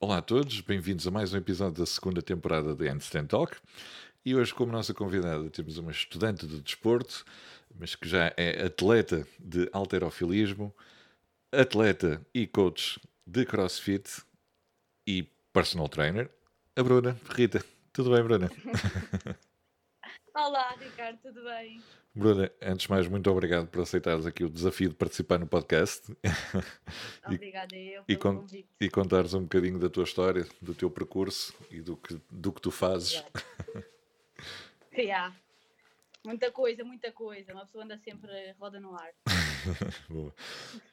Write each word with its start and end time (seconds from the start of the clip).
Olá 0.00 0.18
a 0.18 0.22
todos, 0.22 0.60
bem-vindos 0.60 1.08
a 1.08 1.10
mais 1.10 1.34
um 1.34 1.38
episódio 1.38 1.80
da 1.80 1.86
segunda 1.86 2.22
temporada 2.22 2.72
de 2.72 2.88
Handstand 2.88 3.26
Talk. 3.26 3.56
E 4.24 4.32
hoje, 4.32 4.54
como 4.54 4.70
nossa 4.70 4.94
convidada, 4.94 5.50
temos 5.50 5.76
uma 5.76 5.90
estudante 5.90 6.46
de 6.46 6.60
desporto, 6.60 7.24
mas 7.74 7.96
que 7.96 8.08
já 8.08 8.32
é 8.36 8.64
atleta 8.64 9.26
de 9.40 9.68
alterofilismo, 9.72 10.72
atleta 11.52 12.24
e 12.32 12.46
coach 12.46 13.00
de 13.26 13.44
crossfit 13.44 14.22
e 15.04 15.24
personal 15.52 15.88
trainer, 15.88 16.30
a 16.76 16.82
Bruna 16.84 17.18
Rita. 17.30 17.64
Tudo 17.92 18.12
bem, 18.12 18.22
Bruna? 18.22 18.48
Olá, 20.32 20.76
Ricardo, 20.78 21.18
tudo 21.20 21.42
bem? 21.42 21.82
Bruna, 22.18 22.50
antes 22.60 22.82
de 22.86 22.90
mais, 22.90 23.06
muito 23.06 23.30
obrigado 23.30 23.68
por 23.68 23.80
aceitares 23.82 24.26
aqui 24.26 24.42
o 24.42 24.50
desafio 24.50 24.88
de 24.88 24.94
participar 24.96 25.38
no 25.38 25.46
podcast. 25.46 26.12
Obrigada 27.24 27.76
eu 27.76 28.02
e, 28.08 28.16
pelo 28.16 28.18
con 28.18 28.36
convite. 28.40 28.68
e 28.80 28.90
contares 28.90 29.34
um 29.34 29.42
bocadinho 29.42 29.78
da 29.78 29.88
tua 29.88 30.02
história, 30.02 30.44
do 30.60 30.74
teu 30.74 30.90
percurso 30.90 31.54
e 31.70 31.80
do 31.80 31.96
que, 31.96 32.20
do 32.28 32.52
que 32.52 32.60
tu 32.60 32.70
fazes. 32.70 33.22
Yeah. 34.96 35.32
Muita 36.24 36.50
coisa, 36.50 36.82
muita 36.82 37.12
coisa. 37.12 37.52
Uma 37.52 37.64
pessoa 37.64 37.84
anda 37.84 37.96
sempre 37.98 38.32
roda 38.58 38.80
no 38.80 38.92
ar. 38.96 39.10
Boa. 40.10 40.34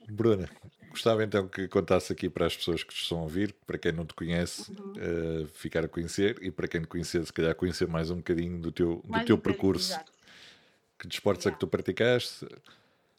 Bruna, 0.07 0.47
gostava 0.91 1.23
então 1.23 1.47
que 1.47 1.67
contasse 1.67 2.13
aqui 2.13 2.29
para 2.29 2.45
as 2.45 2.55
pessoas 2.55 2.83
que 2.83 2.93
te 2.93 3.01
estão 3.01 3.17
a 3.19 3.21
ouvir, 3.23 3.51
para 3.65 3.79
quem 3.79 3.91
não 3.91 4.05
te 4.05 4.13
conhece, 4.13 4.71
Uhum. 4.71 4.93
eh, 4.97 5.47
ficar 5.55 5.83
a 5.83 5.87
conhecer 5.87 6.37
e 6.43 6.51
para 6.51 6.67
quem 6.67 6.81
te 6.81 6.87
conhecer, 6.87 7.25
se 7.25 7.33
calhar 7.33 7.55
conhecer 7.55 7.87
mais 7.87 8.11
um 8.11 8.17
bocadinho 8.17 8.59
do 8.61 8.71
teu, 8.71 9.01
do 9.03 9.25
teu 9.25 9.35
um 9.37 9.39
percurso. 9.39 9.93
exato. 9.93 10.11
Que 10.99 11.07
desportos 11.07 11.45
é 11.45 11.49
que 11.49 11.55
Yeah. 11.55 11.59
tu 11.59 11.67
praticaste? 11.67 12.45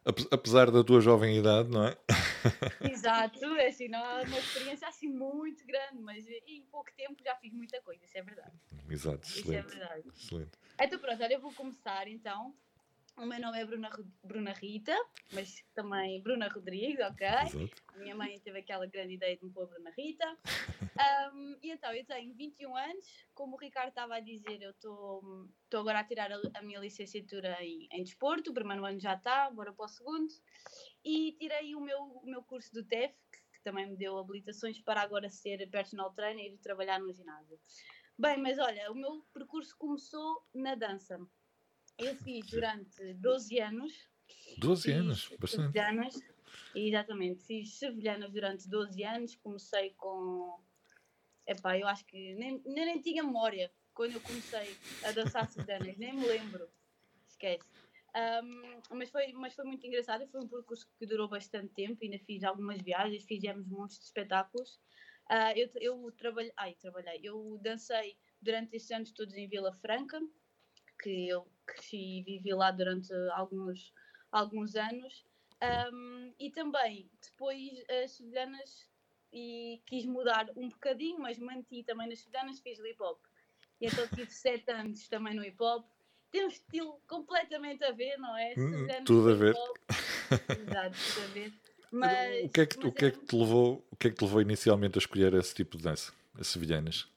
Ape- 0.05 0.29
Apesar 0.31 0.71
da 0.71 0.85
tua 0.85 1.01
jovem 1.01 1.37
idade, 1.39 1.69
não 1.69 1.85
é? 1.87 1.97
Exato, 2.81 3.39
é 3.61 3.67
assim, 3.69 3.89
não 3.89 3.99
é 3.99 4.23
uma 4.23 4.39
experiência 4.39 4.87
assim 4.89 5.09
muito 5.09 5.67
grande, 5.67 5.99
mas 6.01 6.27
em 6.29 6.63
pouco 6.71 6.91
tempo 6.97 7.17
já 7.23 7.35
fiz 7.37 7.53
muita 7.53 7.81
coisa, 7.83 8.05
isso 8.05 8.17
é 8.17 8.23
verdade. 8.23 8.57
Exato, 8.89 9.27
Isso 9.27 9.39
é 9.39 9.41
excelente. 9.41 9.77
verdade. 9.77 10.09
excelente. 10.17 10.51
Então 10.81 10.99
pronto, 10.99 11.23
olha, 11.23 11.35
eu 11.35 11.41
vou 11.41 11.53
começar 11.53 12.07
então. 12.09 12.55
O 13.19 13.25
meu 13.25 13.41
nome 13.41 13.59
é 13.59 13.65
Bruna, 13.65 13.91
Bruna 14.23 14.53
Rita, 14.53 14.95
mas 15.33 15.65
também 15.75 16.21
Bruna 16.23 16.49
Rodrigues, 16.49 17.01
ok? 17.01 17.27
Exato. 17.27 17.83
A 17.89 17.97
minha 17.97 18.15
mãe 18.15 18.39
teve 18.41 18.59
aquela 18.59 18.87
grande 18.87 19.15
ideia 19.15 19.35
de 19.39 19.43
me 19.43 19.51
pôr 19.51 19.67
Bruna 19.67 19.91
Rita. 19.97 20.37
Ahm, 21.01 21.57
e 21.63 21.71
então, 21.71 21.95
eu 21.95 22.05
tenho 22.05 22.35
21 22.35 22.77
anos. 22.77 23.27
Como 23.35 23.57
o 23.57 23.59
Ricardo 23.59 23.89
estava 23.89 24.17
a 24.17 24.21
dizer, 24.21 24.61
eu 24.61 24.71
estou 24.71 25.47
agora 25.75 26.01
a 26.01 26.05
tirar 26.05 26.31
a, 26.31 26.39
a 26.57 26.63
minha 26.63 26.79
licenciatura 26.79 27.57
em, 27.65 27.89
em 27.91 28.05
desporto. 28.05 28.51
O 28.51 28.55
primeiro 28.55 28.85
ano 28.85 29.01
já 29.01 29.15
está, 29.15 29.51
bora 29.51 29.73
para 29.73 29.87
o 29.87 29.89
segundo. 29.89 30.35
E 31.03 31.33
tirei 31.39 31.75
o 31.75 31.81
meu, 31.81 31.99
o 31.99 32.27
meu 32.27 32.43
curso 32.43 32.71
do 32.75 32.85
TEF, 32.85 33.15
que, 33.33 33.39
que 33.39 33.63
também 33.65 33.89
me 33.89 33.97
deu 33.97 34.19
habilitações 34.19 34.79
para 34.83 35.01
agora 35.01 35.31
ser 35.31 35.67
personal 35.71 36.13
trainer 36.13 36.53
e 36.53 36.59
trabalhar 36.59 37.01
no 37.01 37.11
ginásio. 37.15 37.59
Bem, 38.19 38.37
mas 38.39 38.59
olha, 38.59 38.93
o 38.93 38.95
meu 38.95 39.23
percurso 39.33 39.75
começou 39.79 40.47
na 40.55 40.75
dança. 40.75 41.19
Eu 41.99 42.15
fiz 42.17 42.47
durante 42.51 43.15
12 43.15 43.59
anos 43.59 44.09
12 44.59 44.83
Fiz 44.85 44.95
anos, 44.97 45.29
bastante. 45.39 45.73
Sevilhanas, 45.73 46.15
exatamente, 46.75 47.45
fiz 47.45 47.75
sevilhanas 47.75 48.33
durante 48.33 48.69
12 48.69 49.05
anos, 49.05 49.37
comecei 49.37 49.91
com, 49.95 50.59
epá, 51.47 51.79
eu 51.79 51.87
acho 51.87 52.05
que 52.07 52.35
nem, 52.35 52.61
nem, 52.65 52.87
nem 52.87 53.01
tinha 53.01 53.23
memória 53.23 53.71
quando 53.93 54.15
eu 54.15 54.21
comecei 54.21 54.77
a 55.05 55.13
dançar 55.13 55.49
sevilhanas, 55.49 55.97
nem 55.99 56.15
me 56.15 56.27
lembro, 56.27 56.69
esquece. 57.29 57.69
Ahm, 58.15 58.81
mas, 58.93 59.11
foi, 59.11 59.33
mas 59.33 59.55
foi 59.55 59.65
muito 59.65 59.87
engraçado, 59.87 60.27
foi 60.29 60.41
um 60.41 60.49
percurso 60.49 60.89
que 60.99 61.07
durou 61.07 61.29
bastante 61.29 61.75
tempo, 61.75 61.99
ainda 62.03 62.19
fiz 62.21 62.43
algumas 62.45 62.81
viagens, 62.81 63.25
fizemos 63.25 63.67
de 63.99 64.05
espetáculos. 64.05 64.81
Ah, 65.29 65.53
eu, 65.59 65.69
eu 65.77 66.13
trabalhei, 66.13 66.53
ai, 66.57 66.75
trabalhei, 66.75 67.21
eu 67.23 67.59
dancei 67.61 68.17
durante 68.41 68.77
estes 68.77 68.91
anos 68.91 69.13
todos 69.13 69.35
em 69.35 69.49
Vila 69.49 69.73
Franca, 69.73 70.19
que 70.99 71.29
eu 71.29 71.47
cresci 71.67 72.19
e 72.19 72.23
vivi 72.23 72.53
lá 72.55 72.71
durante 72.71 73.13
alguns, 73.35 73.93
alguns 74.31 74.77
anos. 74.77 75.25
Um, 75.93 76.33
e 76.39 76.51
também, 76.51 77.11
depois, 77.23 77.61
as 78.03 78.13
sevilhanas, 78.13 78.89
e 79.33 79.83
quis 79.87 80.05
mudar 80.07 80.49
um 80.57 80.69
bocadinho, 80.69 81.19
mas 81.19 81.39
manti 81.39 81.83
também 81.83 82.09
nas 82.09 82.21
sevilhanas, 82.21 82.61
fiz 82.61 82.79
hip 82.79 83.03
hop. 83.03 83.21
E 83.81 83.87
então 83.87 84.07
tive 84.09 84.31
sete 84.33 84.71
anos 84.71 85.09
também 85.09 85.35
no 85.35 85.45
hip 85.45 85.63
hop. 85.63 85.87
Tem 86.31 86.45
um 86.45 86.49
estilo 86.49 87.01
completamente 87.07 87.85
a 87.85 87.93
ver, 87.93 88.17
não 88.19 88.37
é? 88.37 88.55
Hum, 88.57 88.73
Sevilhanas 88.73 89.05
tudo 89.05 89.31
a 89.31 89.35
ver. 89.35 89.55
Exato, 90.31 90.97
tudo 91.15 91.25
a 91.25 91.29
ver. 91.29 91.53
Mas, 91.91 92.45
o 92.45 92.49
que 92.49 92.61
é 92.61 92.67
que, 92.67 92.87
o 92.87 92.93
que 92.93 93.05
é 93.05 93.11
que 93.11 93.19
te 93.25 93.37
levou, 93.37 93.87
o 93.91 93.97
que 93.97 94.09
é 94.09 94.11
que 94.11 94.17
te 94.17 94.25
levou 94.25 94.43
inicialmente 94.43 94.99
a 94.99 95.01
escolher 95.01 95.35
esse 95.35 95.55
tipo 95.55 95.77
de 95.77 95.85
dança? 95.85 96.13
As 96.39 96.49
sevilhanas? 96.49 97.09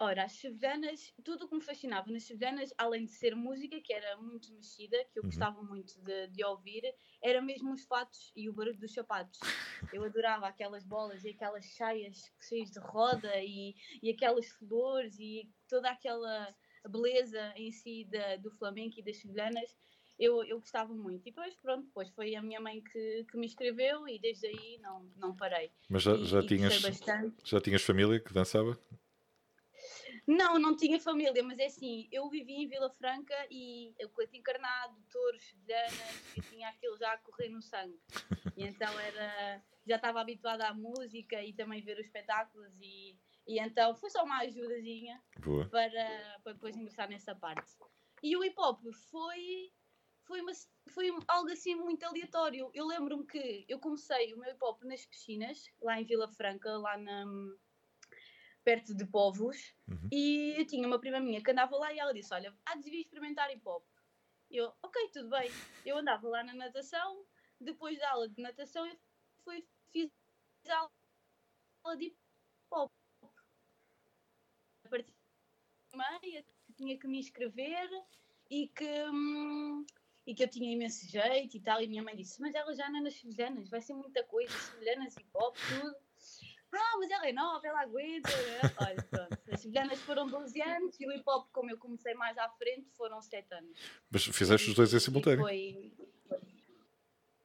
Ora, 0.00 0.24
as 0.24 0.32
sevilhanas, 0.32 1.12
tudo 1.24 1.44
o 1.44 1.48
que 1.48 1.56
me 1.56 1.60
fascinava 1.60 2.08
nas 2.12 2.22
sevilhanas, 2.22 2.72
além 2.78 3.04
de 3.04 3.10
ser 3.10 3.34
música, 3.34 3.80
que 3.80 3.92
era 3.92 4.16
muito 4.16 4.52
mexida, 4.54 4.96
que 5.12 5.18
eu 5.18 5.24
Uhum. 5.24 5.28
gostava 5.28 5.60
muito 5.62 6.00
de, 6.02 6.28
de 6.28 6.44
ouvir, 6.44 6.82
era 7.20 7.42
mesmo 7.42 7.72
os 7.72 7.84
fatos 7.84 8.30
e 8.36 8.48
o 8.48 8.52
barulho 8.52 8.78
dos 8.78 8.94
sapatos. 8.94 9.40
Eu 9.92 10.04
adorava 10.04 10.46
aquelas 10.46 10.84
bolas 10.84 11.24
e 11.24 11.30
aquelas 11.30 11.74
saias 11.74 12.30
cheias 12.40 12.70
de 12.70 12.78
roda 12.78 13.32
e, 13.42 13.74
e 14.00 14.10
aquelas 14.10 14.46
flores 14.50 15.18
e 15.18 15.50
toda 15.68 15.90
aquela 15.90 16.54
beleza 16.88 17.52
em 17.56 17.72
si 17.72 18.04
da, 18.04 18.36
do 18.36 18.52
flamenco 18.52 19.00
e 19.00 19.02
das 19.02 19.16
sevilhanas. 19.20 19.76
Eu, 20.16 20.44
eu 20.44 20.60
gostava 20.60 20.94
muito. 20.94 21.22
E 21.22 21.30
depois, 21.32 21.56
pronto, 21.56 21.86
depois 21.86 22.08
foi 22.10 22.36
a 22.36 22.42
minha 22.42 22.60
mãe 22.60 22.82
que, 22.84 23.24
que 23.30 23.36
me 23.36 23.46
inscreveu 23.46 24.06
e 24.08 24.18
desde 24.20 24.46
aí 24.46 24.78
não, 24.80 25.10
não 25.16 25.34
parei. 25.34 25.72
Mas 25.88 26.02
já, 26.04 26.14
E, 26.14 26.24
já, 26.24 26.40
e 26.40 26.46
tinhas, 26.46 26.82
já 27.44 27.60
tinhas 27.60 27.82
família 27.82 28.20
que 28.20 28.32
dançava? 28.32 28.78
Não, 30.28 30.58
não 30.58 30.76
tinha 30.76 31.00
família, 31.00 31.42
mas 31.42 31.58
é 31.58 31.64
assim, 31.64 32.06
eu 32.12 32.28
vivia 32.28 32.58
em 32.58 32.68
Vila 32.68 32.90
Franca 32.90 33.34
e 33.50 33.94
o 34.04 34.10
coito 34.10 34.36
encarnado, 34.36 34.94
touros, 35.10 35.42
sevilhanas, 35.42 36.36
e 36.36 36.42
tinha 36.42 36.68
aquilo 36.68 36.98
já 36.98 37.14
a 37.14 37.16
correr 37.16 37.48
no 37.48 37.62
sangue. 37.62 37.98
E 38.54 38.62
então 38.62 39.00
era, 39.00 39.64
já 39.86 39.96
estava 39.96 40.20
habituada 40.20 40.68
à 40.68 40.74
música 40.74 41.42
e 41.42 41.54
também 41.54 41.80
ver 41.80 41.98
os 41.98 42.04
espetáculos 42.04 42.70
e, 42.78 43.16
e 43.46 43.58
então 43.58 43.94
foi 43.94 44.10
só 44.10 44.22
uma 44.22 44.40
ajudazinha 44.40 45.18
Boa. 45.38 45.66
para, 45.70 46.40
para 46.44 46.52
depois 46.52 46.76
ingressar 46.76 47.08
nessa 47.08 47.34
parte. 47.34 47.72
E 48.22 48.36
o 48.36 48.44
hip 48.44 48.54
hop 48.58 48.82
foi, 49.10 49.72
foi, 50.26 50.42
uma, 50.42 50.52
foi 50.90 51.08
algo 51.26 51.50
assim 51.50 51.74
muito 51.74 52.04
aleatório. 52.04 52.70
Eu 52.74 52.86
lembro-me 52.86 53.26
que 53.26 53.64
eu 53.66 53.78
comecei 53.78 54.34
o 54.34 54.38
meu 54.38 54.50
hip 54.50 54.62
hop 54.62 54.82
nas 54.82 55.06
piscinas, 55.06 55.70
lá 55.80 55.98
em 55.98 56.04
Vila 56.04 56.28
Franca, 56.28 56.76
lá 56.76 56.98
na, 56.98 57.24
perto 58.68 58.94
de 58.94 59.06
Povos, 59.06 59.74
Uhum. 59.88 60.08
e 60.12 60.54
eu 60.58 60.66
tinha 60.66 60.86
uma 60.86 60.98
prima 61.00 61.18
minha 61.18 61.42
que 61.42 61.50
andava 61.50 61.74
lá 61.78 61.90
e 61.90 61.98
ela 61.98 62.12
disse: 62.12 62.34
Olha, 62.34 62.54
há 62.66 62.76
de 62.76 62.90
experimentar 63.00 63.50
hip 63.50 63.66
hop. 63.66 63.82
Eu, 64.50 64.74
ok, 64.82 65.08
tudo 65.10 65.30
bem. 65.30 65.50
Eu 65.86 65.96
andava 65.96 66.28
lá 66.28 66.44
na 66.44 66.52
natação, 66.52 67.24
depois 67.58 67.98
da 67.98 68.10
aula 68.10 68.28
de 68.28 68.42
natação, 68.42 68.86
eu 68.86 68.94
fui, 69.42 69.66
fiz 69.90 70.10
a 70.68 70.86
aula 71.82 71.96
de 71.96 72.04
hip 72.08 72.18
hop. 72.70 72.92
A 74.84 74.88
partir 74.90 75.14
da 75.90 76.20
meia, 76.20 76.44
que 76.66 76.72
tinha 76.74 76.98
que 76.98 77.08
me 77.08 77.20
inscrever 77.20 77.88
e 78.50 78.68
que, 78.68 79.04
hum, 79.10 79.86
e 80.26 80.34
que 80.34 80.44
eu 80.44 80.48
tinha 80.48 80.70
imenso 80.70 81.06
jeito 81.08 81.56
e 81.56 81.60
tal. 81.60 81.80
E 81.80 81.86
minha 81.88 82.02
mãe 82.02 82.14
disse: 82.14 82.38
Mas 82.38 82.54
ela 82.54 82.74
já 82.74 82.86
anda 82.86 83.00
nas 83.00 83.14
sevilhanas, 83.14 83.70
vai 83.70 83.80
ser 83.80 83.94
muita 83.94 84.22
coisa, 84.24 84.52
sevilhanas, 84.58 85.16
hip 85.16 85.30
hop, 85.32 85.56
tudo. 85.56 86.07
Ah, 86.74 86.96
mas 86.98 87.10
ela 87.10 87.28
é 87.28 87.32
nova, 87.32 87.66
ela 87.66 87.80
aguenta. 87.80 88.30
né? 88.30 88.60
Olha, 88.80 89.02
pronto. 89.04 89.38
As 89.52 89.60
sevilhanas 89.60 90.00
foram 90.00 90.26
12 90.26 90.60
anos 90.60 91.00
e 91.00 91.06
o 91.06 91.12
hip 91.12 91.24
hop, 91.26 91.48
como 91.52 91.70
eu 91.70 91.78
comecei 91.78 92.14
mais 92.14 92.36
à 92.38 92.48
frente, 92.50 92.90
foram 92.96 93.20
7 93.22 93.54
anos. 93.54 93.78
Mas 94.10 94.24
fizeste 94.24 94.70
os 94.70 94.74
dois 94.76 94.92
em 94.92 95.00
simultâneo? 95.00 95.40
Foi... 95.40 95.92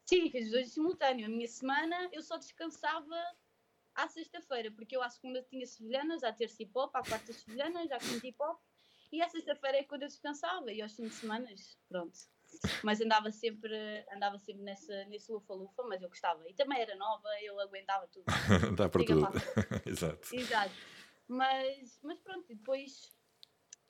Sim, 0.06 0.29
fiz 0.29 0.45
os 0.45 0.51
dois 0.51 0.67
em 0.67 0.72
simultâneo. 0.72 1.25
A 1.25 1.29
minha 1.29 1.47
semana 1.47 2.09
eu 2.11 2.22
só 2.22 2.38
descansava 2.38 3.16
à 3.95 4.07
sexta-feira, 4.07 4.72
porque 4.72 4.95
eu 4.95 5.01
à 5.01 5.09
segunda 5.09 5.41
tinha 5.44 5.66
sevilhanas, 5.66 6.23
à 6.23 6.34
terça 6.34 6.61
hip 6.61 6.72
hop, 6.76 6.96
à 6.96 7.03
quarta 7.03 7.31
sevilhanas, 7.31 7.91
à 7.91 7.97
quinta 7.99 8.28
hip 8.28 8.37
hop, 8.41 8.59
e 9.11 9.22
à 9.22 9.29
sexta-feira 9.29 9.78
é 9.78 9.84
quando 9.84 10.02
eu 10.02 10.08
descansava, 10.08 10.72
e 10.72 10.81
aos 10.81 10.96
fins 10.96 11.09
de 11.09 11.16
semana, 11.16 11.47
pronto. 11.87 12.17
Mas 12.84 13.02
andava 13.02 13.32
sempre, 13.32 13.76
andava 14.11 14.38
sempre 14.38 14.64
nessa, 14.64 15.05
nesse 15.05 15.32
lufa-lufa, 15.32 15.84
mas 15.84 16.02
eu 16.02 16.09
gostava. 16.09 16.47
E 16.50 16.53
também 16.53 16.82
era 16.82 16.96
nova, 16.96 17.28
eu 17.41 17.59
aguentava 17.59 18.08
tudo. 18.08 18.26
Dá 18.78 18.90
para 18.90 19.05
tudo. 19.05 19.28
Exato. 19.85 20.35
Exato. 20.35 20.73
Mas, 21.28 22.00
mas 22.03 22.20
pronto, 22.20 22.47
depois, 22.47 23.11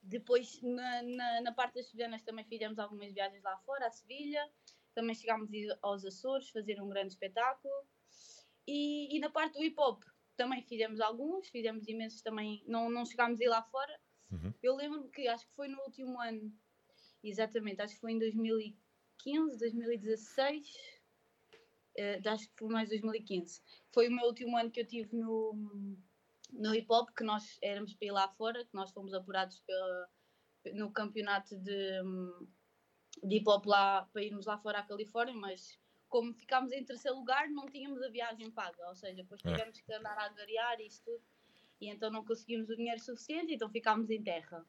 depois 0.01 0.61
na, 0.61 1.03
na, 1.03 1.41
na 1.41 1.51
parte 1.51 1.75
das 1.75 1.87
sevilhanas 1.87 2.23
também 2.23 2.45
fizemos 2.45 2.79
algumas 2.79 3.13
viagens 3.13 3.43
lá 3.43 3.57
fora, 3.59 3.87
a 3.87 3.91
Sevilha. 3.91 4.49
Também 4.93 5.15
chegámos 5.15 5.51
a 5.51 5.55
ir 5.57 5.77
aos 5.81 6.05
Açores, 6.05 6.49
fazer 6.49 6.81
um 6.81 6.89
grande 6.89 7.13
espetáculo. 7.13 7.73
E, 8.67 9.15
e 9.15 9.19
na 9.19 9.29
parte 9.29 9.53
do 9.53 9.63
hip 9.63 9.75
hop 9.79 10.03
também 10.35 10.61
fizemos 10.63 10.99
alguns, 10.99 11.49
fizemos 11.49 11.87
imensos 11.87 12.21
também, 12.21 12.63
não, 12.65 12.89
não 12.89 13.05
chegámos 13.05 13.39
a 13.39 13.43
ir 13.43 13.49
lá 13.49 13.61
fora. 13.63 13.99
Uhum. 14.31 14.53
Eu 14.61 14.75
lembro 14.75 15.09
que 15.09 15.27
acho 15.27 15.45
que 15.47 15.53
foi 15.55 15.67
no 15.67 15.79
último 15.81 16.19
ano, 16.19 16.51
exatamente, 17.23 17.81
acho 17.81 17.95
que 17.95 18.01
foi 18.01 18.13
em 18.13 18.19
2015, 18.19 19.57
2016, 19.57 20.67
eh, 21.97 22.19
acho 22.25 22.47
que 22.49 22.55
foi 22.57 22.69
mais 22.69 22.89
2015. 22.89 23.61
Foi 23.93 24.07
o 24.07 24.11
meu 24.11 24.25
último 24.25 24.57
ano 24.57 24.71
que 24.71 24.81
eu 24.81 24.87
tive 24.87 25.15
no, 25.15 25.53
no 26.51 26.75
hip 26.75 26.87
hop, 26.89 27.09
que 27.15 27.23
nós 27.23 27.57
éramos 27.61 27.93
para 27.93 28.07
ir 28.07 28.11
lá 28.11 28.27
fora, 28.29 28.65
que 28.65 28.73
nós 28.73 28.91
fomos 28.91 29.13
apurados 29.13 29.59
pela, 29.61 30.09
no 30.73 30.91
campeonato 30.91 31.57
de, 31.59 32.01
de 33.23 33.37
hip 33.37 33.49
hop 33.49 33.65
lá 33.65 34.05
para 34.11 34.23
irmos 34.23 34.45
lá 34.45 34.57
fora 34.57 34.79
à 34.79 34.83
Califórnia, 34.83 35.35
mas 35.35 35.79
como 36.09 36.33
ficámos 36.33 36.71
em 36.71 36.85
terceiro 36.85 37.17
lugar, 37.17 37.49
não 37.49 37.65
tínhamos 37.65 38.01
a 38.01 38.09
viagem 38.09 38.51
paga, 38.51 38.87
ou 38.87 38.95
seja, 38.95 39.15
depois 39.23 39.41
É. 39.45 39.49
tivemos 39.49 39.79
que 39.81 39.93
andar 39.93 40.17
a 40.17 40.25
agariar 40.25 40.79
e 40.79 40.87
isso 40.87 41.03
tudo, 41.03 41.23
e 41.81 41.89
então 41.89 42.09
não 42.11 42.23
conseguimos 42.23 42.69
o 42.69 42.75
dinheiro 42.75 42.99
suficiente, 42.99 43.53
então 43.53 43.69
ficámos 43.69 44.09
em 44.09 44.21
terra. 44.21 44.65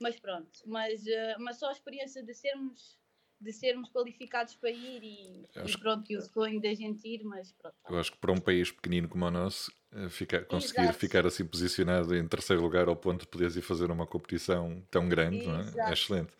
Mas 0.00 0.18
pronto, 0.18 0.60
mas, 0.66 1.06
eh, 1.06 1.36
mas 1.38 1.58
só 1.58 1.68
a 1.68 1.72
experiência 1.72 2.22
de 2.22 2.34
sermos 2.34 2.98
de 3.40 3.52
sermos 3.52 3.88
qualificados 3.90 4.56
para 4.56 4.68
ir 4.68 5.00
e, 5.00 5.48
e 5.64 5.78
pronto, 5.78 6.10
e 6.10 6.16
o 6.16 6.20
sonho 6.20 6.60
da 6.60 6.74
gente 6.74 7.06
ir, 7.06 7.22
mas 7.22 7.52
pronto. 7.52 7.76
Eu 7.88 7.96
acho 7.96 8.10
que 8.10 8.18
para 8.18 8.32
um 8.32 8.40
país 8.40 8.72
pequenino 8.72 9.08
como 9.08 9.24
o 9.26 9.30
nosso, 9.30 9.72
eh, 9.92 10.08
ficar- 10.08 10.44
conseguir 10.44 10.82
Exato. 10.82 10.98
ficar 10.98 11.24
assim 11.24 11.46
posicionado 11.46 12.16
em 12.16 12.26
terceiro 12.26 12.60
lugar 12.60 12.88
ao 12.88 12.96
ponto 12.96 13.20
de 13.20 13.28
poderes 13.28 13.54
ir 13.54 13.62
fazer 13.62 13.92
uma 13.92 14.08
competição 14.08 14.84
tão 14.90 15.08
grande, 15.08 15.46
é? 15.46 15.88
É 15.88 15.92
excelente. 15.92 16.32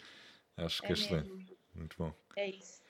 Acho 0.57 0.81
que 0.83 0.87
é, 0.87 0.91
É 0.91 0.93
excelente. 0.95 1.31
mesmo. 1.31 1.57
Muito 1.73 1.97
bom. 1.97 2.13
É 2.37 2.51
isso. 2.51 2.83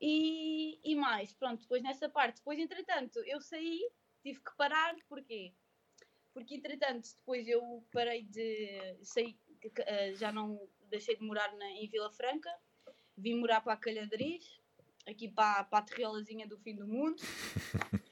E, 0.00 0.80
e 0.82 0.94
mais, 0.96 1.34
pronto, 1.34 1.60
depois 1.60 1.82
nessa 1.82 2.08
parte, 2.08 2.36
depois 2.36 2.58
entretanto 2.58 3.18
eu 3.26 3.42
saí, 3.42 3.80
tive 4.22 4.40
que 4.40 4.56
parar, 4.56 4.94
porquê? 5.06 5.52
Porque 6.34 6.56
entretanto 6.56 7.08
depois 7.16 7.46
eu 7.46 7.86
parei 7.92 8.24
de 8.24 8.98
sair, 9.04 9.38
eh, 9.86 10.14
já 10.16 10.32
não 10.32 10.68
deixei 10.90 11.16
de 11.16 11.22
morar 11.24 11.54
na- 11.56 11.70
em 11.70 11.88
Vila 11.88 12.10
Franca, 12.10 12.50
vim 13.16 13.36
morar 13.38 13.60
para 13.60 13.74
a 13.74 13.76
Calhadriz, 13.76 14.60
aqui 15.06 15.28
para, 15.28 15.62
para 15.64 15.78
a 15.78 15.82
terriolazinha 15.82 16.46
do 16.46 16.58
fim 16.58 16.74
do 16.74 16.86
mundo. 16.86 17.22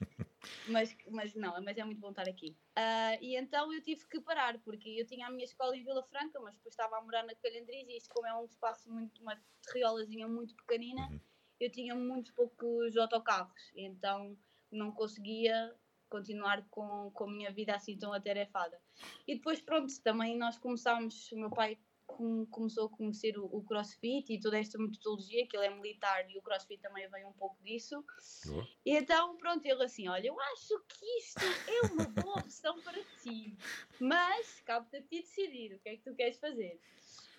Mas, 0.69 0.97
mas 1.11 1.35
não, 1.35 1.61
mas 1.63 1.77
é 1.77 1.85
muito 1.85 2.01
bom 2.01 2.11
estar 2.11 2.29
aqui. 2.29 2.57
Ah, 2.77 3.17
e 3.21 3.35
então 3.37 3.73
eu 3.73 3.83
tive 3.83 4.07
que 4.07 4.21
parar, 4.21 4.59
porque 4.61 4.89
eu 4.91 5.05
tinha 5.07 5.27
a 5.27 5.31
minha 5.31 5.45
escola 5.45 5.77
em 5.77 5.83
Vila 5.83 6.03
Franca, 6.05 6.39
mas 6.41 6.55
depois 6.55 6.73
estava 6.73 6.97
a 6.99 7.03
morar 7.03 7.25
na 7.25 7.35
Calhandriz 7.35 7.89
e 7.89 7.97
isto 7.97 8.09
como 8.15 8.27
é 8.29 8.35
um 8.35 8.45
espaço 8.45 8.89
muito, 8.91 9.21
uma 9.23 9.37
terriolazinha 9.67 10.29
muito 10.29 10.55
pequenina, 10.57 11.09
Uhum. 11.11 11.21
eu 11.61 11.71
tinha 11.71 11.95
muito 11.97 12.33
poucos 12.35 12.97
autocarros, 12.97 13.73
então 13.75 14.37
não 14.71 14.93
conseguia 14.93 15.75
continuar 16.13 16.67
com, 16.69 17.11
com 17.13 17.25
a 17.25 17.33
minha 17.33 17.51
vida 17.51 17.75
assim 17.75 17.97
tão 17.97 18.13
atarefada. 18.13 18.79
E 19.27 19.35
depois, 19.35 19.63
pronto, 19.63 19.91
também 20.03 20.37
nós 20.37 20.59
começámos, 20.59 21.33
o 21.33 21.39
meu 21.39 21.49
pai 21.51 21.79
com- 22.07 22.45
começou 22.47 22.87
a 22.87 22.91
conhecer 22.91 23.39
o, 23.39 23.47
o 23.47 23.63
crossfit 23.65 24.31
e 24.31 24.39
toda 24.39 24.59
esta 24.59 24.79
metodologia, 24.79 25.47
que 25.47 25.57
ele 25.57 25.67
é 25.67 25.75
militar 25.75 26.31
e 26.31 26.39
o 26.39 26.43
crossfit 26.43 26.83
também 26.83 27.09
vem 27.09 27.25
um 27.25 27.33
pouco 27.33 27.57
disso. 27.65 28.05
Boa. 28.47 28.69
E 28.85 28.95
então, 28.95 29.37
pronto, 29.39 29.65
ele 29.65 29.83
assim, 29.85 30.07
olha, 30.09 30.27
eu 30.27 30.39
acho 30.53 30.79
que 30.89 31.07
isto 31.19 31.41
é 31.67 31.93
uma 31.93 32.05
boa 32.11 32.41
opção 32.41 32.79
para 32.83 33.03
ti, 33.23 33.57
mas 33.99 34.61
cabe-te 34.67 34.97
a 34.97 35.03
ti 35.03 35.23
decidir 35.23 35.75
o 35.75 35.79
que 35.81 35.89
é 35.89 35.97
que 35.97 36.03
tu 36.03 36.15
queres 36.15 36.39
fazer. 36.39 36.79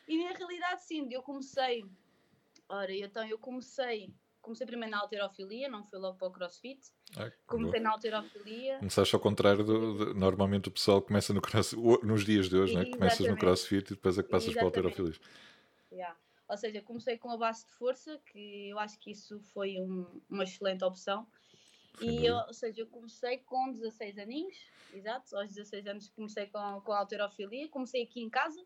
E 0.08 0.18
na 0.24 0.32
realidade, 0.32 0.84
sim, 0.84 1.08
eu 1.12 1.22
comecei, 1.22 1.86
ora, 2.68 2.92
então 2.96 3.26
eu 3.28 3.38
comecei, 3.38 4.10
comecei 4.42 4.66
primeiro 4.66 4.92
na 4.92 5.02
alterofilia, 5.02 5.70
não 5.70 5.86
fui 5.86 6.00
logo 6.00 6.18
para 6.18 6.28
o 6.28 6.32
crossfit, 6.32 6.82
Ah, 7.18 7.80
na 7.80 7.92
alterofilia, 7.92 8.80
Começaste 8.80 9.14
ao 9.16 9.22
contrário 9.22 9.64
do, 9.64 10.14
de- 10.14 10.20
normalmente 10.20 10.70
o 10.70 10.72
pessoal 10.72 11.02
começa 11.02 11.34
no 11.34 11.42
cross, 11.42 11.74
nos 12.04 12.26
dias 12.26 12.50
de 12.50 12.56
hoje, 12.58 12.74
né? 12.76 12.86
começas 12.86 13.20
no 13.20 13.26
Exatamente. 13.26 13.40
crossfit 13.40 13.92
e 13.92 13.96
depois 13.96 14.18
é 14.18 14.24
que 14.24 14.30
passas 14.30 14.54
para 14.54 14.64
o 14.64 14.68
Exatamente. 14.68 14.88
alterofilismo. 15.00 15.24
Yeah. 15.92 16.18
Ou 16.50 16.58
seja, 16.58 16.82
comecei 16.82 17.18
com 17.18 17.30
a 17.32 17.38
base 17.38 17.66
de 17.66 17.72
força, 17.74 18.20
que 18.32 18.70
eu 18.70 18.80
acho 18.80 19.00
que 19.00 19.12
isso 19.12 19.40
foi 19.54 19.80
um- 19.80 20.22
uma 20.30 20.44
excelente 20.44 20.84
opção. 20.84 21.28
E 22.02 22.26
eu, 22.26 22.36
ou 22.36 22.54
seja, 22.54 22.82
eu 22.82 22.88
comecei 22.88 23.38
com 23.38 23.72
16 23.72 24.18
aninhos, 24.18 24.58
exato, 24.92 25.36
aos 25.38 25.50
16 25.54 25.86
anos 25.86 26.10
comecei 26.10 26.48
com, 26.48 26.82
com 26.82 26.92
a 26.92 26.98
alterofilia, 27.00 27.70
comecei 27.70 28.02
aqui 28.04 28.20
em 28.22 28.30
casa. 28.30 28.60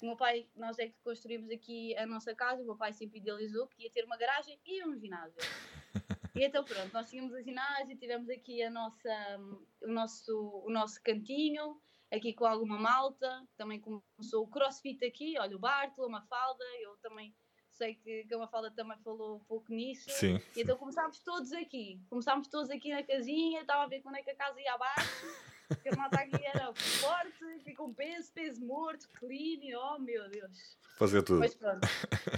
O 0.00 0.06
meu 0.06 0.16
pai, 0.16 0.46
nós 0.54 0.78
é 0.78 0.86
que 0.88 0.94
construímos 1.02 1.50
aqui 1.50 1.96
a 1.96 2.06
nossa 2.06 2.34
casa, 2.34 2.62
o 2.62 2.66
meu 2.66 2.76
pai 2.76 2.92
sempre 2.92 3.18
idealizou 3.18 3.66
que 3.66 3.82
ia 3.84 3.90
ter 3.90 4.04
uma 4.04 4.16
garagem 4.18 4.58
e 4.66 4.84
um 4.86 4.94
ginásio. 4.96 5.34
E 6.34 6.44
então 6.44 6.64
pronto, 6.64 6.92
nós 6.92 7.10
tínhamos 7.10 7.32
o 7.32 7.42
ginásio, 7.42 7.96
tivemos 7.98 8.28
aqui 8.30 8.62
a 8.62 8.70
nossa, 8.70 9.38
o, 9.82 9.88
nosso, 9.88 10.62
o 10.64 10.70
nosso 10.70 11.02
cantinho, 11.02 11.76
aqui 12.10 12.32
com 12.32 12.46
alguma 12.46 12.78
malta, 12.78 13.46
também 13.56 13.80
começou 13.80 14.44
o 14.44 14.48
crossfit 14.48 15.04
aqui, 15.04 15.38
olha 15.38 15.56
o 15.56 15.60
Bartolo, 15.60 16.08
a 16.08 16.12
Mafalda, 16.12 16.64
eu 16.80 16.96
também 17.02 17.34
sei 17.70 17.94
que, 17.96 18.24
que 18.24 18.34
a 18.34 18.38
Mafalda 18.38 18.70
também 18.70 18.98
falou 19.02 19.36
um 19.36 19.44
pouco 19.44 19.72
nisso. 19.72 20.10
Sim, 20.10 20.40
E 20.56 20.62
então 20.62 20.76
começámos 20.76 21.20
todos 21.20 21.52
aqui. 21.52 22.00
Começámos 22.08 22.48
todos 22.48 22.70
aqui 22.70 22.90
na 22.90 23.02
casinha, 23.02 23.62
estava 23.62 23.82
a 23.84 23.86
ver 23.86 24.00
quando 24.00 24.16
é 24.16 24.22
que 24.22 24.30
a 24.30 24.36
casa 24.36 24.60
ia 24.60 24.74
abaixo. 24.74 25.26
Que 25.82 25.88
a 25.88 25.96
malta 25.96 26.16
aqui 26.18 26.44
era 26.44 26.72
forte, 26.74 27.74
com 27.74 27.92
peso, 27.92 28.32
peso 28.32 28.60
morto, 28.64 29.08
clean, 29.18 29.76
oh 29.76 29.98
meu 29.98 30.28
Deus. 30.28 30.78
fazer 30.98 31.22
tudo. 31.22 31.40
Mas 31.40 31.54
pronto. 31.54 31.86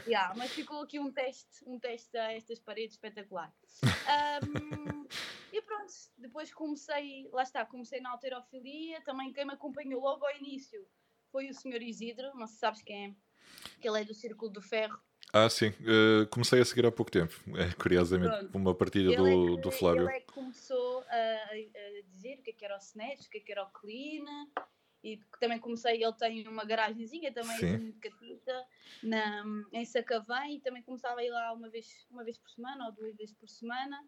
Yeah, 0.06 0.34
mas 0.36 0.52
ficou 0.52 0.82
aqui 0.82 0.98
um 0.98 1.12
teste, 1.12 1.64
um 1.66 1.78
teste 1.78 2.16
a 2.16 2.32
estas 2.32 2.58
paredes 2.60 2.94
espetacular. 2.94 3.52
Ahm, 3.82 5.06
e 5.52 5.62
pronto, 5.62 5.92
depois 6.16 6.52
comecei, 6.52 7.28
lá 7.32 7.42
está, 7.42 7.64
comecei 7.64 8.00
na 8.00 8.10
alterofilia, 8.10 9.02
também 9.02 9.32
quem 9.32 9.44
me 9.44 9.52
acompanhou 9.52 10.00
logo 10.00 10.24
ao 10.24 10.36
início 10.36 10.86
foi 11.34 11.48
o 11.48 11.54
Sr. 11.54 11.82
Isidro, 11.82 12.32
não 12.36 12.46
se 12.46 12.56
sabes 12.58 12.80
quem 12.80 13.06
é, 13.06 13.14
que 13.80 13.88
ele 13.88 14.00
é 14.00 14.04
do 14.04 14.14
Círculo 14.14 14.52
do 14.52 14.62
Ferro. 14.62 14.96
Ah, 15.36 15.50
sim. 15.50 15.72
eh, 15.84 16.26
comecei 16.30 16.60
a 16.60 16.64
seguir 16.64 16.86
há 16.86 16.92
pouco 16.92 17.10
tempo. 17.10 17.34
É, 17.58 17.66
curiosamente, 17.82 18.36
Pronto. 18.38 18.56
uma 18.56 18.72
partilha 18.74 19.08
Ele 19.08 19.16
do, 19.16 19.26
é 19.26 19.56
que- 19.56 19.62
do 19.62 19.70
Flávio. 19.72 20.02
Ele 20.08 20.16
é 20.16 20.20
que 20.20 20.32
começou 20.32 21.00
a, 21.08 21.14
a- 21.16 22.02
dizer 22.12 22.38
o 22.38 22.42
que 22.42 22.50
é 22.50 22.52
que 22.52 22.64
era 22.64 22.76
o 22.76 22.78
Snatch, 22.78 23.26
o 23.26 23.30
que 23.30 23.38
é 23.38 23.40
que 23.40 23.50
era 23.52 23.64
o 23.64 23.70
Clean, 23.70 24.24
e 25.02 25.18
também 25.40 25.58
comecei, 25.58 26.02
ele 26.02 26.12
tem 26.14 26.46
uma 26.46 26.64
garagenzinha 26.64 27.32
também 27.32 27.58
Sim. 27.58 27.76
muito 27.78 27.98
catita, 27.98 28.64
na, 29.02 29.44
em 29.72 29.84
Sacavém, 29.84 30.56
e 30.56 30.60
também 30.60 30.82
começava 30.84 31.18
a 31.20 31.24
ir 31.24 31.30
lá 31.30 31.52
uma 31.52 31.68
vez, 31.68 32.06
uma 32.10 32.22
vez 32.22 32.38
por 32.38 32.48
semana 32.50 32.86
ou 32.86 32.92
duas 32.92 33.14
vezes 33.16 33.34
por 33.34 33.48
semana, 33.48 34.02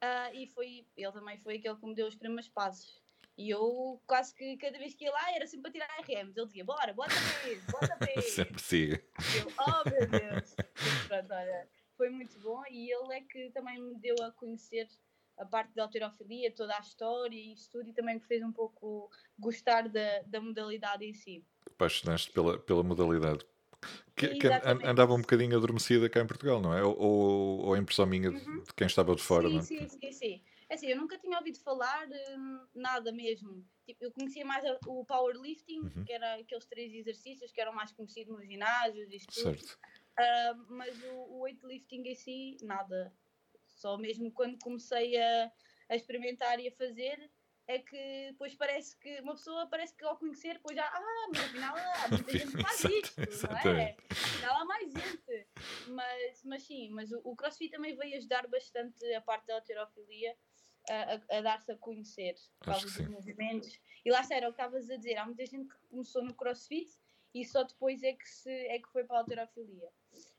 ah, 0.00 0.34
e 0.34 0.48
foi, 0.48 0.86
ele 0.96 1.12
também 1.12 1.38
foi 1.38 1.56
aquele 1.56 1.76
que 1.76 1.86
me 1.86 1.94
deu 1.94 2.08
os 2.08 2.16
primeiros 2.16 2.48
passos. 2.48 3.00
E 3.36 3.50
eu 3.50 4.00
quase 4.06 4.32
que 4.34 4.56
cada 4.58 4.78
vez 4.78 4.94
que 4.94 5.04
ia 5.04 5.10
lá 5.10 5.34
era 5.34 5.46
sempre 5.46 5.70
para 5.70 5.86
tirar 5.86 6.00
RMs. 6.00 6.36
Ele 6.36 6.46
dizia, 6.46 6.64
bora, 6.64 6.92
bota 6.92 7.14
peso, 7.42 7.62
bota 7.70 7.96
peso. 7.96 8.28
Sempre 8.30 8.62
siga. 8.62 9.02
Eu, 9.36 9.52
oh 9.58 9.88
meu 9.88 10.06
Deus! 10.08 10.54
Mas 10.56 11.06
pronto, 11.08 11.32
olha, 11.34 11.68
foi 11.96 12.10
muito 12.10 12.38
bom 12.38 12.62
e 12.70 12.92
ele 12.92 13.14
é 13.14 13.20
que 13.22 13.50
também 13.50 13.80
me 13.82 13.98
deu 13.98 14.14
a 14.22 14.30
conhecer 14.30 14.88
a 15.36 15.44
parte 15.44 15.74
da 15.74 15.82
alterofilia, 15.82 16.52
toda 16.52 16.76
a 16.76 16.80
história 16.80 17.36
e 17.36 17.52
isso 17.52 17.68
tudo, 17.72 17.88
e 17.88 17.92
também 17.92 18.14
me 18.14 18.20
fez 18.20 18.40
um 18.42 18.52
pouco 18.52 19.10
gostar 19.36 19.88
da, 19.88 20.22
da 20.26 20.40
modalidade 20.40 21.04
em 21.04 21.12
si. 21.12 21.44
Apaixonaste 21.66 22.30
pela, 22.30 22.56
pela 22.56 22.84
modalidade. 22.84 23.44
Que, 24.16 24.28
que 24.36 24.46
andava 24.84 25.12
um 25.12 25.20
bocadinho 25.20 25.56
adormecida 25.56 26.08
cá 26.08 26.20
em 26.20 26.26
Portugal, 26.26 26.60
não 26.60 26.72
é? 26.72 26.82
Ou, 26.84 26.96
ou, 26.96 27.60
ou 27.66 27.74
a 27.74 27.78
impressão 27.78 28.06
minha 28.06 28.30
de, 28.30 28.36
Uhum. 28.36 28.62
de 28.62 28.72
quem 28.74 28.86
estava 28.86 29.14
de 29.14 29.20
fora, 29.22 29.48
sim, 29.48 29.54
não 29.54 29.60
é? 29.60 29.62
sim, 29.64 29.88
sim, 29.88 30.12
sim. 30.12 30.42
É 30.74 30.76
assim, 30.76 30.88
eu 30.88 30.96
nunca 30.96 31.16
tinha 31.16 31.38
ouvido 31.38 31.60
falar 31.60 32.08
hum, 32.36 32.66
nada 32.74 33.12
mesmo. 33.12 33.64
Tipo, 33.86 34.06
eu 34.06 34.10
conhecia 34.10 34.44
mais 34.44 34.64
o 34.88 35.04
powerlifting, 35.04 35.82
Uhum. 35.82 36.04
que 36.04 36.12
era 36.12 36.34
aqueles 36.34 36.66
três 36.66 36.92
exercícios 36.92 37.52
que 37.52 37.60
eram 37.60 37.72
mais 37.72 37.92
conhecidos 37.92 38.36
nos 38.36 38.44
ginásios 38.44 39.08
e 39.12 39.18
tudo. 39.18 39.56
Certo. 39.56 39.78
Ah, 40.18 40.54
mas 40.68 41.00
o, 41.04 41.12
o 41.12 41.40
weightlifting 41.42 42.02
em 42.08 42.14
si, 42.16 42.56
nada. 42.62 43.14
Só 43.68 43.96
mesmo 43.96 44.32
quando 44.32 44.58
comecei 44.58 45.16
a, 45.16 45.52
a 45.90 45.94
experimentar 45.94 46.58
e 46.58 46.66
a 46.66 46.72
fazer, 46.72 47.30
é 47.68 47.78
que 47.78 48.30
depois 48.32 48.52
parece 48.56 48.98
que 48.98 49.20
uma 49.20 49.34
pessoa 49.34 49.68
parece 49.68 49.94
que 49.94 50.04
ao 50.04 50.18
conhecer, 50.18 50.54
depois 50.54 50.76
já, 50.76 50.86
ah, 50.86 51.28
mas 51.32 51.44
afinal 51.44 51.76
há 51.76 52.08
muita 52.10 52.32
gente 52.32 52.60
faz 52.60 52.84
isto, 52.84 53.20
não 53.48 53.56
é? 53.58 53.96
Afinal 54.10 54.56
há 54.56 54.64
mais 54.64 54.92
gente. 54.92 55.46
Mas, 55.86 56.42
mas 56.44 56.62
sim, 56.64 56.90
mas 56.90 57.12
o, 57.12 57.20
o 57.22 57.36
CrossFit 57.36 57.70
também 57.70 57.94
veio 57.94 58.16
ajudar 58.16 58.48
bastante 58.48 59.04
a 59.14 59.20
parte 59.20 59.46
da 59.46 59.54
alterofilia 59.54 60.36
a, 60.88 61.38
a- 61.38 61.40
dar-se 61.40 61.72
a 61.72 61.76
conhecer 61.76 62.34
por 62.58 62.66
causa 62.66 62.84
dos 62.84 62.94
sim. 62.94 63.06
movimentos. 63.06 63.78
E 64.04 64.10
lá 64.10 64.20
está, 64.20 64.36
era 64.36 64.48
o 64.48 64.52
que 64.52 64.60
estavas 64.60 64.90
a 64.90 64.96
dizer, 64.96 65.16
há 65.16 65.24
muita 65.24 65.44
gente 65.46 65.68
que 65.68 65.76
começou 65.90 66.22
no 66.22 66.34
CrossFit 66.34 66.92
e 67.34 67.44
só 67.44 67.62
depois 67.64 68.02
é 68.02 68.12
que, 68.12 68.28
se, 68.28 68.50
é 68.50 68.78
que 68.78 68.88
foi 68.88 69.04
para 69.04 69.16
a 69.16 69.20
alterofilia. 69.20 69.88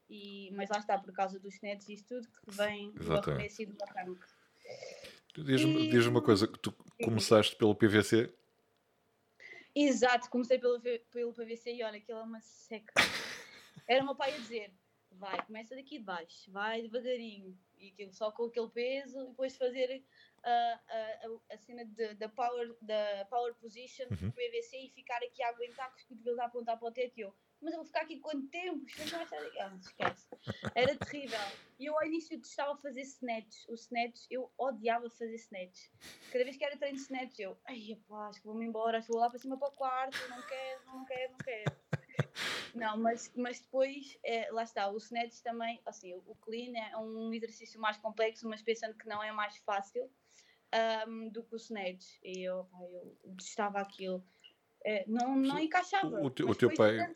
E, 0.10 0.52
mas 0.54 0.70
lá 0.70 0.78
está, 0.78 0.98
por 1.00 1.12
causa 1.14 1.40
dos 1.40 1.60
netos 1.62 1.90
e 1.90 1.94
isso 1.94 2.06
tudo, 2.08 2.28
que 2.28 2.52
vem 2.52 2.92
do 2.92 3.02
Exatamente. 3.04 3.30
arremesso 3.30 3.62
e 3.62 3.66
do 3.66 3.78
arranque. 3.84 4.26
Diz-me 5.36 5.90
diz 5.90 6.06
uma 6.06 6.22
coisa, 6.22 6.48
que 6.48 6.58
tu 6.60 6.72
começaste 7.04 7.56
pelo 7.56 7.76
PVC, 7.76 8.34
Exato, 9.76 10.30
comecei 10.30 10.58
pelo, 10.58 10.80
pelo 11.12 11.34
PVC 11.34 11.74
e 11.74 11.84
olha, 11.84 11.98
aquilo 11.98 12.20
é 12.20 12.24
uma 12.24 12.40
seca. 12.40 12.94
Era 13.86 14.02
o 14.02 14.06
meu 14.06 14.16
pai 14.16 14.34
a 14.34 14.38
dizer, 14.38 14.72
vai, 15.12 15.46
começa 15.46 15.76
daqui 15.76 15.98
de 15.98 16.06
baixo, 16.06 16.50
vai 16.50 16.82
devagarinho, 16.82 17.58
e 17.78 17.90
aquilo 17.90 18.14
só 18.14 18.32
com 18.32 18.46
aquele 18.46 18.70
peso, 18.70 19.20
e 19.20 19.28
depois 19.28 19.58
fazer 19.58 20.02
a, 20.46 20.80
a, 20.88 21.54
a 21.54 21.58
cena 21.58 21.84
da 22.18 22.30
power, 22.30 22.76
power 23.30 23.54
position 23.56 24.06
Uhum. 24.12 24.30
do 24.30 24.32
PVC 24.34 24.78
e 24.78 24.90
ficar 24.92 25.18
aqui 25.18 25.42
a 25.44 25.50
aguentar 25.50 25.90
com 25.92 25.98
os 25.98 26.04
cotovelos 26.04 26.40
a 26.40 26.46
apontar 26.46 26.78
para 26.78 26.88
o 26.88 26.92
teto. 26.92 27.18
E 27.18 27.22
eu, 27.22 27.34
mas 27.62 27.74
eu 27.74 27.80
vou 27.80 27.86
ficar 27.86 28.02
aqui 28.02 28.20
quanto 28.20 28.48
tempo? 28.50 28.86
Ah, 29.60 29.76
esquece. 29.80 30.28
Era 30.76 30.96
terrível. 30.96 31.40
E 31.80 31.86
eu 31.86 31.98
ao 31.98 32.06
início 32.06 32.40
testava 32.40 32.78
fazer 32.78 33.02
snatch. 33.02 33.66
O 33.68 33.74
snatch, 33.74 34.28
eu 34.30 34.52
odiava 34.58 35.10
fazer 35.10 35.36
snatch. 35.36 35.90
Cada 36.32 36.44
vez 36.44 36.58
que 36.58 36.64
era 36.64 36.78
treino 36.78 36.98
de 36.98 37.04
snatch, 37.04 37.40
eu, 37.40 37.58
ai, 37.68 37.98
pá, 38.08 38.28
acho 38.28 38.40
que 38.40 38.46
vou-me 38.48 38.66
embora, 38.66 38.98
acho 39.00 39.08
que 39.08 39.14
vou 39.14 39.22
lá 39.22 39.30
para 39.30 39.40
cima 39.40 39.58
para 39.58 39.70
o 39.70 39.72
quarto, 39.72 40.18
não 40.30 40.42
quero, 40.44 40.86
não 40.86 41.06
quero, 41.06 41.32
não 41.32 41.38
quero. 41.40 41.76
Não, 42.76 42.98
mas, 42.98 43.32
mas 43.36 43.62
depois, 43.62 44.18
é, 44.24 44.52
lá 44.52 44.64
está, 44.64 44.90
o 44.90 44.98
snatch 44.98 45.40
também, 45.42 45.82
assim, 45.86 46.14
o 46.14 46.36
clean 46.42 46.78
é 46.78 46.98
um 46.98 47.34
exercício 47.34 47.80
mais 47.80 47.98
complexo, 47.98 48.48
mas 48.50 48.62
pensando 48.62 48.96
que 48.98 49.08
não 49.08 49.24
é 49.24 49.32
mais 49.32 49.56
fácil 49.58 50.12
ahm, 50.76 51.30
do 51.30 51.44
que 51.44 51.56
o 51.56 51.58
snatch. 51.58 52.06
E 52.24 52.44
eu, 52.44 52.66
pá, 52.66 52.78
eu 52.82 53.18
detestava 53.26 53.80
aquilo. 53.80 54.24
É, 54.84 55.04
não, 55.08 55.36
não 55.36 55.58
encaixava. 55.60 56.22
o 56.22 56.30
teu- 56.30 56.46
o 56.46 56.50
mas 56.50 56.58
teu 56.58 56.74
pai- 56.74 57.14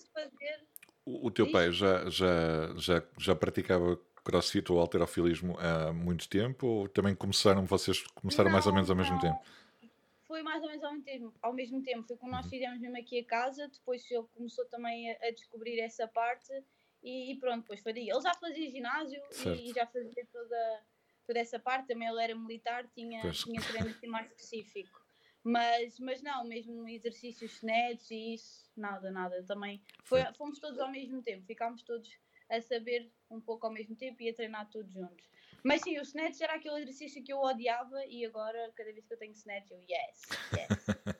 O, 1.06 1.28
o 1.28 1.32
teu 1.32 1.52
pai 1.52 1.72
já, 1.72 2.10
já, 2.10 2.74
já, 2.78 3.04
já 3.18 3.36
praticava 3.36 3.96
crossfit 4.24 4.72
ou 4.72 4.80
alterofilismo 4.80 5.58
há 5.60 5.92
muito 5.94 6.28
tempo 6.30 6.68
ou 6.68 6.90
também 6.90 7.16
começaram 7.16 7.66
vocês 7.66 8.02
começaram 8.08 8.52
mais 8.52 8.66
ou 8.66 8.72
Não, 8.72 8.76
menos 8.76 8.90
ao 8.90 8.96
mesmo 8.96 9.14
não. 9.14 9.22
tempo? 9.22 9.40
Foi 10.28 10.44
mais 10.44 10.62
ou 10.62 10.70
menos 10.70 10.84
ao 10.84 10.92
mesmo 10.92 11.06
tempo. 11.06 11.34
Ao 11.42 11.54
mesmo 11.54 11.82
tempo. 11.84 12.08
Foi 12.08 12.18
como 12.18 12.32
nós 12.32 12.46
Uhum. 12.46 12.50
fizemos 12.52 12.80
mesmo 12.80 12.98
aqui 12.98 13.20
a 13.20 13.26
casa. 13.26 13.68
Depois 13.68 14.10
ele 14.12 14.26
começou 14.36 14.66
também 14.66 15.12
a, 15.12 15.28
a 15.28 15.32
descobrir 15.32 15.80
essa 15.80 16.08
parte 16.08 16.52
e, 17.02 17.32
e 17.32 17.40
pronto, 17.40 17.62
depois 17.62 17.80
faria. 17.82 18.12
Ele 18.14 18.22
já 18.22 18.34
fazia 18.36 18.70
ginásio 18.70 19.22
Certo. 19.32 19.60
e, 19.60 19.72
e 19.72 19.74
já 19.74 19.88
fazia 19.88 20.28
toda, 20.32 20.82
toda 21.30 21.40
essa 21.40 21.60
parte. 21.60 21.88
Também 21.90 22.08
ele 22.08 22.24
era 22.24 22.36
militar, 22.36 22.88
tinha, 22.88 23.22
Pois. 23.22 23.38
tinha 23.44 23.62
treino 23.62 23.90
assim 23.90 24.08
mais 24.08 24.26
específico. 24.32 25.00
Mas, 25.44 26.00
mas 26.00 26.22
não, 26.22 26.44
mesmo 26.44 26.88
exercícios 26.90 27.54
snatch 27.54 28.12
e 28.12 28.34
isso, 28.34 28.70
nada, 28.76 29.12
nada. 29.12 29.42
Também 29.44 29.82
foi, 30.04 30.26
fomos 30.34 30.60
todos 30.60 30.80
ao 30.80 30.92
mesmo 30.92 31.22
tempo, 31.22 31.46
ficámos 31.46 31.84
todos 31.84 32.10
a 32.50 32.60
saber 32.62 33.10
um 33.30 33.40
pouco 33.40 33.68
ao 33.68 33.72
mesmo 33.72 33.96
tempo 33.96 34.22
e 34.24 34.30
a 34.30 34.34
treinar 34.34 34.68
todos 34.70 34.92
juntos. 34.92 35.30
Mas 35.64 35.82
sim, 35.82 35.98
o 36.00 36.02
snatch 36.02 36.42
era 36.42 36.56
aquele 36.56 36.82
exercício 36.82 37.24
que 37.24 37.32
eu 37.32 37.40
odiava 37.40 38.06
e 38.08 38.26
agora, 38.26 38.72
cada 38.76 38.92
vez 38.92 39.06
que 39.06 39.14
eu 39.14 39.18
tenho 39.18 39.32
snatch, 39.34 39.70
eu 39.72 39.80
yes, 39.88 40.22
yes. 40.58 40.86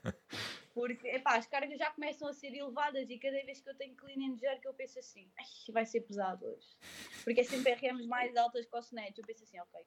Porque, 0.80 1.10
epá, 1.10 1.36
as 1.36 1.46
cargas 1.46 1.78
já 1.78 1.92
começam 1.92 2.30
a 2.30 2.32
ser 2.32 2.54
elevadas 2.56 3.10
e 3.10 3.20
cada 3.20 3.44
vez 3.44 3.60
que 3.60 3.70
eu 3.70 3.76
tenho 3.76 3.94
clean 3.98 4.32
and 4.32 4.38
jerk 4.38 4.66
eu 4.66 4.74
penso 4.74 4.98
assim, 4.98 5.30
ai, 5.38 5.46
vai 5.74 5.86
ser 5.86 6.00
pesado 6.00 6.46
hoje. 6.46 6.70
Porque 7.26 7.42
é 7.42 7.44
sempre 7.44 7.74
RMs 7.74 8.08
mais 8.08 8.34
altas 8.38 8.66
que 8.66 8.74
o 8.74 8.80
snatch. 8.80 9.18
Eu 9.18 9.26
penso 9.26 9.44
assim, 9.44 9.60
ok, 9.60 9.82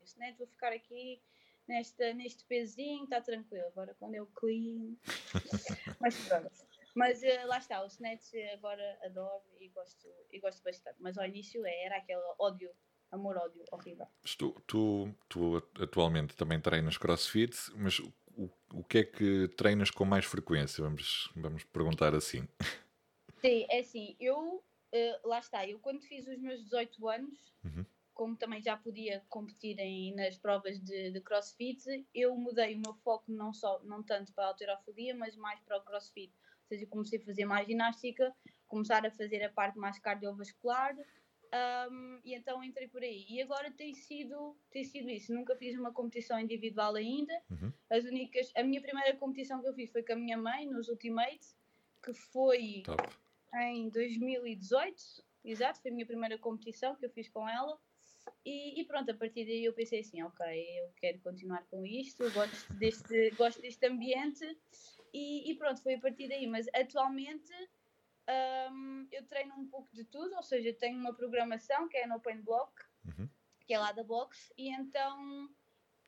o 0.00 0.04
snatch 0.04 0.36
vou 0.36 0.46
ficar 0.46 0.70
aqui 0.70 1.22
nesta, 1.66 2.12
neste 2.12 2.44
pezinho, 2.44 3.04
está 3.04 3.22
tranquilo. 3.22 3.66
Agora 3.68 3.94
quando 3.94 4.16
eu 4.16 4.26
clean... 4.34 4.94
Mas 5.98 6.28
pronto. 6.28 6.50
Mas 6.94 7.22
eh, 7.22 7.42
lá 7.46 7.56
está, 7.56 7.82
o 7.82 7.86
snatch 7.86 8.34
agora 8.52 8.98
adoro 9.02 9.44
e 9.58 9.70
gosto, 9.70 10.06
e 10.30 10.38
gosto 10.40 10.62
bastante. 10.62 10.96
Mas 11.00 11.16
ao 11.16 11.24
início 11.24 11.64
é, 11.64 11.86
era 11.86 11.96
aquele 11.96 12.20
ódio, 12.38 12.70
amor-ódio 13.10 13.64
horrível. 13.72 14.06
Tu, 14.36 14.52
tu, 14.66 15.14
tu 15.26 15.56
atualmente 15.82 16.36
também 16.36 16.60
treinas 16.60 16.98
crossfit, 16.98 17.56
mas 17.76 17.98
o, 18.36 18.50
o 18.72 18.84
que 18.84 18.98
é 18.98 19.04
que 19.04 19.48
treinas 19.56 19.90
com 19.90 20.04
mais 20.04 20.24
frequência? 20.24 20.82
Vamos, 20.82 21.30
vamos 21.36 21.64
perguntar 21.64 22.14
assim. 22.14 22.46
Sim, 23.40 23.66
é 23.68 23.80
assim, 23.80 24.16
eu, 24.18 24.62
eh, 24.92 25.20
lá 25.24 25.38
está, 25.38 25.66
eu 25.66 25.78
quando 25.78 26.02
fiz 26.02 26.26
os 26.26 26.38
meus 26.38 26.62
18 26.64 27.08
anos, 27.08 27.52
Uhum. 27.64 27.84
como 28.12 28.36
também 28.36 28.60
já 28.60 28.76
podia 28.76 29.22
competir 29.28 29.78
em, 29.78 30.14
nas 30.14 30.36
provas 30.36 30.78
de, 30.78 31.10
de 31.10 31.20
crossfit, 31.20 32.06
eu 32.14 32.36
mudei 32.36 32.74
o 32.74 32.78
meu 32.78 32.94
foco 32.94 33.24
não, 33.32 33.54
só, 33.54 33.80
não 33.84 34.02
tanto 34.02 34.32
para 34.34 34.44
a 34.44 34.48
alterofilia, 34.48 35.14
mas 35.14 35.34
mais 35.36 35.58
para 35.60 35.78
o 35.78 35.82
crossfit. 35.82 36.30
Ou 36.30 36.68
seja, 36.68 36.86
comecei 36.86 37.18
a 37.18 37.24
fazer 37.24 37.44
mais 37.46 37.66
ginástica, 37.66 38.34
começar 38.68 39.04
a 39.06 39.10
fazer 39.10 39.42
a 39.42 39.50
parte 39.50 39.78
mais 39.78 39.98
cardiovascular, 39.98 40.94
ahm, 41.54 42.20
e 42.24 42.34
então 42.34 42.62
entrei 42.64 42.88
por 42.88 43.02
aí. 43.02 43.24
E 43.28 43.40
agora 43.40 43.70
tem 43.70 43.94
sido, 43.94 44.56
tem 44.70 44.84
sido 44.84 45.08
isso. 45.08 45.32
Nunca 45.32 45.54
fiz 45.56 45.78
uma 45.78 45.92
competição 45.92 46.38
individual 46.38 46.96
ainda. 46.96 47.32
Uhum. 47.50 47.72
As 47.90 48.04
únicas, 48.04 48.50
a 48.56 48.62
minha 48.62 48.80
primeira 48.80 49.16
competição 49.16 49.62
que 49.62 49.68
eu 49.68 49.74
fiz 49.74 49.90
foi 49.90 50.02
com 50.02 50.14
a 50.14 50.16
minha 50.16 50.36
mãe, 50.36 50.66
nos 50.66 50.88
Ultimate, 50.88 51.46
que 52.02 52.12
foi 52.12 52.82
Top. 52.84 53.02
em 53.54 53.88
2018, 53.88 55.02
exato, 55.44 55.80
foi 55.80 55.90
a 55.90 55.94
minha 55.94 56.06
primeira 56.06 56.36
competição 56.38 56.96
que 56.96 57.06
eu 57.06 57.10
fiz 57.10 57.28
com 57.28 57.48
ela. 57.48 57.78
E, 58.44 58.80
e 58.80 58.84
pronto, 58.84 59.10
a 59.10 59.14
partir 59.14 59.44
daí 59.44 59.64
eu 59.64 59.72
pensei 59.72 60.00
assim, 60.00 60.22
ok, 60.22 60.46
eu 60.80 60.90
quero 60.96 61.18
continuar 61.20 61.62
com 61.70 61.86
isto, 61.86 62.30
gosto 62.32 62.72
deste, 62.74 63.30
gosto 63.36 63.60
deste 63.60 63.86
ambiente 63.86 64.44
e, 65.12 65.50
e 65.50 65.54
pronto, 65.54 65.82
foi 65.82 65.94
a 65.94 66.00
partir 66.00 66.28
daí. 66.28 66.46
Mas 66.46 66.66
atualmente 66.74 67.52
hum, 68.70 69.06
eu 69.12 69.26
treino 69.26 69.54
um 69.54 69.66
pouco 69.68 69.88
de 69.94 70.04
tudo, 70.04 70.34
ou 70.36 70.42
seja, 70.42 70.72
tenho 70.72 70.98
uma 70.98 71.14
programação 71.14 71.88
que 71.88 71.96
é 71.96 72.06
no 72.06 72.16
Open 72.16 72.40
Block, 72.42 72.72
Uhum. 73.04 73.28
que 73.66 73.74
é 73.74 73.78
lá 73.78 73.92
da 73.92 74.02
box, 74.02 74.52
e 74.56 74.70
então 74.70 75.48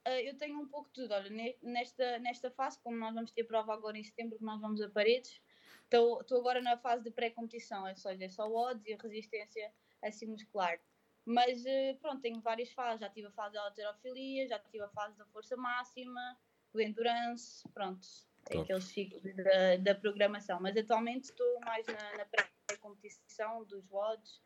eh, 0.04 0.28
eu 0.28 0.36
tenho 0.36 0.58
um 0.60 0.66
pouco 0.68 0.88
de 0.88 0.94
tudo. 1.02 1.12
Olha, 1.14 1.28
ne- 1.30 1.58
nesta, 1.62 2.18
nesta 2.18 2.50
fase, 2.50 2.78
como 2.80 2.96
nós 2.96 3.14
vamos 3.14 3.30
ter 3.32 3.44
prova 3.44 3.74
agora 3.74 3.98
em 3.98 4.04
setembro, 4.04 4.38
que 4.38 4.44
nós 4.44 4.60
vamos 4.60 4.80
a 4.80 4.88
paredes, 4.90 5.42
estou 5.84 6.38
agora 6.38 6.60
na 6.62 6.76
fase 6.76 7.02
de 7.04 7.10
pré-competição, 7.10 7.86
ou 7.88 7.96
seja, 7.96 8.24
é 8.24 8.28
só 8.28 8.50
odds 8.50 8.86
e 8.86 8.94
resistência 8.94 9.72
assim 10.02 10.26
muscular. 10.26 10.78
Mas 11.24 11.66
eh, 11.66 11.94
pronto, 12.00 12.20
tenho 12.22 12.40
várias 12.40 12.70
fases. 12.72 13.00
Já 13.00 13.10
tive 13.10 13.26
a 13.26 13.32
fase 13.32 13.54
da 13.54 13.64
alterofilia, 13.64 14.46
já 14.46 14.58
tive 14.60 14.84
a 14.84 14.88
fase 14.88 15.16
da 15.18 15.26
força 15.26 15.56
máxima, 15.56 16.38
do 16.72 16.80
endurance, 16.80 17.68
pronto. 17.74 18.06
É 18.48 18.52
Top. 18.52 18.60
aqueles 18.64 18.84
ciclos 18.84 19.22
da, 19.36 19.76
da 19.76 19.94
programação. 19.94 20.60
Mas 20.60 20.76
atualmente 20.76 21.24
estou 21.24 21.60
mais 21.60 21.86
na, 21.86 22.18
na 22.18 22.24
pré-competição 22.24 23.64
dos 23.64 23.84
WODs 23.90 24.40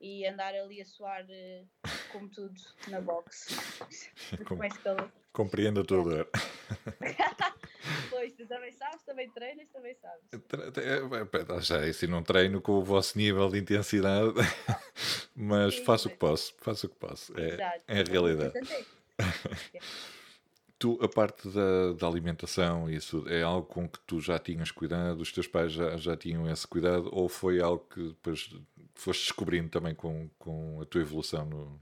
e 0.00 0.26
andar 0.26 0.54
ali 0.54 0.80
a 0.80 0.84
suar 0.84 1.24
eh, 1.28 1.64
como 2.12 2.28
tudo 2.28 2.54
na 2.88 3.00
box. 3.00 3.56
Com-. 4.46 4.58
Compreendo 5.32 5.80
a 5.80 5.84
tua 5.84 6.02
dor. 6.02 6.30
Pois, 8.10 8.32
tu 8.32 8.46
também 8.46 8.72
sabes, 8.72 9.02
também 9.04 9.30
treinas, 9.30 9.68
também 9.68 9.94
sabes. 9.94 10.24
É, 10.32 11.60
Já 11.60 11.84
assim 11.84 12.06
não 12.06 12.22
treino 12.22 12.60
com 12.60 12.72
o 12.72 12.82
vosso 12.82 13.16
nível 13.16 13.48
de 13.48 13.58
intensidade, 13.58 14.32
mas 15.36 15.74
Sim, 15.74 15.84
faço 15.84 16.08
o 16.08 16.10
que 16.10 16.16
posso, 16.16 16.54
faço 16.58 16.86
o 16.86 16.90
que 16.90 16.96
posso. 16.96 17.38
É, 17.38 17.48
Exato. 17.54 17.84
é 17.86 18.00
a 18.00 18.04
realidade. 18.04 18.54
Tu, 20.78 20.98
a 21.02 21.08
parte 21.08 21.48
da, 21.48 21.92
da 21.94 22.06
alimentação, 22.06 22.90
isso 22.90 23.26
é 23.28 23.42
algo 23.42 23.66
com 23.66 23.88
que 23.88 23.98
tu 24.00 24.20
já 24.20 24.38
tinhas 24.38 24.70
cuidado, 24.70 25.20
os 25.20 25.32
teus 25.32 25.46
pais 25.46 25.72
já, 25.72 25.96
já 25.96 26.16
tinham 26.16 26.50
esse 26.50 26.66
cuidado, 26.66 27.08
ou 27.12 27.28
foi 27.30 27.60
algo 27.60 27.84
que 27.88 28.08
depois 28.10 28.54
foste 28.94 29.22
descobrindo 29.22 29.70
também 29.70 29.94
com, 29.94 30.28
com 30.38 30.80
a 30.82 30.84
tua 30.84 31.00
evolução 31.00 31.46
no, 31.46 31.80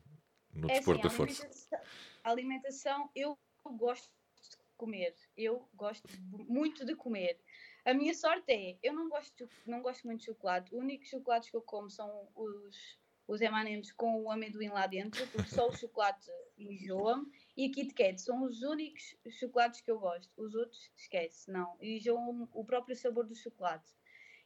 no 0.53 0.69
É 0.69 0.75
desporto 0.75 1.09
assim, 1.09 1.09
da 1.09 1.11
força? 1.11 1.43
alimentação, 1.43 1.79
a 2.23 2.31
alimentação, 2.31 3.11
eu 3.17 3.39
gosto 3.79 4.09
de 4.41 4.57
comer. 4.77 5.15
Eu 5.37 5.69
gosto 5.75 6.09
muito 6.31 6.85
de 6.85 6.95
comer. 6.95 7.39
A 7.85 7.93
minha 7.95 8.15
sorte 8.15 8.53
é, 8.53 8.79
eu 8.83 8.93
não 8.93 9.09
gosto, 9.09 9.49
não 9.67 9.83
gosto 9.83 10.07
muito 10.07 10.21
de 10.21 10.27
chocolate. 10.27 10.75
Os 10.75 10.81
únicos 10.81 11.09
chocolates 11.09 11.51
que 11.51 11.57
eu 11.57 11.63
como 11.63 11.91
são 11.91 12.29
os, 12.35 12.99
os 13.27 13.41
M&M's 13.41 13.93
com 13.93 14.23
o 14.23 14.31
amendoim 14.31 14.69
lá 14.69 14.87
dentro, 14.87 15.27
porque 15.29 15.49
só 15.51 15.69
o 15.69 15.77
chocolate 15.77 16.31
enjoa-me. 16.57 17.27
E 17.57 17.67
a 17.67 17.71
Kit 17.71 17.95
Kat 17.95 18.21
são 18.21 18.43
os 18.43 18.63
únicos 18.63 19.17
chocolates 19.39 19.81
que 19.81 19.91
eu 19.91 19.99
gosto. 19.99 20.31
Os 20.37 20.55
outros, 20.55 20.91
esquece, 20.97 21.51
não. 21.51 21.77
Enjoam 21.81 22.49
o 22.53 22.65
próprio 22.65 22.97
sabor 22.97 23.27
do 23.27 23.35
chocolate. 23.35 23.93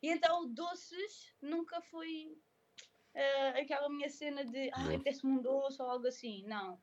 E 0.02 0.10
então, 0.10 0.46
doces 0.52 1.34
nunca 1.40 1.80
foi 1.80 2.36
ah, 3.14 3.58
aquela 3.58 3.88
minha 3.88 4.08
cena 4.08 4.44
de 4.44 4.70
Boa. 4.70 4.94
apetece-me 4.94 5.32
um 5.32 5.42
doce 5.42 5.80
ou 5.80 5.90
algo 5.90 6.06
assim. 6.06 6.44
Não. 6.46 6.80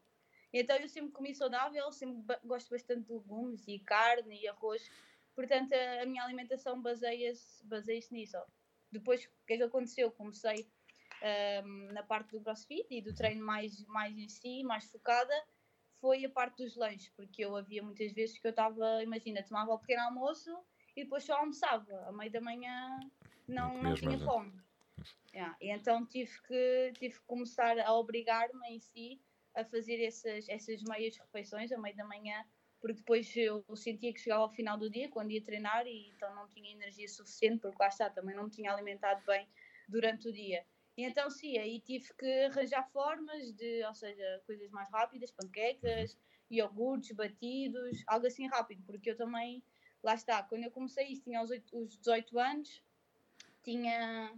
Então 0.52 0.78
eu 0.78 0.88
sempre 0.88 1.12
comi 1.12 1.36
saudável, 1.36 1.92
sempre 1.92 2.38
gosto 2.44 2.70
bastante 2.70 3.08
de 3.08 3.14
legumes 3.14 3.68
e 3.68 3.80
carne 3.80 4.42
e 4.42 4.48
arroz. 4.48 4.90
Portanto, 5.36 5.74
a, 5.74 6.04
a 6.04 6.06
minha 6.06 6.24
alimentação 6.24 6.82
baseia-se 6.82 7.66
baseia 7.66 8.02
nisso. 8.12 8.38
Depois, 8.92 9.26
o 9.26 9.46
que 9.46 9.54
é 9.54 9.58
que 9.58 9.64
aconteceu? 9.64 10.12
Comecei 10.12 10.70
ahm, 11.22 11.92
na 11.92 12.04
parte 12.04 12.32
do 12.32 12.42
crossfit 12.42 12.88
e 12.90 13.02
do 13.02 13.14
treino 13.14 13.46
mais, 13.46 13.86
mais 13.86 14.18
em 14.18 14.30
si, 14.30 14.64
mais 14.64 14.86
focada, 14.86 15.34
foi 16.00 16.26
a 16.26 16.30
parte 16.30 16.64
dos 16.64 16.76
lanches, 16.76 17.10
porque 17.16 17.44
eu 17.44 17.56
havia 17.56 17.82
muitas 17.82 18.12
vezes 18.12 18.38
que 18.38 18.48
eu 18.48 18.52
estava, 18.52 19.04
imagina, 19.04 19.44
tomava 19.44 19.74
o 19.74 19.80
pequeno 19.80 20.04
almoço 20.04 20.52
e 20.96 21.04
depois 21.04 21.24
só 21.24 21.38
almoçava. 21.38 21.94
À 22.08 22.12
meia 22.12 22.32
da 22.32 22.42
manhã 22.42 23.00
não, 23.48 23.82
não 23.82 23.94
tinha 23.94 24.20
fome. 24.20 24.54
Yeah, 25.34 25.56
e 25.60 25.70
então 25.70 26.06
tive 26.06 26.32
que, 26.44 26.94
tive 26.98 27.16
que 27.16 27.26
começar 27.26 27.78
a 27.80 27.94
obrigar-me 27.94 28.68
em 28.70 28.80
si 28.80 29.22
a 29.54 29.64
fazer 29.64 30.02
essas, 30.04 30.48
essas 30.50 30.82
meias 30.84 31.18
refeições 31.18 31.72
à 31.72 31.78
meia 31.78 31.96
da 31.96 32.06
manhã, 32.06 32.44
porque 32.80 32.98
depois 32.98 33.36
eu 33.36 33.64
sentia 33.76 34.14
que 34.14 34.20
chegava 34.20 34.44
ao 34.44 34.50
final 34.50 34.78
do 34.78 34.90
dia, 34.90 35.10
quando 35.10 35.32
ia 35.32 35.44
treinar, 35.44 35.86
e 35.88 36.10
então 36.10 36.34
não 36.36 36.48
tinha 36.50 36.72
energia 36.72 37.08
suficiente, 37.08 37.62
porque 37.62 37.78
lá 37.80 37.88
está, 37.88 38.10
também 38.10 38.36
não 38.36 38.46
me 38.46 38.50
tinha 38.50 38.72
alimentado 38.72 39.24
bem 39.26 39.48
durante 39.88 40.30
o 40.30 40.34
dia. 40.34 40.66
E 40.98 41.04
então 41.04 41.30
sim, 41.30 41.58
aí 41.58 41.80
tive 41.82 42.14
que 42.14 42.46
arranjar 42.46 42.90
formas 42.92 43.52
de, 43.54 43.84
ou 43.86 43.94
seja, 43.94 44.42
coisas 44.46 44.70
mais 44.72 44.90
rápidas, 44.90 45.32
panquecas, 45.32 46.18
iogurtes, 46.50 47.12
batidos, 47.12 48.04
algo 48.08 48.28
assim 48.28 48.48
rápido, 48.48 48.82
porque 48.86 49.12
eu 49.12 49.18
também, 49.18 49.62
lá 50.02 50.14
está, 50.14 50.42
quando 50.44 50.64
eu 50.64 50.72
comecei 50.72 51.08
isso, 51.08 51.24
tinha 51.24 51.42
os, 51.42 51.50
8, 51.50 51.78
os 51.78 51.98
18 51.98 52.40
anos, 52.40 52.82
tinha. 53.64 54.34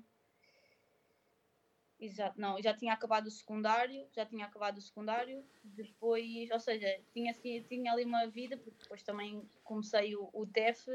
Exato, 2.00 2.40
não, 2.40 2.62
já 2.62 2.76
tinha 2.76 2.94
acabado 2.94 3.26
o 3.26 3.32
secundário, 3.32 4.08
já 4.16 4.24
tinha 4.24 4.46
acabado 4.46 4.78
o 4.78 4.82
secundário, 4.82 5.44
depois, 5.64 6.50
ou 6.52 6.60
seja, 6.60 7.02
tinha, 7.12 7.34
tinha 7.34 7.92
ali 7.92 8.06
uma 8.06 8.28
vida, 8.28 8.56
porque 8.56 8.84
depois 8.84 9.02
também 9.02 9.48
comecei 9.64 10.16
o, 10.16 10.30
o 10.32 10.46
TEF, 10.46 10.86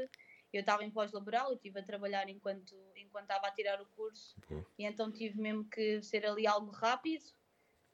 eu 0.57 0.61
estava 0.61 0.83
em 0.83 0.91
pós-laboral, 0.91 1.49
eu 1.49 1.55
estive 1.55 1.79
a 1.79 1.83
trabalhar 1.83 2.29
enquanto, 2.29 2.75
enquanto 2.95 3.23
estava 3.23 3.47
a 3.47 3.51
tirar 3.51 3.81
o 3.81 3.85
curso, 3.87 4.35
uhum. 4.49 4.63
e 4.77 4.85
então 4.85 5.11
tive 5.11 5.39
mesmo 5.39 5.65
que 5.65 6.01
ser 6.01 6.25
ali 6.25 6.45
algo 6.45 6.71
rápido, 6.71 7.25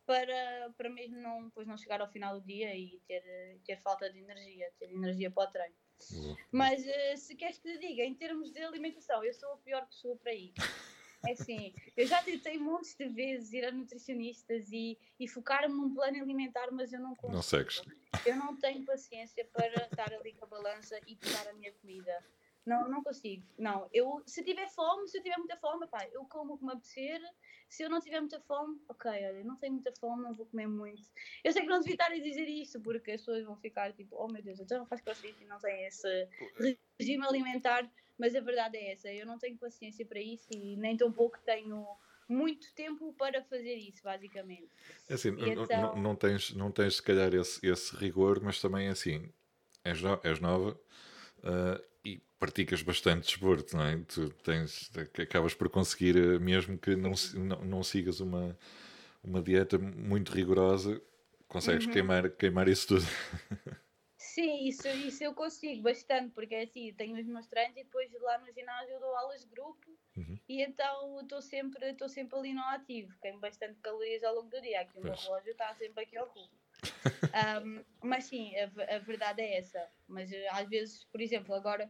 para, 0.06 0.74
para 0.76 0.90
mesmo 0.90 1.18
não, 1.18 1.46
depois 1.46 1.68
não 1.68 1.78
chegar 1.78 2.02
ao 2.02 2.12
final 2.12 2.40
do 2.40 2.46
dia 2.46 2.76
e 2.76 3.00
ter, 3.08 3.60
ter 3.64 3.78
falta 3.78 4.12
de 4.12 4.18
energia, 4.18 4.72
ter 4.80 4.92
energia 4.92 5.30
para 5.30 5.48
o 5.48 5.52
treino. 5.52 5.76
Uhum. 6.12 6.36
Mas 6.52 6.84
uh, 6.84 7.18
se 7.18 7.36
queres 7.36 7.60
que 7.60 7.72
te 7.72 7.78
diga, 7.78 8.04
em 8.04 8.16
termos 8.16 8.52
de 8.52 8.60
alimentação, 8.60 9.24
eu 9.24 9.34
sou 9.34 9.54
a 9.54 9.58
pior 9.58 9.86
pessoa 9.86 10.18
para 10.18 10.34
ir. 10.34 10.52
É 11.28 11.34
assim, 11.34 11.76
eu 11.98 12.08
já 12.08 12.24
tentei 12.24 12.58
montes 12.58 12.96
de 12.96 13.08
vezes 13.10 13.52
ir 13.52 13.66
a 13.66 13.72
nutricionistas 13.72 14.72
e, 14.72 14.98
e 15.20 15.28
focar-me 15.28 15.76
num 15.76 15.94
plano 15.94 16.22
alimentar, 16.22 16.72
mas 16.72 16.94
eu 16.94 17.00
não 17.02 17.14
consigo. 17.16 17.36
Não 17.36 17.42
segues. 17.42 17.82
Eu 18.26 18.36
não 18.38 18.56
tenho 18.58 18.86
paciência 18.86 19.46
para 19.52 19.86
estar 19.86 20.14
ali 20.14 20.34
com 20.34 20.46
a 20.46 20.48
balança 20.48 21.00
e 21.06 21.16
pesar 21.18 21.48
a 21.50 21.54
minha 21.54 21.74
comida. 21.74 22.26
Não, 22.66 22.90
não 22.90 23.04
consigo. 23.04 23.44
Não, 23.58 23.90
eu 23.92 24.22
se 24.26 24.44
tiver 24.44 24.70
fome, 24.70 25.08
se 25.08 25.18
eu 25.18 25.24
tiver 25.24 25.38
muita 25.38 25.58
fome, 25.58 25.88
pá, 25.88 26.08
eu 26.12 26.24
como 26.26 26.54
o 26.54 26.58
que 26.58 26.66
me 26.66 26.72
apetecer. 26.72 27.22
Se 27.68 27.84
eu 27.84 27.90
não 27.90 28.00
tiver 28.00 28.20
muita 28.20 28.40
fome, 28.42 28.80
ok, 28.88 29.12
olha, 29.12 29.44
não 29.44 29.56
tenho 29.56 29.74
muita 29.74 29.94
fome, 30.00 30.24
não 30.24 30.34
vou 30.34 30.46
comer 30.48 30.68
muito. 30.68 31.08
Eu 31.44 31.52
sei 31.52 31.62
que 31.62 31.68
não 31.68 31.80
devia 31.80 31.94
estar 31.94 32.12
a 32.12 32.20
dizer 32.20 32.48
isso, 32.48 32.82
porque 32.82 33.12
as 33.12 33.22
pessoas 33.22 33.46
vão 33.46 33.56
ficar 33.58 33.94
tipo, 33.94 34.16
oh 34.16 34.28
meu 34.28 34.42
Deus, 34.42 34.60
então 34.60 34.80
não 34.80 34.86
faz 34.86 35.02
crossfit 35.02 35.36
e 35.42 35.46
não 35.46 35.60
tem 35.60 35.86
esse 35.86 36.28
regime 37.00 37.26
alimentar, 37.26 37.90
mas 38.18 38.36
a 38.36 38.42
verdade 38.42 38.78
é 38.78 38.92
essa, 38.92 39.12
eu 39.14 39.26
não 39.26 39.38
tenho 39.38 39.58
paciência 39.58 40.06
para 40.06 40.20
isso 40.20 40.48
e 40.52 40.76
nem 40.78 40.98
tão 40.98 41.12
pouco 41.12 41.40
tenho 41.46 41.88
muito 42.28 42.72
tempo 42.74 43.14
para 43.14 43.44
fazer 43.44 43.76
isso, 43.76 44.04
basicamente. 44.04 44.70
É 45.08 45.16
assim, 45.16 45.30
então... 45.30 45.96
não, 45.96 45.96
não, 45.96 46.16
tens, 46.16 46.54
não 46.54 46.72
tens 46.72 46.98
se 46.98 47.04
calhar 47.04 47.34
esse, 47.34 47.66
esse 47.66 47.96
rigor, 47.96 48.42
mas 48.42 48.62
também 48.62 48.88
é 48.88 48.92
assim, 48.92 49.32
és, 49.84 50.02
no, 50.02 50.20
és 50.24 50.40
nova 50.40 50.80
uh, 51.40 51.84
e 52.06 52.22
praticas 52.40 52.82
bastante 52.82 53.26
desporto, 53.26 53.76
não 53.76 53.84
é? 53.84 53.98
Tu 54.08 54.30
tens, 54.44 54.90
acabas 55.22 55.54
por 55.54 55.70
conseguir, 55.70 56.16
eh, 56.16 56.40
mesmo 56.40 56.78
que 56.78 56.96
não, 56.96 57.12
não, 57.36 57.66
não 57.66 57.84
sigas 57.84 58.22
uma, 58.22 58.58
uma 59.24 59.42
dieta 59.42 59.78
muito 59.78 60.32
rigorosa, 60.32 61.02
consegues 61.48 61.86
uhum. 61.86 61.92
queimar, 61.92 62.30
queimar 62.32 62.68
isso 62.70 62.88
tudo. 62.88 63.06
Sim, 64.18 64.68
isso, 64.68 64.88
isso 64.88 65.24
eu 65.24 65.34
consigo 65.34 65.82
bastante, 65.82 66.32
porque 66.34 66.56
é 66.56 66.64
assim, 66.64 66.94
tenho 66.94 67.20
os 67.20 67.26
meus 67.26 67.48
treinos 67.48 67.76
e 67.76 67.84
depois 67.84 68.10
lá 68.22 68.38
no 68.38 68.52
ginásio 68.54 68.94
eu 68.94 69.00
dou 69.00 69.16
aulas 69.16 69.42
de 69.42 69.48
grupo 69.48 69.88
uhum. 70.16 70.40
e 70.48 70.62
então 70.62 71.20
estou 71.22 71.42
sempre, 71.42 71.96
sempre 72.08 72.38
ali 72.38 72.54
no 72.54 72.62
ativo, 72.62 73.14
queimo 73.22 73.40
bastante 73.40 73.80
calorias 73.82 74.24
ao 74.24 74.36
longo 74.36 74.50
do 74.50 74.62
dia, 74.62 74.82
aqui 74.82 74.98
o 74.98 75.04
meu 75.04 75.14
relógio 75.14 75.52
está 75.52 75.74
sempre 75.76 76.04
aqui 76.04 76.18
ao 76.18 76.28
cubo. 76.28 76.50
um, 77.66 77.84
mas 78.02 78.26
sim, 78.26 78.54
a, 78.56 78.96
a, 78.96 79.00
verdade 79.00 79.42
é 79.42 79.58
essa. 79.58 79.86
Mas 80.08 80.32
eh, 80.32 80.48
às 80.50 80.68
vezes, 80.70 81.04
por 81.06 81.20
exemplo, 81.20 81.54
agora 81.54 81.88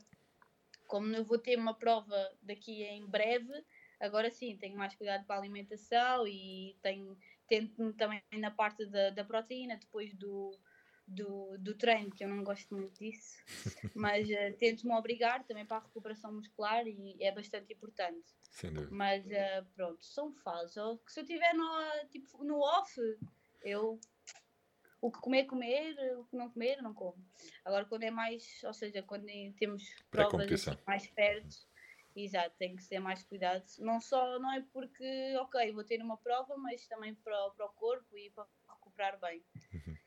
como 0.90 1.16
eu 1.16 1.24
vou 1.24 1.38
ter 1.38 1.58
uma 1.58 1.76
prova 1.76 2.18
daqui 2.42 2.84
em 2.84 3.06
breve, 3.06 3.54
agora 4.00 4.32
sim 4.32 4.58
tenho 4.58 4.76
mais 4.76 4.96
cuidado 4.96 5.24
com 5.24 5.32
a 5.32 5.38
alimentação 5.38 6.28
e 6.28 6.76
tenho, 6.82 7.16
tento 7.48 7.94
também 7.94 8.22
na 8.34 8.50
parte 8.50 8.86
da, 8.88 9.12
da 9.12 9.24
proteína, 9.24 9.78
depois 9.78 10.12
do, 10.16 10.60
do, 11.08 11.58
do 11.60 11.76
treino, 11.76 12.10
que 12.10 12.24
eu 12.24 12.28
não 12.28 12.44
gosto 12.44 12.76
muito 12.76 13.00
disso, 13.00 13.38
mas 13.96 14.28
uh, 14.28 14.58
tento-me 14.58 14.94
obrigar 14.94 15.46
também 15.46 15.64
para 15.66 15.78
a 15.78 15.86
recuperação 15.86 16.34
muscular 16.34 16.86
e 16.88 17.24
é 17.24 17.32
bastante 17.32 17.72
importante. 17.72 18.34
Mas 18.90 19.24
uh, 19.28 19.66
pronto, 19.76 20.04
são 20.04 20.34
fases. 20.34 20.74
Se 20.74 21.20
eu 21.20 21.24
estiver 21.24 21.54
no, 21.54 21.70
tipo, 22.10 22.44
no 22.44 22.60
off, 22.62 23.00
eu 23.62 24.00
o 25.02 25.12
que 25.12 25.20
comer, 25.20 25.46
comer, 25.46 25.96
o 26.18 26.26
que 26.26 26.36
não 26.36 26.50
comer, 26.50 26.82
não 26.82 26.94
como. 26.94 27.18
Agora, 27.64 27.86
quando 27.86 28.04
é 28.04 28.12
mais, 28.12 28.62
ou 28.64 28.74
seja, 28.74 29.02
quando 29.02 29.26
temos 29.58 29.84
provas 30.12 30.66
mais 30.86 31.08
perto, 31.08 31.68
exato, 32.16 32.56
tem 32.58 32.76
que 32.76 32.84
ser 32.84 33.00
mais 33.00 33.24
cuidado. 33.24 33.64
Não 33.80 34.02
só, 34.02 34.40
não 34.40 34.52
é 34.54 34.62
porque, 34.74 35.36
ok, 35.40 35.72
vou 35.72 35.84
ter 35.84 36.02
uma 36.02 36.18
prova, 36.18 36.58
mas 36.58 36.88
também 36.88 37.16
para, 37.16 37.50
para 37.52 37.66
o 37.66 37.70
corpo 37.70 38.18
e 38.18 38.30
para 38.32 38.46
recuperar 38.70 39.20
bem. 39.20 39.44
Uhum. 39.74 39.98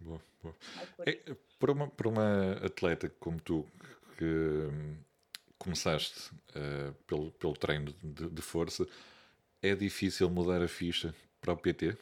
Boa, 0.00 0.22
boa. 0.42 0.56
É, 1.06 1.36
para, 1.58 1.72
uma, 1.72 1.88
para 1.88 2.08
uma 2.08 2.52
atleta 2.64 3.08
como 3.20 3.40
tu, 3.40 3.66
que 4.16 4.68
começaste 5.58 6.34
uh, 6.56 6.92
pelo, 7.06 7.30
pelo 7.32 7.52
treino 7.52 7.92
de, 7.92 8.28
de 8.30 8.42
força, 8.42 8.86
é 9.62 9.76
difícil 9.76 10.28
mudar 10.28 10.60
a 10.60 10.66
ficha 10.66 11.14
para 11.40 11.52
o 11.52 11.56
PT? 11.56 11.96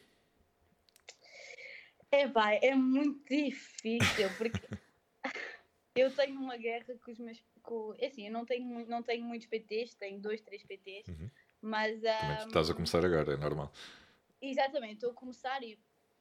É 2.12 2.27
pá, 2.29 2.53
é 2.55 2.75
muito 2.75 3.25
difícil, 3.29 4.29
porque 4.37 4.61
eu 5.94 6.14
tenho 6.14 6.40
uma 6.40 6.57
guerra 6.57 6.94
com 7.05 7.11
os 7.11 7.18
meus. 7.18 7.42
Com, 7.62 7.94
é 7.99 8.07
assim, 8.07 8.27
eu 8.27 8.33
não 8.33 8.44
tenho, 8.44 8.87
não 8.88 9.03
tenho 9.03 9.25
muitos 9.25 9.46
PTs, 9.46 9.94
tenho 9.94 10.20
dois, 10.20 10.40
três 10.40 10.62
PTs, 10.64 11.09
uhum. 11.09 11.31
mas. 11.62 12.01
Um, 12.03 12.49
estás 12.49 12.70
a 12.70 12.75
começar 12.75 13.05
agora, 13.05 13.35
é 13.35 13.37
normal. 13.37 13.73
Exatamente, 14.42 14.94
estou 14.94 15.11
a 15.11 15.14
começar 15.14 15.62
e 15.62 15.79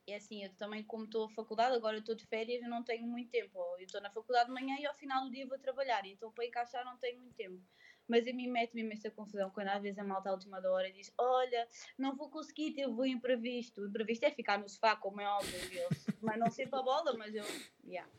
é 0.08 0.16
assim, 0.16 0.44
eu 0.44 0.50
também, 0.56 0.84
como 0.84 1.06
estou 1.06 1.26
a 1.26 1.30
faculdade, 1.30 1.76
agora 1.76 1.98
estou 1.98 2.16
de 2.16 2.26
férias, 2.26 2.62
eu 2.62 2.70
não 2.70 2.84
tenho 2.84 3.08
muito 3.08 3.30
tempo. 3.30 3.58
Eu 3.78 3.86
estou 3.86 4.02
na 4.02 4.10
faculdade 4.10 4.48
de 4.48 4.54
manhã 4.54 4.76
e 4.80 4.86
ao 4.86 4.96
final 4.96 5.24
do 5.24 5.32
dia 5.32 5.48
vou 5.48 5.58
trabalhar, 5.58 6.06
então 6.06 6.32
para 6.32 6.46
encaixar 6.46 6.84
não 6.86 6.98
tenho 6.98 7.20
muito 7.20 7.36
tempo 7.36 7.62
mas 8.10 8.28
a 8.28 8.34
mim 8.34 8.48
mete-me 8.48 8.82
imensa 8.82 9.12
confusão 9.12 9.52
quando 9.52 9.68
às 9.68 9.82
vezes 9.82 10.00
a 10.00 10.04
malta 10.04 10.30
à 10.30 10.34
última 10.34 10.60
da 10.60 10.72
hora 10.72 10.92
diz: 10.92 11.14
Olha, 11.18 11.68
não 11.98 12.16
vou 12.16 12.30
conseguir, 12.30 12.78
eu 12.78 12.94
vou 12.94 13.06
imprevisto. 13.06 13.82
O 13.82 13.88
imprevisto 13.88 14.24
é 14.24 14.32
ficar 14.32 14.58
no 14.58 14.68
sofá, 14.68 14.96
como 14.96 15.22
é 15.22 15.28
óbvio, 15.28 15.80
eu, 15.80 15.90
mas 16.22 16.40
não 16.40 16.50
sei 16.50 16.68
para 16.68 16.80
a 16.80 16.84
bola, 16.84 17.14
mas 17.14 17.34
eu. 17.36 17.46
Yeah. 17.86 18.10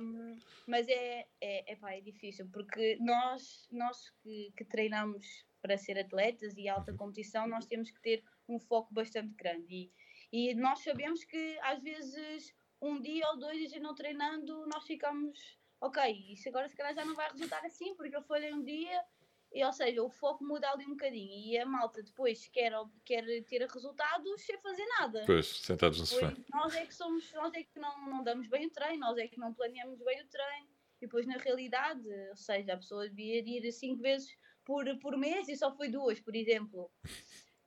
Um, 0.00 0.38
mas 0.66 0.88
é, 0.88 1.26
é, 1.40 1.72
é, 1.72 1.76
pá, 1.76 1.92
é 1.92 2.00
difícil, 2.00 2.48
porque 2.52 2.96
nós, 3.00 3.68
nós 3.70 4.10
que, 4.22 4.52
que 4.56 4.64
treinamos 4.64 5.44
para 5.60 5.76
ser 5.76 5.98
atletas 5.98 6.56
e 6.56 6.68
alta 6.68 6.92
competição, 6.92 7.46
nós 7.46 7.66
temos 7.66 7.90
que 7.90 8.00
ter 8.00 8.24
um 8.48 8.58
foco 8.58 8.92
bastante 8.92 9.34
grande. 9.34 9.90
E, 10.32 10.50
e 10.50 10.54
nós 10.54 10.80
sabemos 10.80 11.24
que 11.24 11.58
às 11.62 11.82
vezes 11.82 12.54
um 12.80 13.00
dia 13.00 13.26
ou 13.30 13.38
dois 13.38 13.72
a 13.72 13.80
não 13.80 13.94
treinando, 13.94 14.66
nós 14.66 14.86
ficamos 14.86 15.58
ok, 15.84 16.26
isso 16.30 16.48
agora 16.48 16.68
se 16.68 16.76
calhar 16.76 16.94
já 16.94 17.04
não 17.04 17.14
vai 17.14 17.30
resultar 17.30 17.64
assim, 17.64 17.94
porque 17.94 18.16
eu 18.16 18.22
falhei 18.22 18.52
um 18.52 18.64
dia, 18.64 19.04
e, 19.52 19.62
ou 19.64 19.72
seja, 19.72 20.02
o 20.02 20.10
foco 20.10 20.42
muda 20.42 20.70
ali 20.70 20.84
um 20.86 20.90
bocadinho, 20.90 21.30
e 21.30 21.58
a 21.58 21.66
malta 21.66 22.02
depois 22.02 22.48
quer, 22.48 22.72
quer 23.04 23.24
ter 23.44 23.66
resultados 23.70 24.42
sem 24.42 24.58
fazer 24.58 24.86
nada. 24.98 25.22
Pois, 25.26 25.46
sentados 25.46 26.00
no 26.00 26.06
sofá. 26.06 26.34
Nós 26.52 26.74
é 26.74 26.86
que 26.86 26.94
somos, 26.94 27.30
nós 27.34 27.52
é 27.54 27.62
que 27.62 27.78
não, 27.78 28.08
não 28.08 28.24
damos 28.24 28.48
bem 28.48 28.66
o 28.66 28.70
treino, 28.70 29.00
nós 29.00 29.18
é 29.18 29.28
que 29.28 29.38
não 29.38 29.52
planeamos 29.52 30.00
bem 30.00 30.22
o 30.22 30.26
treino, 30.28 30.68
e 31.00 31.06
depois 31.06 31.26
na 31.26 31.36
realidade, 31.36 32.08
ou 32.30 32.36
seja, 32.36 32.72
a 32.72 32.76
pessoa 32.78 33.08
devia 33.08 33.40
ir 33.40 33.70
cinco 33.72 34.00
vezes 34.00 34.34
por, 34.64 34.84
por 35.00 35.18
mês 35.18 35.48
e 35.48 35.56
só 35.56 35.74
foi 35.76 35.88
duas, 35.88 36.18
por 36.18 36.34
exemplo. 36.34 36.90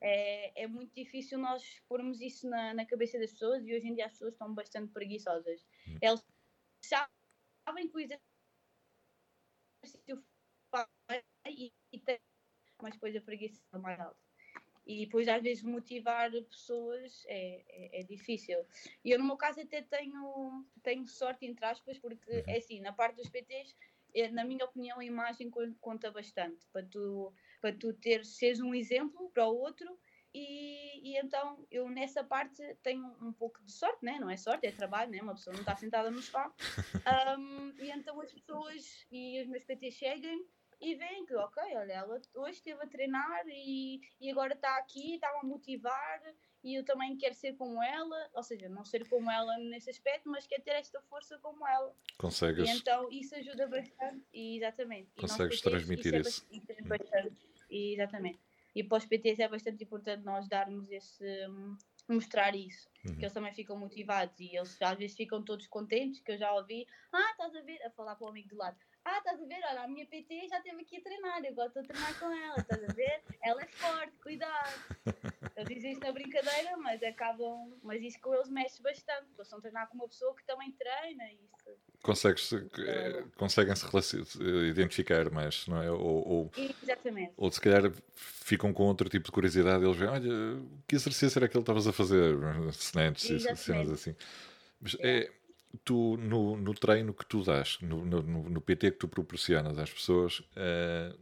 É, 0.02 0.64
é 0.64 0.68
muito 0.68 0.94
difícil 0.94 1.40
nós 1.40 1.64
pormos 1.88 2.22
isso 2.22 2.48
na, 2.48 2.74
na 2.74 2.86
cabeça 2.86 3.18
das 3.20 3.32
pessoas 3.32 3.66
e 3.66 3.76
hoje 3.76 3.88
em 3.88 3.96
dia 3.96 4.06
as 4.06 4.12
pessoas 4.12 4.34
estão 4.34 4.54
bastante 4.54 4.92
preguiçosas. 4.92 5.66
Hum. 5.88 5.98
Eles 6.02 6.24
sabem 6.82 7.17
sabem 7.68 7.90
que 7.90 7.98
o 7.98 8.00
exercício 8.00 8.24
e, 11.46 11.74
e 11.92 12.00
tem, 12.00 12.20
mas 12.82 12.94
depois 12.94 13.16
a 13.16 13.22
preguiça 13.22 13.62
é 13.74 13.78
mais 13.78 14.00
alta. 14.00 14.18
E 14.86 15.06
depois, 15.06 15.28
às 15.28 15.44
vezes, 15.44 15.64
motivar 15.64 16.32
pessoas 16.32 17.26
é, 17.28 17.62
é, 17.68 18.00
é, 18.00 18.04
difícil. 18.04 18.58
E 19.04 19.12
eu, 19.12 19.20
no 19.20 19.26
meu 19.26 19.36
caso, 19.36 19.60
até 19.60 19.82
tenho, 19.82 20.66
tenho 20.82 21.06
sorte, 21.08 21.46
entre 21.46 21.66
aspas, 21.66 22.00
porque, 22.00 22.32
uhum. 22.32 22.44
é 22.48 22.58
assim, 22.58 22.80
na 22.80 22.94
parte 22.94 23.18
dos 23.18 23.30
PTs, 23.30 23.76
é, 24.16 24.30
na 24.30 24.46
minha 24.46 24.64
opinião, 24.64 25.00
a 25.00 25.06
imagem 25.06 25.52
conta 25.82 26.10
bastante. 26.10 26.66
Para 26.72 26.86
tu, 26.86 27.34
para 27.60 27.76
tu 27.76 27.94
ter, 27.94 28.24
seres 28.24 28.62
um 28.62 28.74
exemplo 28.74 29.30
para 29.32 29.46
o 29.46 29.58
outro 29.58 30.00
e, 30.38 31.12
e, 31.12 31.18
então 31.18 31.66
eu 31.72 31.90
nessa 31.90 32.24
parte 32.24 32.62
tenho 32.84 33.06
um 33.22 33.34
pouco 33.34 33.64
de 33.64 33.72
sorte, 33.72 34.06
né? 34.06 34.20
não 34.20 34.30
é 34.30 34.38
sorte, 34.38 34.68
é 34.68 34.72
trabalho, 34.72 35.12
né? 35.12 35.22
uma 35.22 35.34
pessoa 35.34 35.54
não 35.54 35.62
está 35.62 35.76
sentada 35.76 36.12
no 36.12 36.22
sofá. 36.22 36.52
Um, 37.38 37.74
e 37.80 37.90
então 37.90 38.20
as 38.20 38.32
pessoas 38.32 39.06
e 39.12 39.42
os 39.42 39.48
meus 39.48 39.64
PTs 39.64 39.94
chegam 39.94 40.46
e 40.80 40.96
veem 40.96 41.26
que, 41.26 41.34
ok, 41.36 41.64
olha, 41.76 41.94
ela 41.94 42.22
hoje 42.36 42.58
esteve 42.58 42.84
a 42.84 42.88
treinar 42.88 43.44
e, 43.48 44.02
e 44.20 44.30
agora 44.30 44.54
está 44.54 44.78
aqui, 44.78 45.16
está-me 45.16 45.40
a 45.40 45.44
motivar 45.44 46.22
e 46.64 46.76
eu 46.76 46.84
também 46.84 47.16
quero 47.18 47.34
ser 47.34 47.54
como 47.56 47.82
ela, 47.82 48.30
ou 48.34 48.44
seja, 48.44 48.68
não 48.68 48.84
ser 48.84 49.08
como 49.08 49.32
ela 49.32 49.58
nesse 49.70 49.90
aspecto, 49.90 50.30
mas 50.30 50.46
quero 50.46 50.64
ter 50.64 50.72
esta 50.72 51.02
força 51.04 51.38
como 51.40 51.66
ela. 51.66 51.96
Consegues. 52.18 52.68
E 52.68 52.74
então 52.74 53.10
isso 53.12 53.36
ajuda 53.36 53.68
bastante, 53.68 54.26
e, 54.34 54.58
exatamente. 54.58 55.10
Consegues 55.16 55.62
transmitir 55.62 56.14
isso. 56.16 56.46
É 56.52 56.58
isso. 56.58 56.66
É 56.70 56.82
bastante, 56.82 57.38
exatamente. 57.70 58.47
E 58.78 58.84
para 58.84 59.00
os 59.00 59.06
PTs 59.06 59.40
é 59.40 59.48
bastante 59.48 59.84
importante 59.84 60.24
nós 60.24 60.48
darmos 60.48 60.92
esse, 60.92 61.26
mostrar 62.08 62.56
isso. 62.56 62.88
Uhum. 63.04 63.16
Que 63.16 63.24
eles 63.24 63.34
também 63.34 63.52
ficam 63.52 63.76
motivados 63.76 64.40
e 64.40 64.56
eles 64.56 64.80
às 64.80 64.98
vezes 64.98 65.18
ficam 65.18 65.44
todos 65.44 65.66
contentes, 65.66 66.22
que 66.22 66.34
eu 66.34 66.38
já 66.38 66.54
ouvi, 66.54 66.86
ah, 67.12 67.32
estás 67.32 67.56
a 67.56 67.62
ver, 67.62 67.82
a 67.84 67.90
falar 67.90 68.16
para 68.16 68.26
o 68.26 68.30
amigo 68.30 68.50
do 68.50 68.58
lado, 68.58 68.78
ah, 69.04 69.18
estás 69.18 69.42
a 69.42 69.46
ver, 69.46 69.60
olha, 69.68 69.82
a 69.82 69.88
minha 69.88 70.06
PT 70.06 70.48
já 70.48 70.58
esteve 70.58 70.82
aqui 70.82 70.98
a 70.98 71.02
treinar, 71.02 71.44
eu 71.44 71.56
gosto 71.56 71.82
de 71.82 71.88
treinar 71.88 72.20
com 72.20 72.26
ela, 72.32 72.60
estás 72.60 72.84
a 72.84 72.94
ver? 72.94 73.24
Ela 73.42 73.64
é 73.64 73.68
forte, 73.68 74.16
cuidado. 74.22 74.70
Eles 75.56 75.70
dizem 75.70 75.92
isto 75.94 76.06
na 76.06 76.12
brincadeira, 76.12 76.78
mas 76.78 77.02
acabam, 77.02 77.74
mas 77.82 78.04
isso 78.04 78.20
com 78.20 78.36
eles 78.36 78.50
mexe 78.50 78.80
bastante, 78.82 79.26
porque 79.28 79.42
eles 79.42 79.48
estão 79.48 79.58
a 79.58 79.62
treinar 79.62 79.90
com 79.90 79.96
uma 79.96 80.08
pessoa 80.08 80.36
que 80.36 80.46
também 80.46 80.72
treina, 80.74 81.32
isso. 81.32 81.80
Consegues, 82.02 82.52
conseguem-se 83.36 83.86
identificar 84.70 85.30
mais, 85.30 85.68
não 85.68 85.82
é? 85.82 85.92
Ou, 85.92 86.00
ou, 86.28 86.52
Exatamente. 86.82 87.34
ou 87.36 87.52
se 87.52 87.60
calhar 87.60 87.92
ficam 88.16 88.72
com 88.72 88.84
outro 88.84 89.10
tipo 89.10 89.26
de 89.26 89.32
curiosidade, 89.32 89.84
eles 89.84 89.98
veem, 89.98 90.10
olha, 90.12 90.30
que 90.88 90.96
exercício 90.96 91.38
era 91.38 91.48
que 91.50 91.58
ele 91.58 91.64
estavas 91.64 91.86
a 91.88 91.92
fazer? 91.92 92.36
Snatch, 92.72 93.20
cenas 93.58 93.92
assim. 93.92 94.16
Mas 94.80 94.94
Yeah. 94.94 95.28
é, 95.28 95.32
tu, 95.84 96.16
no, 96.18 96.56
no 96.56 96.74
treino 96.74 97.14
que 97.14 97.26
tu 97.26 97.44
dás, 97.44 97.78
no, 97.82 98.06
no, 98.06 98.22
no- 98.22 98.62
PT 98.62 98.92
que 98.92 98.98
tu 99.00 99.08
proporcionas 99.08 99.78
às 99.78 99.92
pessoas, 99.92 100.42
eh, 100.56 101.14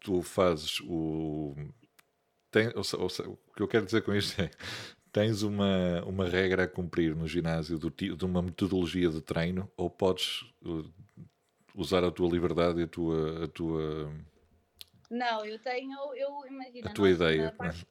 tu 0.00 0.22
fazes 0.22 0.80
o. 0.84 1.54
Tem, 2.50 2.68
ou 2.68 2.82
ou 2.98 3.06
o 3.26 3.36
que 3.54 3.62
eu 3.62 3.68
quero 3.68 3.84
dizer 3.84 4.02
com 4.02 4.14
isto 4.14 4.40
é. 4.40 4.50
Tens 5.12 5.42
uma, 5.42 6.02
uma 6.06 6.26
regra 6.26 6.64
a 6.64 6.68
cumprir 6.68 7.14
no 7.14 7.28
ginásio 7.28 7.78
do, 7.78 7.90
de 7.90 8.24
uma 8.24 8.40
metodologia 8.40 9.10
de 9.10 9.20
treino 9.20 9.70
ou 9.76 9.90
podes 9.90 10.40
uh, 10.64 10.90
usar 11.74 12.02
a 12.02 12.10
tua 12.10 12.30
liberdade 12.30 12.80
e 12.80 12.84
a 12.84 12.88
tua, 12.88 13.44
a 13.44 13.48
tua, 13.48 14.10
Não, 15.10 15.44
eu 15.44 15.58
tenho, 15.58 15.92
eu 16.14 16.46
imagino. 16.46 16.88
a 16.88 16.92
tua 16.94 17.10
ideia. 17.10 17.44
na 17.44 17.52
parte- 17.52 17.86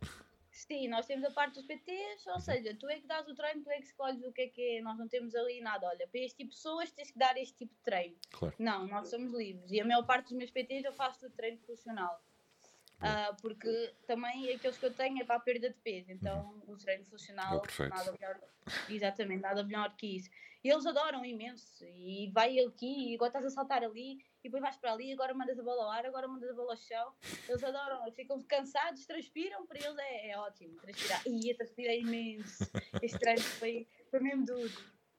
Sim, 0.53 0.87
nós 0.89 1.05
temos 1.05 1.23
a 1.25 1.31
parte 1.31 1.55
dos 1.55 1.63
PTs, 1.65 2.27
ou 2.27 2.39
seja, 2.39 2.75
tu 2.75 2.87
é 2.89 2.99
que 2.99 3.07
dás 3.07 3.27
o 3.27 3.33
treino, 3.33 3.63
tu 3.63 3.69
é 3.71 3.77
que 3.77 3.85
escolhes 3.85 4.21
o 4.23 4.31
que 4.31 4.41
é 4.41 4.47
que 4.47 4.77
é, 4.77 4.81
nós 4.81 4.97
não 4.97 5.07
temos 5.07 5.33
ali 5.33 5.61
nada. 5.61 5.87
Olha, 5.87 6.07
para 6.07 6.19
este 6.21 6.37
tipo 6.37 6.49
de 6.51 6.55
pessoas 6.55 6.91
tens 6.91 7.09
que 7.11 7.17
dar 7.17 7.35
este 7.37 7.55
tipo 7.55 7.73
de 7.73 7.81
treino. 7.81 8.15
Claro. 8.31 8.53
Não, 8.59 8.85
nós 8.87 9.09
somos 9.09 9.31
livres. 9.33 9.71
E 9.71 9.79
a 9.79 9.85
maior 9.85 10.03
parte 10.05 10.25
dos 10.29 10.37
meus 10.37 10.51
PTs 10.51 10.83
eu 10.85 10.93
faço 10.93 11.19
tudo 11.19 11.33
treino 11.35 11.57
funcional. 11.59 12.21
Ah, 13.01 13.35
porque 13.41 13.93
também 14.05 14.53
aqueles 14.53 14.77
que 14.77 14.85
eu 14.85 14.93
tenho 14.93 15.21
é 15.21 15.25
para 15.25 15.35
a 15.35 15.39
perda 15.39 15.69
de 15.69 15.75
peso, 15.75 16.11
então 16.11 16.61
o 16.67 16.77
treino 16.77 17.01
É 17.01 17.05
funcional 17.05 17.61
perfeito. 17.61 17.89
nada 17.89 18.11
melhor, 18.11 18.39
exatamente, 18.89 19.41
nada 19.41 19.63
melhor 19.63 19.95
que 19.95 20.17
isso. 20.17 20.29
E 20.63 20.69
eles 20.69 20.85
adoram 20.85 21.25
imenso, 21.25 21.83
e 21.83 22.29
vai 22.31 22.59
aqui, 22.59 23.11
e 23.11 23.15
agora 23.15 23.29
estás 23.29 23.45
a 23.45 23.49
saltar 23.49 23.83
ali, 23.83 24.19
e 24.43 24.43
depois 24.43 24.61
vais 24.61 24.77
para 24.77 24.93
ali, 24.93 25.11
agora 25.11 25.33
mandas 25.33 25.57
a 25.57 25.63
bola 25.63 25.83
ao 25.83 25.89
ar, 25.89 26.05
agora 26.05 26.27
mandas 26.27 26.51
a 26.51 26.53
bola 26.53 26.73
ao 26.73 26.77
chão. 26.77 27.15
Eles 27.49 27.63
adoram, 27.63 28.11
ficam 28.11 28.39
cansados, 28.43 29.05
transpiram, 29.07 29.65
para 29.65 29.79
eles 29.79 29.97
é, 29.97 30.29
é 30.29 30.37
ótimo 30.37 30.79
transpirar. 30.79 31.23
E 31.25 31.49
eu 31.49 31.57
transpirei 31.57 32.01
imenso, 32.01 32.63
este 33.01 33.17
treino 33.17 33.41
foi, 33.41 33.87
foi 34.11 34.19
mesmo 34.19 34.45
duro. 34.45 34.71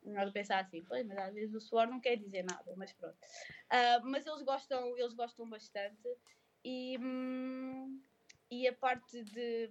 Nós 0.05 0.31
pensar 0.33 0.61
assim, 0.61 0.83
pois, 0.85 1.05
mas 1.07 1.19
às 1.19 1.35
vezes 1.35 1.55
o 1.55 1.61
suor 1.61 1.89
não 1.89 2.01
quer 2.01 2.17
dizer 2.17 2.45
nada, 2.45 2.75
mas 2.77 2.93
pronto. 2.93 3.17
Ah, 3.69 4.01
mas 4.05 4.25
eles 4.25 4.43
gostam, 4.43 4.97
eles 4.97 5.15
gostam 5.15 5.49
bastante 5.49 6.09
e, 6.65 6.99
e 8.51 8.69
a 8.69 8.73
parte 8.73 9.23
de 9.25 9.71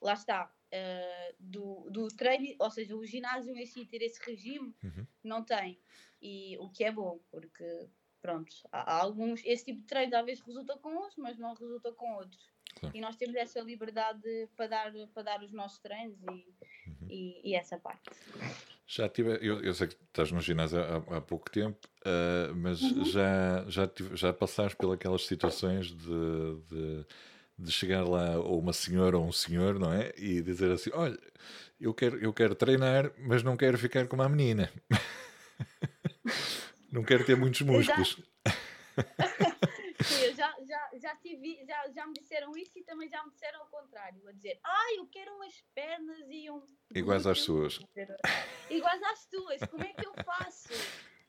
lá 0.00 0.14
está 0.14 0.52
ah, 0.72 1.32
do, 1.38 1.88
do 1.90 2.08
treino, 2.08 2.54
ou 2.58 2.70
seja, 2.70 2.96
o 2.96 3.04
ginásio 3.04 3.56
em 3.56 3.66
si 3.66 3.84
ter 3.86 4.02
esse 4.02 4.20
regime 4.24 4.74
Uhum. 4.84 5.06
não 5.24 5.42
tem 5.44 5.78
e 6.20 6.56
o 6.58 6.68
que 6.70 6.84
é 6.84 6.92
bom 6.92 7.18
porque 7.30 7.88
pronto, 8.20 8.54
há, 8.72 8.94
há 8.94 9.00
alguns 9.02 9.42
esse 9.44 9.64
tipo 9.64 9.80
de 9.80 9.86
treino 9.86 10.24
vezes 10.24 10.42
resulta 10.44 10.76
com 10.78 10.90
uns, 11.06 11.16
mas 11.16 11.38
não 11.38 11.54
resulta 11.54 11.92
com 11.92 12.14
outros 12.16 12.52
Claro. 12.80 12.96
e 12.96 13.00
nós 13.00 13.16
temos 13.16 13.34
essa 13.34 13.60
liberdade 13.60 14.48
para 14.54 14.66
dar, 14.68 14.92
para 15.12 15.22
dar 15.22 15.42
os 15.42 15.52
nossos 15.52 15.78
treinos 15.80 16.22
e, 16.22 16.26
Uhum. 16.26 17.08
e, 17.08 17.50
e 17.50 17.54
essa 17.54 17.78
parte 17.78 18.08
Já 18.90 19.06
tive, 19.06 19.38
eu, 19.42 19.60
eu 19.62 19.74
sei 19.74 19.86
que 19.86 19.96
estás 20.02 20.32
no 20.32 20.40
ginásio 20.40 20.80
há, 20.80 21.18
há 21.18 21.20
pouco 21.20 21.50
tempo, 21.50 21.86
ah, 22.06 22.50
mas 22.56 22.80
Uhum. 22.80 23.04
já, 23.04 23.64
já, 23.68 23.86
tive, 23.86 24.16
já 24.16 24.32
passaste 24.32 24.78
pelas 24.78 25.26
situações 25.26 25.88
de, 25.88 26.56
de, 26.66 27.06
de 27.58 27.70
chegar 27.70 28.02
lá 28.08 28.38
ou 28.38 28.58
uma 28.58 28.72
senhora 28.72 29.18
ou 29.18 29.26
um 29.26 29.32
senhor, 29.32 29.78
não 29.78 29.92
é? 29.92 30.14
E 30.16 30.40
dizer 30.40 30.70
assim: 30.70 30.88
olha, 30.94 31.18
eu 31.78 31.92
quero, 31.92 32.16
eu 32.18 32.32
quero 32.32 32.54
treinar, 32.54 33.12
mas 33.18 33.42
não 33.42 33.58
quero 33.58 33.76
ficar 33.76 34.06
como 34.08 34.22
a 34.22 34.28
menina. 34.28 34.72
não 36.90 37.04
quero 37.04 37.24
ter 37.26 37.36
muitos 37.36 37.60
músculos. 37.60 38.16
Sim, 41.28 41.56
eu 41.60 41.66
já, 41.66 41.88
já, 41.90 42.06
me 42.06 42.14
disseram 42.14 42.56
isso 42.56 42.78
e 42.78 42.82
também 42.82 43.08
já 43.08 43.22
me 43.22 43.30
disseram 43.30 43.60
ao 43.60 43.66
contrário, 43.68 44.26
a 44.26 44.32
dizer, 44.32 44.58
ah, 44.64 44.94
eu 44.96 45.06
quero 45.08 45.34
umas 45.34 45.60
pernas 45.74 46.26
e 46.30 46.50
um. 46.50 46.62
Iguais 46.94 47.26
às 47.26 47.44
glúteo." 47.46 47.70
suas. 47.70 47.80
Iguais 48.70 49.02
às 49.02 49.26
tuas, 49.26 49.60
como 49.70 49.84
é 49.84 49.92
que 49.92 50.06
eu 50.06 50.14
faço? 50.24 50.68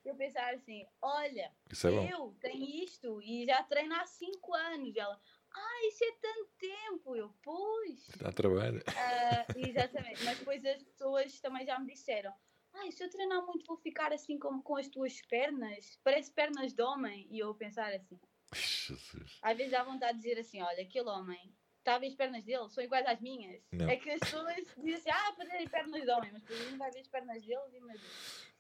Eu 0.06 0.16
pensar 0.16 0.54
assim, 0.54 0.88
olha, 1.02 1.52
é 1.70 2.14
eu 2.14 2.34
tenho 2.40 2.66
isto 2.84 3.22
e 3.22 3.46
já 3.46 3.62
treino 3.64 3.94
há 3.96 4.06
5 4.06 4.56
anos. 4.56 4.96
E 4.96 5.00
ela, 5.00 5.20
ah, 5.54 5.88
isso 5.88 6.04
é 6.06 6.12
tanto 6.22 6.50
tempo. 6.58 7.16
Eu, 7.16 7.34
pois. 7.44 8.08
Dá 8.18 8.32
trabalho. 8.32 8.82
Ah, 8.88 9.46
exatamente, 9.58 10.24
mas 10.24 10.40
depois 10.40 10.66
as 10.66 10.82
pessoas 10.84 11.40
também 11.42 11.66
já 11.66 11.78
me 11.78 11.88
disseram, 11.88 12.34
ah, 12.74 12.92
se 12.92 13.04
eu 13.04 13.10
treinar 13.10 13.46
muito 13.46 13.66
vou 13.66 13.78
ficar 13.78 14.14
assim 14.14 14.40
como 14.40 14.64
com 14.64 14.78
as 14.78 14.88
tuas 14.88 15.22
pernas, 15.24 16.00
parece 16.04 16.32
pernas 16.32 16.74
de 16.74 16.82
homem. 16.82 17.28
E 17.30 17.40
eu 17.40 17.54
pensar 17.54 17.94
assim, 17.94 18.20
Jesus. 18.54 19.40
às 19.42 19.58
vezes 19.58 19.72
dá 19.72 19.84
vontade 19.84 20.18
de 20.18 20.24
dizer 20.24 20.40
assim: 20.40 20.62
olha, 20.62 20.82
aquele 20.82 21.08
homem, 21.10 21.54
está 21.80 21.96
a 21.96 22.00
ver 22.00 22.08
as 22.08 22.16
pernas 22.16 22.44
dele? 22.44 22.70
São 22.70 22.84
iguais 22.84 23.06
às 23.06 23.20
minhas. 23.22 23.62
Não. 23.72 23.88
É 23.90 23.96
que 23.96 24.10
as 24.10 24.20
pessoas 24.20 24.56
dizem 24.78 24.96
assim: 24.96 25.10
ah, 25.12 25.34
para 25.34 25.50
terem 25.50 25.68
pernas 25.68 26.02
de 26.02 26.12
homem, 26.12 26.32
mas 26.32 26.42
depois 26.42 26.72
não 26.72 26.78
vai 26.78 26.92
ver 26.92 27.00
as 27.00 27.08
pernas 27.08 27.42
deles 27.46 27.74
e 27.74 27.80
mas 27.82 28.02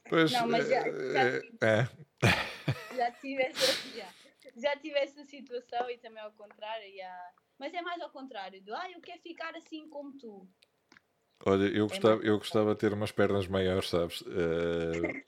Pois, 0.08 0.32
Não, 0.32 0.47
mas 0.47 0.67
já- 0.67 0.82
já 0.82 1.23
é, 1.28 1.39
tive. 1.41 1.58
é, 1.62 2.95
já 2.95 3.12
tive 3.12 3.41
essa, 3.43 3.89
já, 3.95 4.13
já 4.56 4.75
tive 4.78 4.97
essa 4.97 5.23
situação 5.25 5.89
e 5.89 5.97
também 5.97 6.23
ao 6.23 6.32
contrário. 6.32 6.95
já. 6.95 7.32
Mas 7.60 7.73
é 7.73 7.82
mais 7.82 8.02
ao 8.02 8.10
contrário: 8.10 8.62
do 8.63 8.73
ah, 8.73 8.89
eu 8.91 9.02
quero 9.02 9.21
ficar 9.21 9.56
assim 9.56 9.88
como 9.89 10.17
tu. 10.17 10.47
Olha, 11.45 11.67
eu 11.67 11.88
gostava, 11.88 12.15
mais 12.15 12.28
eu 12.28 12.38
gostava 12.38 12.73
de 12.73 12.80
ter 12.80 12.91
umas 12.93 13.12
pernas 13.12 13.47
maiores, 13.47 13.89
sabes? 13.89 14.23
Eh, 14.28 15.25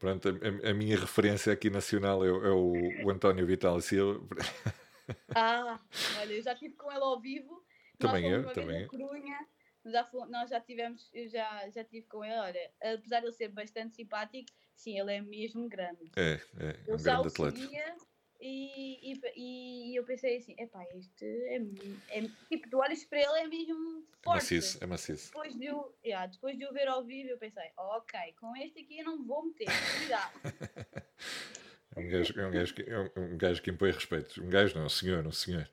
pronto, 0.00 0.28
a, 0.28 0.70
a- 0.70 0.74
minha 0.74 0.98
referência 0.98 1.52
aqui 1.52 1.70
nacional 1.70 2.24
é, 2.24 2.30
o- 2.32 2.44
é 2.46 2.50
o, 2.50 3.06
o 3.06 3.10
António 3.10 3.46
Vital 3.46 3.80
Silva. 3.80 4.26
Ah, 5.34 5.80
olha, 6.20 6.34
eu 6.34 6.42
já 6.42 6.52
estive 6.52 6.74
com 6.76 6.88
ele 6.90 7.02
ao 7.02 7.20
vivo. 7.20 7.64
Também 7.98 8.28
eu, 8.30 8.52
também 8.52 8.86
Corunha. 8.86 9.38
Já 9.84 10.04
fomos- 10.04 10.30
nós 10.30 10.50
já 10.50 10.60
tivemos, 10.60 11.10
eu 11.12 11.28
já, 11.28 11.68
já 11.70 11.82
tive 11.82 12.06
com 12.06 12.24
ele, 12.24 12.34
olha, 12.38 12.70
apesar 12.80 13.18
de 13.20 13.26
ele 13.26 13.32
ser 13.32 13.48
bastante 13.48 13.96
simpático, 13.96 14.48
sim, 14.74 14.98
ele 15.00 15.12
é 15.14 15.20
mesmo 15.20 15.68
grande. 15.68 16.12
É, 16.16 16.34
é, 16.58 16.66
é 16.68 16.76
Eu 16.86 16.94
um 16.94 16.98
já 16.98 17.14
grande 17.14 17.28
atleta. 17.28 17.56
seguia 17.58 17.96
e, 18.40 19.12
e, 19.12 19.20
e, 19.36 19.96
eu 19.96 20.04
pensei 20.04 20.38
assim, 20.38 20.54
epá, 20.58 20.84
este 20.94 21.24
é, 21.24 22.18
é, 22.18 22.22
tipo, 22.48 22.68
tu 22.70 22.78
olhas 22.78 23.04
para 23.04 23.18
ele 23.18 23.38
é 23.38 23.48
mesmo 23.48 24.04
forte. 24.22 24.36
Maciço, 24.36 24.78
é 24.82 24.86
maciço. 24.86 25.26
Depois 25.26 25.54
de, 25.54 25.70
o, 25.70 25.92
yeah, 26.04 26.26
depois 26.26 26.56
de 26.56 26.66
o 26.66 26.72
ver 26.72 26.88
ao 26.88 27.04
vivo 27.04 27.30
eu 27.30 27.38
pensei, 27.38 27.70
ok, 27.76 28.18
com 28.40 28.56
este 28.56 28.80
aqui 28.80 28.98
eu 28.98 29.04
não 29.04 29.24
vou 29.24 29.44
meter, 29.44 29.68
cuidado. 29.98 30.32
É 31.96 32.00
um 32.00 32.08
gajo, 32.08 32.40
é 32.40 32.46
um 32.46 32.50
gajo, 32.52 32.74
que, 32.74 32.82
é 32.82 32.98
um, 32.98 33.10
um 33.16 33.36
gajo 33.36 33.62
que 33.62 33.70
impõe 33.70 33.90
respeito. 33.90 34.40
Um 34.42 34.48
gajo 34.48 34.78
não, 34.78 34.86
um 34.86 34.88
senhor, 34.88 35.26
um 35.26 35.32
senhor. 35.32 35.68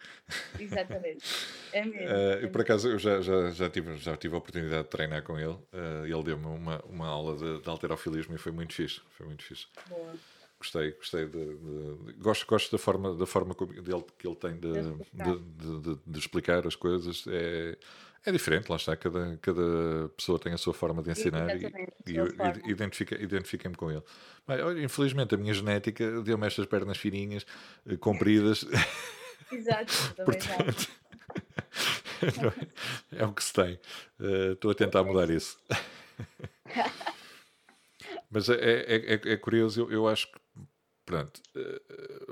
Exatamente. 0.59 1.23
É 1.73 1.83
mesmo. 1.83 2.07
Eh, 2.07 2.39
é 2.41 2.43
e 2.43 2.47
por 2.47 2.61
acaso 2.61 2.87
eu 2.87 2.97
já, 2.97 3.19
já, 3.19 3.51
já, 3.51 3.69
tive, 3.69 3.97
já 3.97 4.15
tive 4.15 4.33
a 4.33 4.37
oportunidade 4.37 4.83
de 4.83 4.89
treinar 4.89 5.21
com 5.21 5.37
ele. 5.37 5.57
Eh, 5.73 6.05
ele 6.05 6.23
deu-me 6.23 6.45
uma, 6.45 6.81
uma 6.85 7.07
aula 7.07 7.35
de, 7.35 7.61
de 7.61 7.69
alterofilismo 7.69 8.33
e 8.33 8.37
foi 8.37 8.53
muito 8.53 8.73
fixe. 8.73 9.01
Foi 9.11 9.27
muito 9.27 9.43
fixe. 9.43 9.67
Boa. 9.89 10.15
Gostei, 10.59 10.91
gostei 10.93 11.25
de, 11.27 11.45
de- 11.55 12.13
gosto, 12.19 12.47
gosto 12.47 12.71
da 12.71 12.77
forma, 12.79 13.13
da 13.15 13.25
forma 13.27 13.53
como 13.53 13.73
dele, 13.79 14.03
que 14.17 14.27
ele 14.27 14.35
tem 14.35 14.55
de, 14.55 14.71
De 14.73 14.79
explicar. 14.79 15.37
de, 16.05 16.19
explicar 16.19 16.67
as 16.67 16.75
coisas. 16.75 17.23
É, 17.27 17.77
é 18.25 18.31
diferente, 18.31 18.67
lá 18.69 18.75
está. 18.75 18.97
Cada, 18.97 19.37
cada 19.37 20.09
pessoa 20.17 20.39
tem 20.39 20.53
a 20.53 20.57
sua 20.57 20.73
forma 20.73 21.03
de 21.03 21.11
ensinar 21.11 21.55
e, 21.55 21.65
e 22.07 22.15
eu 22.15 22.27
identifiquei-me 22.67 23.75
com 23.75 23.91
ele. 23.91 24.03
Mas, 24.47 24.59
olha, 24.61 24.81
infelizmente 24.83 25.35
a 25.35 25.37
minha 25.37 25.53
genética 25.53 26.21
deu-me 26.23 26.47
estas 26.47 26.65
pernas 26.65 26.97
fininhas, 26.97 27.45
eh, 27.85 27.95
compridas, 27.97 28.65
Exato, 29.51 29.93
portanto 30.25 30.89
é 33.11 33.25
o 33.25 33.31
que 33.31 33.43
se 33.43 33.53
tem. 33.53 33.79
Eh, 34.19 34.53
Estou 34.53 34.71
a 34.71 34.73
tentar 34.75 35.03
mudar 35.03 35.29
isso. 35.29 35.59
Mas 38.29 38.49
é, 38.49 38.55
é, 38.55 39.13
é, 39.13 39.33
é 39.33 39.37
curioso, 39.37 39.81
eu, 39.81 39.91
eu 39.91 40.07
acho 40.07 40.29
que, 40.31 40.39
pronto, 41.07 41.41
eh, 41.55 41.81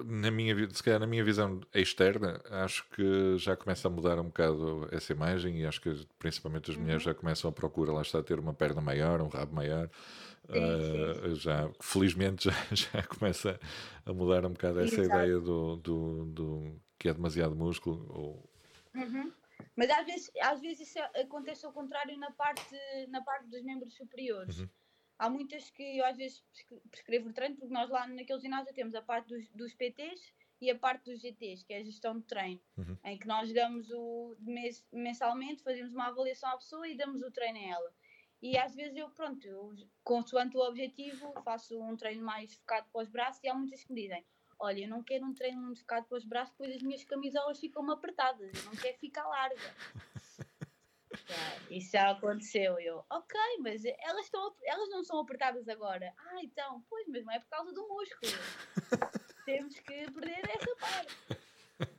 na 0.05 0.29
minha, 0.29 0.69
se 0.69 0.83
calhar 0.83 0.99
na 0.99 1.07
minha 1.07 1.23
visão 1.23 1.61
externa, 1.73 2.41
acho 2.51 2.85
que 2.89 3.37
já 3.37 3.55
começa 3.55 3.87
a 3.87 3.91
mudar 3.91 4.19
um 4.19 4.25
bocado 4.25 4.87
essa 4.91 5.13
imagem 5.13 5.61
e 5.61 5.65
acho 5.65 5.81
que 5.81 6.05
principalmente 6.19 6.69
as 6.69 6.77
mulheres 6.77 7.01
já 7.01 7.13
começam 7.13 7.49
a 7.49 7.53
procurar, 7.53 7.93
lá 7.93 8.01
está, 8.01 8.21
ter 8.21 8.37
uma 8.37 8.53
perna 8.53 8.81
maior, 8.81 9.21
um 9.21 9.29
rabo 9.29 9.55
maior. 9.55 9.89
Eh, 10.49 11.33
já, 11.35 11.71
felizmente 11.79 12.43
já, 12.51 12.91
já 12.93 13.03
começa 13.03 13.57
a 14.05 14.13
mudar 14.13 14.45
um 14.45 14.51
bocado 14.51 14.81
essa 14.81 15.01
Exato. 15.01 15.19
ideia 15.19 15.39
do, 15.39 15.77
do, 15.77 16.25
do 16.25 16.81
que 16.99 17.09
é 17.09 17.13
demasiado 17.13 17.55
músculo 17.55 18.05
ou 18.09 18.55
Uhum. 18.93 19.31
Mas 19.75 19.89
às 19.89 20.05
vezes, 20.05 20.31
às 20.41 20.61
vezes 20.61 20.87
isso 20.87 20.99
acontece 20.99 21.65
ao 21.65 21.71
contrário 21.71 22.17
na 22.17 22.31
parte, 22.31 22.75
na 23.09 23.21
parte 23.21 23.47
dos 23.47 23.61
membros 23.63 23.93
superiores. 23.93 24.59
Uhum. 24.59 24.69
Há 25.17 25.29
muitas 25.29 25.69
que 25.69 25.97
eu 25.97 26.05
às 26.05 26.17
vezes 26.17 26.43
prescrevo 26.91 27.31
treino, 27.33 27.55
porque 27.55 27.73
nós 27.73 27.89
lá 27.89 28.05
naquele 28.07 28.39
ginásio 28.39 28.73
temos 28.73 28.93
a 28.95 29.01
parte 29.01 29.27
dos, 29.29 29.47
dos 29.49 29.73
PTs 29.73 30.33
e 30.61 30.69
a 30.69 30.77
parte 30.77 31.05
dos 31.05 31.21
GTs, 31.21 31.63
que 31.65 31.73
é 31.73 31.77
a 31.77 31.83
gestão 31.83 32.17
de 32.19 32.25
treino, 32.25 32.59
Uhum. 32.77 32.97
em 33.03 33.17
que 33.17 33.27
nós 33.27 33.51
damos 33.53 33.89
o 33.91 34.35
mensalmente, 34.91 35.63
fazemos 35.63 35.93
uma 35.93 36.07
avaliação 36.07 36.49
à 36.49 36.57
pessoa 36.57 36.87
e 36.87 36.95
damos 36.95 37.21
o 37.21 37.31
treino 37.31 37.59
a 37.59 37.61
ela. 37.61 37.93
E 38.41 38.57
às 38.57 38.75
vezes 38.75 38.95
eu, 38.97 39.09
pronto, 39.09 39.45
eu, 39.47 39.73
consoante 40.03 40.57
o 40.57 40.61
objetivo, 40.61 41.33
faço 41.43 41.79
um 41.81 41.95
treino 41.95 42.23
mais 42.23 42.53
focado 42.53 42.87
para 42.91 43.01
os 43.01 43.09
braços 43.09 43.41
e 43.43 43.47
há 43.47 43.53
muitas 43.53 43.83
que 43.83 43.93
me 43.93 44.01
dizem, 44.01 44.23
olha, 44.59 44.81
eu 44.81 44.89
não 44.89 45.01
quero 45.01 45.25
um 45.25 45.33
treino 45.33 45.61
muito 45.61 45.79
focado 45.79 46.05
para 46.07 46.17
os 46.17 46.25
braços, 46.25 46.53
pois 46.57 46.75
as 46.75 46.81
minhas 46.81 47.03
camisolas 47.03 47.59
ficam 47.59 47.89
apertadas, 47.89 48.51
eu 48.53 48.63
não 48.65 48.75
quero 48.75 48.97
ficar 48.97 49.25
larga. 49.27 49.55
Isso 51.69 51.91
já 51.91 52.11
aconteceu. 52.11 52.79
Eu, 52.79 53.03
ok, 53.09 53.39
mas 53.59 53.83
elas, 53.85 54.25
estão, 54.25 54.53
elas 54.63 54.89
não 54.89 55.03
são 55.03 55.19
apertadas 55.19 55.67
agora. 55.67 56.13
Ah, 56.17 56.43
então, 56.43 56.83
pois, 56.89 57.07
mas 57.07 57.23
não 57.25 57.33
é 57.33 57.39
por 57.39 57.49
causa 57.49 57.71
do 57.73 57.87
músculo. 57.87 58.31
Temos 59.45 59.79
que 59.79 60.11
perder 60.11 60.41
essa 60.49 60.75
parte. 60.77 61.15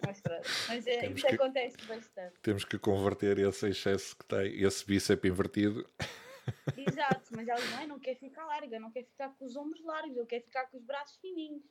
Mas 0.07 0.23
mas 0.69 0.87
é, 0.87 1.07
isso 1.11 1.27
que- 1.27 1.35
acontece 1.35 1.77
bastante. 1.87 2.35
Temos 2.41 2.65
que 2.65 2.79
converter 2.79 3.39
esse 3.39 3.69
excesso 3.69 4.17
que 4.17 4.25
tem, 4.25 4.63
esse 4.63 4.85
bíceps 4.87 5.31
invertido. 5.31 5.89
Exato, 6.77 7.25
mas 7.35 7.47
elas 7.49 7.71
não, 7.73 7.87
não 7.89 7.99
quer 8.01 8.15
ficar 8.17 8.47
larga, 8.47 8.79
não 8.79 8.91
quer 8.91 9.05
ficar 9.05 9.31
com 9.31 9.45
os 9.45 9.57
ombros 9.57 9.85
largos, 9.85 10.17
eu 10.17 10.25
quero 10.27 10.45
ficar 10.45 10.67
com 10.67 10.77
os 10.79 10.85
braços 10.85 11.17
fininhos. 11.19 11.63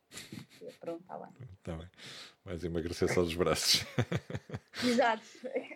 Pronto, 0.80 1.02
está 1.02 1.18
bem. 1.18 1.34
Está 1.58 1.76
bem. 1.78 1.90
Vais 2.44 2.64
emagrecer 2.64 3.12
só 3.14 3.22
dos 3.24 3.34
braços. 3.36 3.86
Exato. 4.84 5.24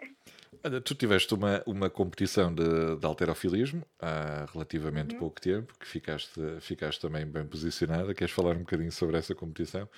Olha, 0.63 0.81
tu 0.81 0.93
tiveste 0.93 1.33
uma, 1.33 1.63
uma 1.65 1.89
competição 1.89 2.53
de, 2.53 2.97
de 2.97 3.05
alterofilismo 3.05 3.85
há 3.97 4.45
relativamente 4.51 5.13
Uhum. 5.13 5.19
pouco 5.19 5.39
tempo, 5.39 5.73
que 5.79 5.87
ficaste, 5.87 6.59
ficaste 6.61 6.99
também 6.99 7.25
bem 7.25 7.47
posicionada. 7.47 8.13
Queres 8.13 8.33
falar 8.33 8.55
um 8.55 8.59
bocadinho 8.59 8.91
sobre 8.91 9.17
essa 9.17 9.33
competição? 9.33 9.89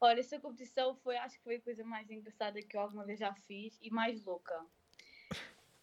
Olha, 0.00 0.20
essa 0.20 0.38
competição 0.40 0.94
foi, 0.96 1.16
acho 1.18 1.36
que 1.36 1.44
foi 1.44 1.56
a 1.56 1.60
coisa 1.60 1.84
mais 1.84 2.10
engraçada 2.10 2.62
que 2.62 2.76
eu 2.76 2.80
alguma 2.80 3.04
vez 3.04 3.18
já 3.18 3.34
fiz 3.34 3.78
e 3.82 3.90
mais 3.90 4.24
louca. 4.24 4.64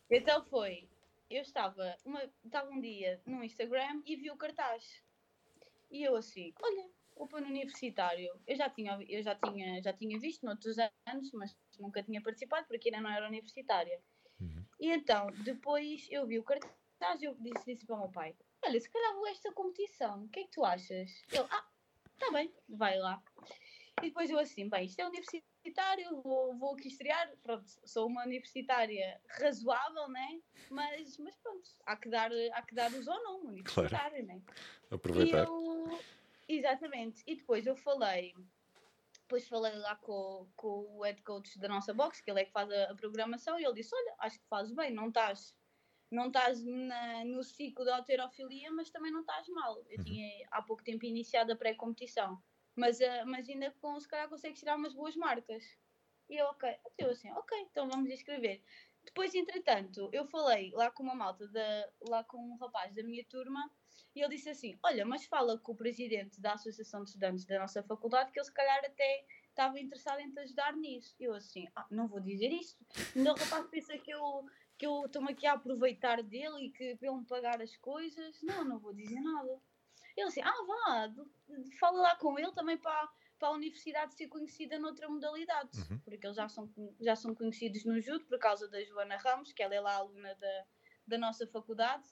Então 0.10 0.44
foi, 0.46 0.90
eu 1.30 1.42
estava, 1.42 1.96
uma, 2.04 2.24
estava 2.44 2.70
um 2.72 2.80
dia 2.80 3.22
no 3.26 3.44
Instagram 3.44 4.02
e 4.06 4.16
vi 4.16 4.32
o 4.32 4.38
cartaz. 4.38 5.04
E 5.92 6.04
eu 6.04 6.16
assim, 6.16 6.54
olha, 6.62 6.90
Open 7.16 7.44
Universitário. 7.44 8.30
Eu 8.46 8.56
já 8.56 8.70
tinha, 8.70 8.98
eu 9.08 9.22
já 9.24 9.36
tinha, 9.36 9.82
já 9.82 9.94
tinha 9.94 10.20
visto 10.20 10.46
noutros 10.46 10.78
anos, 11.08 11.32
mas 11.34 11.56
nunca 11.80 12.04
tinha 12.04 12.22
participado 12.22 12.68
porque 12.68 12.90
ainda 12.90 13.02
não 13.02 13.16
era 13.16 13.28
universitária. 13.28 14.00
Uhum. 14.40 14.66
E 14.80 14.92
então, 14.92 15.28
depois 15.44 16.08
eu 16.12 16.26
vi 16.26 16.40
o 16.40 16.44
cartaz 16.44 17.22
e 17.22 17.26
eu 17.26 17.36
disse, 17.36 17.66
disse 17.66 17.86
para 17.86 17.96
o 17.96 18.00
meu 18.00 18.10
pai, 18.10 18.36
olha, 18.64 18.80
se 18.80 18.90
calhar 18.90 19.14
vou 19.16 19.26
a 19.26 19.32
esta 19.32 19.52
competição, 19.52 20.24
o 20.24 20.30
que 20.30 20.42
é 20.42 20.44
que 20.44 20.52
tu 20.52 20.64
achas? 20.64 21.24
Ele, 21.32 21.48
ah, 21.50 21.66
tá 22.20 22.32
bem, 22.32 22.52
vai 22.70 22.98
lá. 22.98 23.22
E 24.02 24.10
depois 24.10 24.30
eu 24.30 24.38
assim, 24.38 24.70
bem, 24.70 24.86
isto 24.86 25.00
é 25.00 25.08
universitário, 25.08 26.22
vou, 26.22 26.56
vou 26.56 26.76
aqui 26.76 26.88
estrear, 26.88 27.36
pronto, 27.42 27.66
sou 27.84 28.06
uma 28.08 28.24
universitária 28.26 29.20
razoável, 29.28 30.08
né? 30.10 30.40
Mas, 30.70 31.18
mas 31.18 31.36
pronto, 31.38 31.68
há 31.86 31.96
que 31.96 32.08
dar, 32.08 32.32
há 32.54 32.62
que 32.62 32.76
dar 32.76 32.92
os 32.92 33.08
ou 33.08 33.24
não, 33.24 33.40
universitário, 33.42 34.24
né? 34.24 34.40
E 34.92 34.96
Aproveitar. 34.96 35.46
eu, 35.46 36.00
exatamente, 36.48 37.24
e 37.26 37.36
depois 37.36 37.66
eu 37.66 37.76
falei, 37.76 38.36
depois 39.28 39.48
falei 39.48 39.76
lá 39.76 39.96
com, 39.98 40.50
com 40.56 40.98
o 40.98 41.04
head 41.04 41.22
coach 41.24 41.60
da 41.60 41.68
nossa 41.68 41.94
box, 41.94 42.22
que 42.22 42.32
ele 42.32 42.42
é 42.42 42.46
que 42.46 42.52
faz 42.52 42.70
a, 42.72 42.92
a 42.92 42.96
programação, 42.96 43.60
e 43.60 43.64
ele 43.66 43.74
disse, 43.74 43.96
olha, 43.96 44.16
acho 44.20 44.40
que 44.40 44.48
fazes 44.48 44.74
bem, 44.74 44.92
não 44.94 45.10
estás... 45.10 45.56
Não 46.10 46.28
estás 46.28 46.64
na- 46.64 47.26
no 47.26 47.44
ciclo 47.44 47.84
da 47.84 47.98
alterofilia, 47.98 48.72
mas 48.72 48.90
também 48.90 49.12
não 49.12 49.20
estás 49.22 49.46
mal. 49.50 49.78
Eu 49.90 49.98
Uhum. 49.98 50.04
tinha 50.06 50.48
há 50.52 50.62
pouco 50.62 50.82
tempo 50.82 51.06
iniciado 51.06 51.52
a 51.52 51.56
pré-competição 51.56 52.42
mas, 52.78 53.02
ah, 53.02 53.26
mas 53.26 53.50
ainda 53.50 53.72
com, 53.82 54.00
se 54.00 54.08
calhar 54.08 54.30
consegues 54.30 54.60
tirar 54.60 54.76
umas 54.76 54.94
boas 54.94 55.16
marcas. 55.16 55.64
E 56.30 56.38
eu, 56.38 56.46
ok, 56.48 56.78
eu 57.00 57.10
assim, 57.10 57.32
ok, 57.32 57.60
então 57.62 57.90
vamos 57.90 58.12
escrever. 58.12 58.64
Depois, 59.08 59.34
entretanto, 59.34 60.10
eu 60.12 60.26
falei 60.28 60.70
lá 60.74 60.92
com 60.92 61.02
uma 61.02 61.16
malta, 61.16 61.48
da, 61.48 61.90
lá 62.10 62.24
com 62.26 62.38
um 62.38 62.58
rapaz 62.58 62.94
da 62.94 63.02
minha 63.04 63.24
turma, 63.26 63.72
e 64.14 64.22
ele 64.22 64.36
disse 64.36 64.50
assim: 64.50 64.78
Olha, 64.84 65.06
mas 65.06 65.26
fala 65.26 65.58
com 65.58 65.72
o 65.72 65.76
presidente 65.76 66.42
da 66.42 66.54
Associação 66.54 67.04
de 67.04 67.10
Estudantes 67.12 67.46
da 67.46 67.60
nossa 67.60 67.82
faculdade, 67.84 68.32
que 68.32 68.40
ele 68.40 68.46
se 68.46 68.54
calhar 68.54 68.80
até 68.84 69.26
estava 69.50 69.80
interessado 69.80 70.20
em 70.20 70.30
te 70.30 70.40
ajudar 70.42 70.76
nisso. 70.76 71.16
Eu 71.20 71.34
assim, 71.34 71.66
ah, 71.76 71.88
não 71.90 72.08
vou 72.08 72.20
dizer 72.20 72.52
isto. 72.52 72.78
O 73.16 73.24
rapaz 73.24 73.66
pensa 73.68 73.98
que 73.98 74.12
eu 74.12 74.46
que 74.78 74.86
eu 74.86 75.06
estou-me 75.06 75.32
aqui 75.32 75.48
a 75.48 75.54
aproveitar 75.54 76.22
dele 76.22 76.68
e 76.68 76.70
que 76.70 76.96
para 76.98 77.08
ele 77.08 77.18
me 77.18 77.26
pagar 77.26 77.60
as 77.62 77.76
coisas. 77.78 78.40
Não, 78.44 78.64
não 78.64 78.78
vou 78.78 78.94
dizer 78.94 79.20
nada. 79.20 79.60
Ele 80.16 80.28
assim, 80.28 80.42
ah, 80.42 80.66
vá, 80.68 81.14
fala 81.80 82.02
lá 82.02 82.16
com 82.18 82.38
ele 82.38 82.52
também 82.52 82.78
para, 82.78 83.10
para 83.38 83.50
a 83.50 83.52
universidade 83.52 84.16
ser 84.16 84.28
conhecida 84.28 84.80
noutra 84.80 85.08
modalidade, 85.10 85.70
Uhum. 85.80 86.00
porque 86.00 86.26
eles 86.26 86.36
já 86.36 86.48
são, 86.50 86.70
já 87.00 87.16
são 87.16 87.34
conhecidos 87.36 87.86
no 87.86 88.00
judo 88.02 88.26
por 88.26 88.40
causa 88.40 88.68
da 88.68 88.84
Joana 88.84 89.18
Ramos, 89.18 89.52
que 89.54 89.62
ela 89.64 89.76
é 89.76 89.80
lá 89.82 89.96
aluna 89.96 90.36
da, 90.36 90.66
da 91.06 91.18
nossa 91.18 91.46
faculdade, 91.48 92.08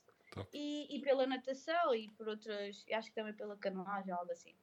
e, 0.54 0.98
e 0.98 1.02
pela 1.02 1.26
natação 1.26 1.96
e 1.96 2.10
por 2.12 2.28
outras, 2.28 2.84
acho 2.92 3.10
que 3.10 3.16
também 3.16 3.34
pela 3.34 3.56
canoagem, 3.58 4.12
algo 4.14 4.32
assim. 4.32 4.56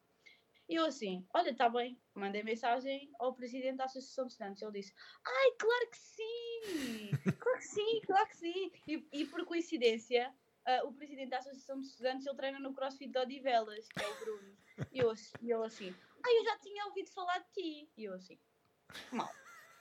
E 0.68 0.74
eu 0.74 0.84
assim, 0.86 1.26
olha, 1.34 1.50
está 1.50 1.68
bem, 1.68 1.98
mandei 2.14 2.42
mensagem 2.42 3.10
ao 3.18 3.34
presidente 3.34 3.76
da 3.76 3.84
Associação 3.84 4.26
de 4.26 4.32
Estudantes, 4.32 4.62
ele 4.62 4.72
disse, 4.72 4.94
ai, 5.26 5.52
claro 5.58 5.90
que 5.90 5.98
sim, 5.98 7.10
claro 7.38 7.58
que 7.58 7.64
sim, 7.66 8.00
claro 8.06 8.28
que 8.28 8.36
sim, 8.36 8.72
e, 8.86 9.08
e 9.12 9.26
por 9.26 9.44
coincidência, 9.44 10.32
ah, 10.64 10.82
o 10.84 10.92
presidente 10.92 11.30
da 11.30 11.38
Associação 11.38 11.80
de 11.80 11.86
Estudantes, 11.88 12.26
ele 12.26 12.36
treina 12.36 12.60
no 12.60 12.72
CrossFit 12.72 13.10
de 13.10 13.18
Odivelas, 13.18 13.88
que 13.88 14.02
é 14.04 14.08
o 14.08 14.18
Bruno. 14.20 14.56
E 14.92 14.98
eu, 15.00 15.12
e 15.42 15.50
ele 15.52 15.64
assim, 15.64 15.94
ah, 16.24 16.32
eu 16.34 16.44
já 16.44 16.58
tinha 16.58 16.86
ouvido 16.86 17.10
falar 17.10 17.38
de 17.38 17.50
ti. 17.52 17.90
E 17.96 18.04
eu 18.04 18.14
assim, 18.14 18.38
mal. 19.10 19.28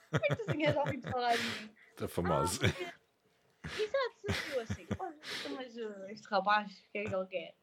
Como 0.09 0.25
é 0.25 0.35
que 0.35 0.43
tu 0.43 0.51
tinhas 0.51 0.75
ouvido 0.75 1.09
falar 1.09 1.35
de 1.37 1.43
mim? 1.43 1.75
Está 1.91 2.07
famosa. 2.07 2.59
Ah, 2.65 2.69
porque- 2.69 3.01
Exato, 3.83 4.51
eu 4.55 4.61
assim, 4.61 4.87
olha, 4.99 5.17
mas 5.55 5.77
uh, 5.77 6.05
este 6.09 6.27
rapaz, 6.27 6.79
o 6.79 6.91
que 6.91 6.97
é 6.97 7.03
que 7.05 7.15
ele 7.15 7.27
quer? 7.27 7.55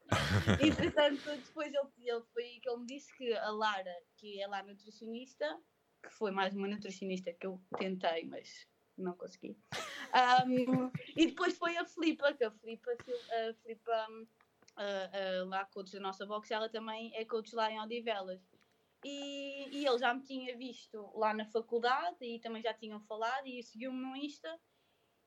Entretanto, 0.64 1.24
depois 1.44 1.74
ele, 1.74 1.88
ele 2.08 2.22
foi 2.32 2.44
que 2.62 2.68
ele 2.68 2.78
me 2.78 2.86
disse 2.86 3.12
que 3.16 3.34
a 3.34 3.50
Lara, 3.50 3.94
que 4.16 4.40
é 4.40 4.46
lá 4.46 4.62
nutricionista, 4.62 5.60
que 6.02 6.10
foi 6.10 6.30
mais 6.30 6.54
uma 6.54 6.68
nutricionista 6.68 7.32
que 7.32 7.46
eu 7.46 7.60
tentei, 7.76 8.24
mas 8.26 8.64
não 8.96 9.12
consegui. 9.14 9.58
Ahm, 10.12 10.90
e 11.16 11.26
depois 11.26 11.58
foi 11.58 11.76
a 11.76 11.84
Filipa, 11.84 12.32
que 12.32 12.44
a 12.44 12.50
Filipa, 12.52 12.90
a 12.92 13.54
Filipa 13.54 14.08
ah, 14.76 15.44
lá 15.46 15.64
coach 15.66 15.92
da 15.92 16.00
nossa 16.00 16.24
box, 16.24 16.50
ela 16.52 16.68
também 16.68 17.12
é 17.16 17.24
coach 17.24 17.54
lá 17.54 17.70
em 17.70 17.80
Odivelas. 17.80 18.40
E, 19.04 19.68
e 19.78 19.87
ele 19.87 19.98
já 19.98 20.12
me 20.12 20.22
tinha 20.22 20.56
visto 20.56 21.11
lá 21.14 21.32
na 21.32 21.46
faculdade 21.46 22.16
e 22.20 22.40
também 22.40 22.62
já 22.62 22.74
tinham 22.74 23.00
falado 23.00 23.46
e 23.46 23.62
seguiu-me 23.62 24.00
no 24.00 24.16
Insta. 24.16 24.58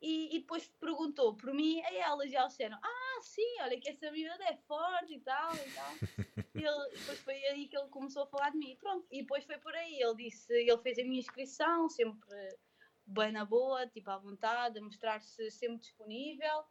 E, 0.02 0.36
e 0.36 0.40
depois 0.40 0.68
perguntou 0.80 1.36
por 1.36 1.54
mim 1.54 1.80
a 1.82 1.94
elas 1.94 2.32
e 2.32 2.36
elas 2.36 2.52
disseram 2.52 2.80
ah 2.82 3.22
sim, 3.22 3.62
olha 3.62 3.80
que 3.80 3.88
essa 3.88 4.12
miúda 4.12 4.44
é 4.46 4.58
forte 4.68 5.14
e 5.14 5.20
tal 5.20 5.54
e 5.56 5.72
tal. 5.72 5.94
E 6.54 6.66
ele, 6.66 6.90
depois 6.98 7.20
foi 7.20 7.46
aí 7.48 7.68
que 7.70 7.78
ele 7.78 7.88
começou 7.88 8.24
a 8.24 8.28
falar 8.28 8.50
de 8.50 8.58
mim. 8.58 8.76
Pronto, 8.76 9.08
e 9.10 9.22
depois 9.22 9.46
foi 9.46 9.58
por 9.58 9.74
aí, 9.74 10.02
ele 10.02 10.16
disse 10.16 10.52
ele 10.54 10.78
fez 10.80 11.00
a 11.00 11.04
minha 11.04 11.20
inscrição, 11.20 11.88
sempre 11.88 12.30
bem 13.06 13.32
na 13.32 13.46
boa, 13.46 13.88
tipo 13.88 14.10
à 14.12 14.18
vontade 14.18 14.78
a 14.78 14.82
mostrar-se 14.82 15.50
sempre 15.50 15.80
disponível. 15.80 16.66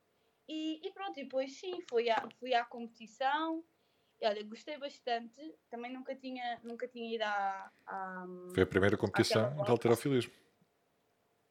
E, 0.46 0.86
e 0.86 0.92
pronto, 0.92 1.18
e 1.18 1.22
depois 1.22 1.58
sim, 1.58 1.80
fui 1.88 2.10
à, 2.10 2.28
fui 2.38 2.52
à 2.54 2.64
competição. 2.64 3.64
e, 3.64 3.79
olha, 4.22 4.42
gostei 4.44 4.78
bastante. 4.78 5.40
Também 5.68 5.92
nunca 5.92 6.14
tinha, 6.14 6.60
nunca 6.62 6.86
tinha 6.88 7.14
ido 7.14 7.22
à, 7.22 7.72
à 7.86 8.26
Foi 8.54 8.62
a 8.62 8.66
primeira 8.66 8.96
competição 8.96 9.62
de 9.62 9.70
alterofilismo. 9.70 10.32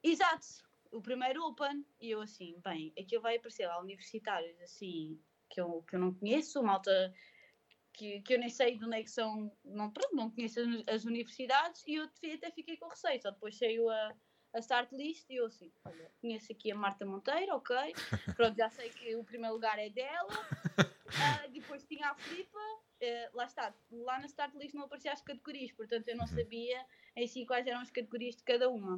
Exato, 0.02 0.48
o 0.92 1.02
primeiro 1.02 1.44
Open, 1.46 1.86
e 2.00 2.12
eu 2.12 2.22
assim, 2.22 2.60
bem, 2.64 2.94
aquilo 2.98 3.22
vai 3.22 3.36
aparecer 3.36 3.68
lá 3.68 3.80
universitários, 3.80 4.60
assim, 4.62 5.20
que 5.50 5.60
eu, 5.60 5.84
que 5.84 5.96
eu 5.96 6.00
não 6.00 6.14
conheço, 6.14 6.64
malta 6.64 7.14
que, 7.94 8.22
que 8.22 8.34
eu 8.34 8.40
nem 8.40 8.50
sei 8.50 8.78
de 8.78 8.86
onde 8.86 8.96
é 8.96 9.04
que 9.04 9.12
são, 9.12 9.52
não, 9.66 9.92
pronto, 9.92 10.16
não 10.16 10.32
conheço 10.32 10.62
as, 10.62 10.96
as 10.96 11.06
universidades, 11.06 11.84
e 11.86 11.96
eu 11.96 12.06
até 12.06 12.50
fiquei 12.52 12.78
com 12.78 12.88
receio, 12.88 13.22
só 13.22 13.30
depois 13.30 13.58
saiu 13.58 13.90
a, 13.90 14.16
a 14.54 14.60
start 14.60 14.92
list 14.92 15.30
e 15.30 15.36
eu 15.36 15.46
assim, 15.46 15.72
olha, 15.86 16.12
conheço 16.22 16.52
aqui 16.52 16.72
a 16.72 16.76
Marta 16.76 17.06
Monteiro, 17.06 17.56
ok, 17.56 17.76
pronto, 18.36 18.56
já 18.56 18.70
sei 18.70 18.90
que 18.90 19.16
o 19.16 19.24
primeiro 19.24 19.54
lugar 19.54 19.78
é 19.78 19.90
dela, 19.90 20.34
Ah, 21.18 21.48
depois 21.48 21.84
tinha 21.86 22.10
a 22.10 22.16
Filipa, 22.16 22.60
eh, 23.02 23.30
lá 23.34 23.46
está, 23.46 23.74
lá 23.92 24.20
na 24.20 24.26
start 24.28 24.54
list 24.56 24.76
não 24.76 24.84
aparecia 24.84 25.12
as 25.12 25.22
categorias, 25.22 25.72
portanto 25.72 26.08
eu 26.08 26.16
não 26.16 26.28
sabia 26.28 26.86
em 27.16 27.28
si 27.28 27.46
quais 27.46 27.66
eram 27.66 27.80
as 27.80 27.90
categorias 27.90 28.36
de 28.36 28.44
cada 28.44 28.70
uma. 28.70 28.98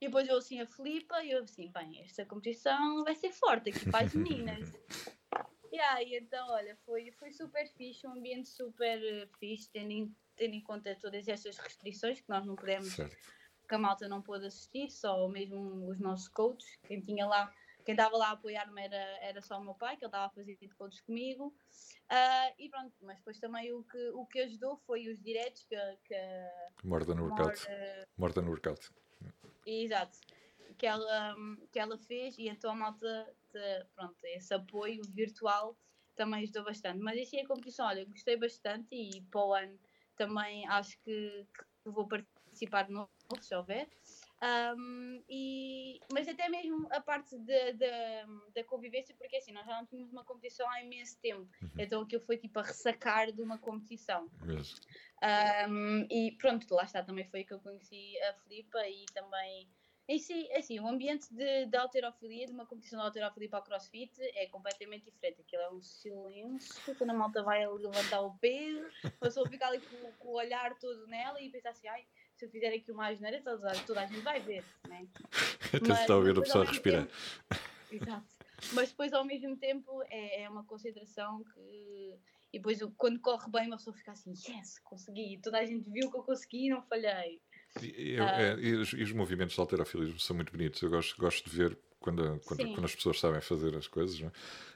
E 0.00 0.06
depois 0.06 0.28
eu 0.28 0.36
assim 0.36 0.60
a 0.60 0.66
Filipa 0.66 1.22
e 1.22 1.32
eu 1.32 1.42
assim, 1.42 1.70
bem, 1.70 2.02
esta 2.02 2.24
competição 2.24 3.04
vai 3.04 3.14
ser 3.14 3.32
forte 3.32 3.70
aqui 3.70 3.90
para 3.90 4.06
as 4.06 4.14
meninas. 4.14 4.72
e 5.72 5.78
aí 5.78 6.16
então, 6.16 6.48
olha, 6.50 6.76
foi, 6.84 7.10
foi 7.12 7.30
super 7.32 7.66
fixe, 7.68 8.06
um 8.06 8.12
ambiente 8.12 8.48
super 8.48 9.02
eh, 9.02 9.28
fixe, 9.38 9.70
tendo 9.70 9.92
em, 9.92 10.16
tendo 10.36 10.54
em 10.54 10.62
conta 10.62 10.96
todas 10.96 11.28
essas 11.28 11.56
restrições 11.58 12.20
que 12.20 12.28
nós 12.28 12.44
não 12.44 12.56
podemos. 12.56 12.96
Que 13.68 13.74
a 13.74 13.78
malta 13.78 14.08
não 14.08 14.22
pôde 14.22 14.46
assistir, 14.46 14.90
só 14.90 15.28
mesmo 15.28 15.88
os 15.90 16.00
nossos 16.00 16.28
coaches, 16.28 16.78
quem 16.86 17.00
tinha 17.00 17.26
lá, 17.26 17.52
quem 17.84 17.92
estava 17.92 18.16
lá 18.16 18.28
a 18.28 18.32
apoiar-me 18.32 18.82
era, 18.82 19.18
era 19.20 19.42
só 19.42 19.58
o 19.58 19.64
meu 19.64 19.74
pai, 19.74 19.96
que 19.96 20.04
ele 20.04 20.08
estava 20.08 20.26
a 20.26 20.30
fazer 20.30 20.56
de 20.56 20.68
coaches 20.70 21.00
comigo. 21.02 21.54
Uh, 22.10 22.54
e 22.58 22.68
pronto, 22.70 22.94
mas 23.02 23.18
depois 23.18 23.38
também 23.38 23.72
o 23.72 23.84
que, 23.84 24.08
o 24.10 24.24
que 24.26 24.40
ajudou 24.40 24.78
foi 24.86 25.08
os 25.08 25.20
diretos 25.22 25.64
que, 25.64 25.76
que 26.04 26.16
Morda 26.82 27.14
no 27.14 27.24
workout. 27.24 27.66
Morda 28.16 28.40
no 28.40 28.50
workout. 28.50 28.90
Exato. 29.66 30.18
Que 30.78 30.86
ela, 30.86 31.36
que 31.70 31.78
ela 31.78 31.98
fez 31.98 32.38
e 32.38 32.48
então 32.48 32.70
a 32.70 32.74
malta, 32.74 33.34
pronto, 33.94 34.16
esse 34.24 34.54
apoio 34.54 35.02
virtual 35.10 35.76
também 36.16 36.42
ajudou 36.42 36.64
bastante. 36.64 36.98
Mas 37.00 37.20
assim 37.20 37.40
a 37.40 37.46
competição, 37.46 37.86
olha, 37.86 38.04
gostei 38.06 38.36
bastante 38.36 38.94
e 38.94 39.20
para 39.30 39.44
o 39.44 39.54
ano 39.54 39.78
também 40.16 40.66
acho 40.68 40.98
que, 41.02 41.46
que 41.84 41.90
vou 41.90 42.06
participar 42.58 42.82
de 42.84 42.92
novo, 42.92 43.10
se 43.40 43.54
houver. 43.54 43.88
Um, 44.40 45.22
e, 45.28 45.98
mas 46.12 46.28
até 46.28 46.48
mesmo 46.48 46.86
a 46.92 47.00
parte 47.00 47.36
da 47.38 48.64
convivência, 48.64 49.14
porque 49.18 49.36
assim, 49.36 49.52
nós 49.52 49.66
já 49.66 49.76
não 49.76 49.86
tínhamos 49.86 50.12
uma 50.12 50.24
competição 50.24 50.68
há 50.70 50.80
imenso 50.80 51.18
tempo, 51.20 51.48
uhum. 51.60 51.70
então 51.76 52.02
aquilo 52.02 52.22
foi 52.22 52.36
tipo 52.36 52.58
a 52.60 52.62
ressacar 52.62 53.32
de 53.32 53.42
uma 53.42 53.58
competição. 53.58 54.28
Um, 55.68 56.06
e 56.08 56.36
pronto, 56.38 56.72
lá 56.72 56.84
está, 56.84 57.02
também 57.02 57.24
foi 57.24 57.42
que 57.42 57.52
eu 57.52 57.58
conheci 57.58 58.16
a 58.22 58.34
Filipa 58.34 58.86
e 58.88 59.06
também. 59.12 59.68
Em 60.10 60.18
si, 60.18 60.50
assim, 60.52 60.80
o 60.80 60.88
ambiente 60.88 61.26
de, 61.34 61.66
de 61.66 61.76
alterofilia, 61.76 62.46
de 62.46 62.52
uma 62.52 62.64
competição 62.64 62.98
de 62.98 63.04
alterofilia 63.04 63.50
para 63.50 63.58
o 63.58 63.62
crossfit, 63.62 64.10
é 64.18 64.46
completamente 64.46 65.04
diferente. 65.04 65.42
Aquilo 65.42 65.60
é 65.60 65.70
um 65.70 65.82
silêncio, 65.82 66.94
quando 66.96 67.10
a 67.10 67.14
malta 67.14 67.42
vai 67.42 67.68
levantar 67.68 68.22
o 68.22 68.32
peso, 68.38 68.88
a 69.04 69.10
pessoa 69.26 69.46
fica 69.50 69.66
ali 69.66 69.80
com, 69.80 70.12
com 70.12 70.28
o 70.28 70.36
olhar 70.36 70.78
todo 70.78 71.06
nela 71.08 71.38
e 71.42 71.50
pensa 71.50 71.68
assim, 71.68 71.88
ai 71.88 72.06
se 72.38 72.44
eu 72.44 72.50
fizer 72.50 72.72
aqui 72.72 72.92
uma 72.92 73.08
asneira, 73.08 73.42
toda, 73.42 73.68
a 74.00 74.06
gente 74.06 74.20
vai 74.20 74.38
ver, 74.40 74.64
né? 74.88 75.06
Até 75.74 75.94
se 75.94 76.00
está 76.00 76.14
a 76.14 76.16
ouvir 76.16 76.38
a 76.38 76.42
pessoa 76.42 76.64
respirar. 76.64 77.06
Tempo, 77.06 77.64
exato. 77.90 78.26
Mas 78.72 78.90
depois, 78.90 79.12
ao 79.12 79.24
mesmo 79.24 79.56
tempo, 79.56 80.02
é, 80.08 80.42
é 80.42 80.48
uma 80.48 80.64
concentração 80.64 81.42
que. 81.52 82.16
E 82.50 82.58
depois, 82.58 82.78
quando 82.96 83.20
corre 83.20 83.50
bem, 83.50 83.66
uma 83.66 83.76
pessoa 83.76 83.94
fica 83.94 84.12
assim: 84.12 84.30
yes, 84.30 84.78
consegui. 84.80 85.40
Toda 85.42 85.58
a 85.58 85.66
gente 85.66 85.90
viu 85.90 86.10
que 86.10 86.16
eu 86.16 86.22
consegui 86.22 86.66
e 86.66 86.70
não 86.70 86.82
falhei. 86.82 87.40
E, 87.82 88.14
eu, 88.14 88.24
ah. 88.24 88.40
é, 88.40 88.54
e, 88.54 88.74
os, 88.74 88.92
e, 88.92 89.02
os, 89.02 89.12
movimentos 89.12 89.54
de 89.54 89.60
alterofilismo 89.60 90.18
são 90.20 90.36
muito 90.36 90.52
bonitos. 90.52 90.80
Eu 90.80 90.90
gosto, 90.90 91.16
gosto 91.20 91.48
de 91.50 91.56
ver 91.56 91.78
quando, 92.00 92.40
quando, 92.44 92.74
quando, 92.74 92.84
as 92.84 92.94
pessoas 92.94 93.20
sabem 93.20 93.40
fazer 93.40 93.76
as 93.76 93.86
coisas, 93.86 94.18
não 94.20 94.32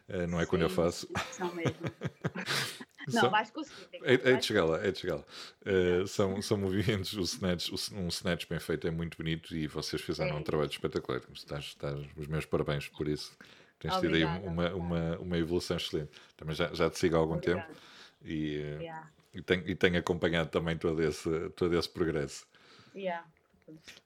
é, 0.08 0.26
não 0.26 0.40
é 0.40 0.46
quando 0.46 0.62
eu 0.62 0.70
faço. 0.70 1.08
São 1.32 1.52
mesmo. 1.54 1.76
Não, 3.08 3.30
vais 3.30 3.50
conseguir. 3.50 3.88
É, 4.02 4.14
é 4.14 4.36
de 4.36 4.46
chegar 4.46 4.64
lá, 4.64 4.78
é 4.80 4.92
de 4.92 4.98
chegar 5.00 5.16
lá. 5.16 5.24
Uh, 5.66 6.06
são, 6.06 6.40
são 6.40 6.56
movimentos, 6.58 7.12
o 7.14 7.22
snatch, 7.22 7.72
um 7.92 8.06
snatch 8.06 8.46
bem 8.48 8.60
feito 8.60 8.86
é 8.86 8.92
muito 8.92 9.18
bonito 9.18 9.56
e 9.56 9.66
vocês 9.66 10.00
fizeram 10.00 10.36
é. 10.36 10.38
um 10.38 10.42
trabalho 10.44 10.70
espetacular. 10.70 11.20
Estás, 11.32 11.64
estás, 11.64 11.98
os 12.16 12.26
meus 12.28 12.44
parabéns 12.44 12.88
por 12.88 13.08
isso. 13.08 13.36
Tens 13.80 13.96
tido 13.96 14.14
aí 14.14 14.24
uma, 14.24 14.72
uma, 14.72 15.18
uma 15.18 15.36
evolução 15.36 15.76
excelente. 15.76 16.12
Também 16.36 16.54
já, 16.54 16.72
já 16.72 16.88
te 16.88 16.96
sigo 16.98 17.16
há 17.16 17.18
algum 17.18 17.34
Obrigada. 17.34 17.66
tempo 17.66 17.80
e, 18.24 18.58
uh, 18.58 18.80
yeah. 18.80 19.10
e, 19.34 19.42
tenho, 19.42 19.68
e 19.68 19.74
tenho 19.74 19.98
acompanhado 19.98 20.50
também 20.50 20.78
todo 20.78 21.02
esse, 21.02 21.50
todo 21.56 21.76
esse 21.76 21.88
progresso. 21.88 22.46
Yeah. 22.94 23.26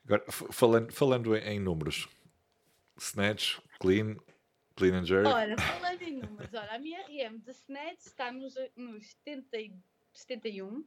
Agora, 0.04 0.24
falando, 0.30 0.92
falando 0.92 1.36
em 1.36 1.58
números, 1.60 2.08
snatch, 2.98 3.58
clean, 3.80 4.16
Clean 4.76 4.94
and 4.94 5.06
jerk. 5.06 5.26
Olha, 5.26 5.56
falando 5.56 6.02
em 6.02 6.12
números, 6.18 6.52
olha, 6.52 6.70
a 6.70 6.78
minha 6.78 7.00
RM 7.06 7.38
de 7.38 7.50
Snatch 7.50 8.00
está 8.00 8.30
nos, 8.30 8.54
nos 8.76 9.06
70, 9.24 9.74
71 10.12 10.84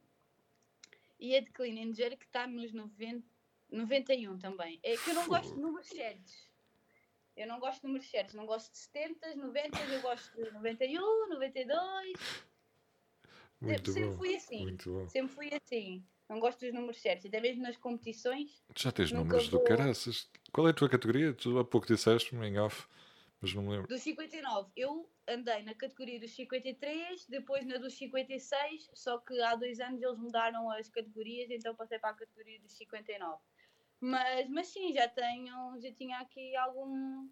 e 1.20 1.36
a 1.36 1.42
de 1.42 1.52
Clean 1.52 1.84
and 1.84 1.94
Jerk 1.94 2.24
está 2.24 2.46
nos 2.46 2.72
90, 2.72 3.26
91 3.72 4.38
também. 4.38 4.80
É 4.84 4.96
que 4.96 5.10
eu 5.10 5.16
não 5.16 5.28
gosto 5.28 5.56
de 5.56 5.60
números 5.60 5.88
certos. 5.88 6.50
Eu 7.36 7.48
não 7.48 7.60
gosto 7.60 7.82
de 7.82 7.88
números 7.88 8.10
certos, 8.10 8.36
não 8.36 8.46
gosto 8.46 8.72
de 8.72 8.78
70, 8.78 9.36
90, 9.36 9.80
eu 9.80 10.02
gosto 10.02 10.36
de 10.36 10.52
91, 10.52 11.30
92. 11.30 12.14
Muito 13.60 13.92
sempre 13.92 14.10
bom. 14.10 14.18
fui 14.18 14.36
assim. 14.36 14.78
Sempre 15.08 15.36
fui 15.36 15.50
assim. 15.54 16.06
Não 16.30 16.40
gosto 16.40 16.60
dos 16.60 16.74
números 16.74 17.02
certos, 17.02 17.26
até 17.26 17.42
mesmo 17.42 17.64
nas 17.64 17.76
competições. 17.76 18.64
Tu 18.76 18.84
já 18.84 18.92
tens 18.92 19.12
números 19.12 19.48
vou... 19.48 19.60
do 19.60 19.66
caraças. 19.66 20.30
Qual 20.52 20.68
é 20.68 20.72
a 20.72 20.74
tua 20.74 20.90
categoria? 20.90 21.34
Tu 21.34 21.58
há 21.58 21.64
pouco 21.64 21.88
disseste-me 21.88 22.48
em 22.48 22.60
off 22.60 22.88
mas 23.42 23.54
não 23.54 23.64
me 23.64 23.70
lembro. 23.70 23.88
Dos 23.88 24.02
59. 24.02 24.70
Eu 24.76 25.10
andei 25.28 25.64
na 25.64 25.74
categoria 25.74 26.20
dos 26.20 26.32
53, 26.36 27.26
depois 27.28 27.66
na 27.66 27.78
dos 27.78 27.94
56, 27.98 28.90
só 28.94 29.18
que 29.20 29.40
há 29.42 29.56
dois 29.56 29.80
anos 29.80 30.02
eles 30.02 30.18
mudaram 30.18 30.70
as 30.72 30.90
categorias, 30.90 31.50
então 31.50 31.76
passei 31.76 32.00
para 32.00 32.10
a 32.10 32.16
categoria 32.16 32.60
dos 32.60 32.74
59. 32.74 33.42
Mas, 34.02 34.50
mas 34.50 34.68
sim, 34.68 34.94
já 34.94 35.08
tenho, 35.08 35.80
já 35.82 35.92
tinha 35.94 36.20
aqui 36.20 36.56
algum, 36.58 37.30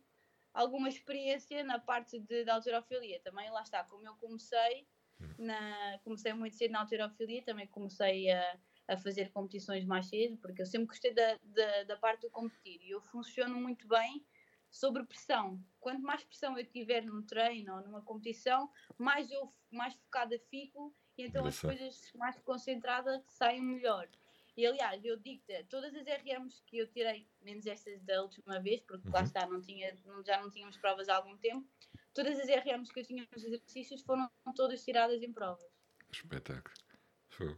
alguma 0.53 0.87
experiência 0.87 1.63
na 1.63 1.79
parte 1.79 2.19
de, 2.19 2.43
de 2.43 2.49
alterofilia. 2.49 3.19
Também 3.21 3.49
lá 3.51 3.61
está, 3.61 3.83
como 3.83 4.07
eu 4.07 4.15
comecei, 4.15 4.87
hum. 5.19 5.33
na, 5.39 5.99
comecei 6.03 6.33
muito 6.33 6.55
cedo 6.55 6.71
na 6.71 6.81
alterofilia, 6.81 7.43
também 7.43 7.67
comecei 7.67 8.31
a, 8.31 8.57
a 8.87 8.97
fazer 8.97 9.31
competições 9.31 9.85
mais 9.85 10.07
cedo, 10.07 10.37
porque 10.37 10.61
eu 10.61 10.65
sempre 10.65 10.87
gostei 10.87 11.13
da, 11.13 11.37
da, 11.43 11.83
da 11.83 11.97
parte 11.97 12.21
do 12.21 12.29
competir 12.29 12.81
e 12.81 12.91
eu 12.91 13.01
funciono 13.01 13.55
muito 13.55 13.87
bem 13.87 14.25
sobre 14.69 15.03
pressão. 15.03 15.61
Quanto 15.79 16.01
mais 16.01 16.23
pressão 16.23 16.57
eu 16.57 16.65
tiver 16.65 17.01
num 17.01 17.21
treino 17.21 17.75
ou 17.75 17.81
numa 17.81 18.01
competição, 18.01 18.71
mais 18.97 19.29
eu 19.31 19.51
mais 19.71 19.93
focada 19.95 20.37
fico 20.49 20.95
e 21.17 21.23
então 21.23 21.45
as 21.45 21.59
coisas 21.59 22.11
mais 22.13 22.39
concentradas 22.39 23.23
saem 23.27 23.61
melhor. 23.61 24.07
E 24.55 24.65
aliás, 24.65 25.03
eu 25.05 25.17
digo-te, 25.17 25.63
todas 25.65 25.93
as 25.93 26.05
RMs 26.07 26.63
que 26.65 26.79
eu 26.79 26.87
tirei, 26.87 27.27
menos 27.41 27.67
estas 27.67 28.01
da 28.01 28.23
última 28.23 28.59
vez, 28.59 28.81
porque 28.81 29.07
uhum. 29.07 29.13
lá 29.13 29.21
está, 29.21 29.45
não 29.45 29.61
tinha, 29.61 29.95
já 30.25 30.41
não 30.41 30.49
tínhamos 30.49 30.77
provas 30.77 31.07
há 31.09 31.15
algum 31.15 31.37
tempo, 31.37 31.67
todas 32.11 32.39
as 32.39 32.47
RMs 32.47 32.91
que 32.91 32.99
eu 32.99 33.05
tinha 33.05 33.27
nos 33.31 33.43
exercícios 33.43 34.01
foram 34.01 34.27
todas 34.55 34.83
tiradas 34.83 35.21
em 35.21 35.31
provas. 35.31 35.63
Espetáculo. 36.11 36.75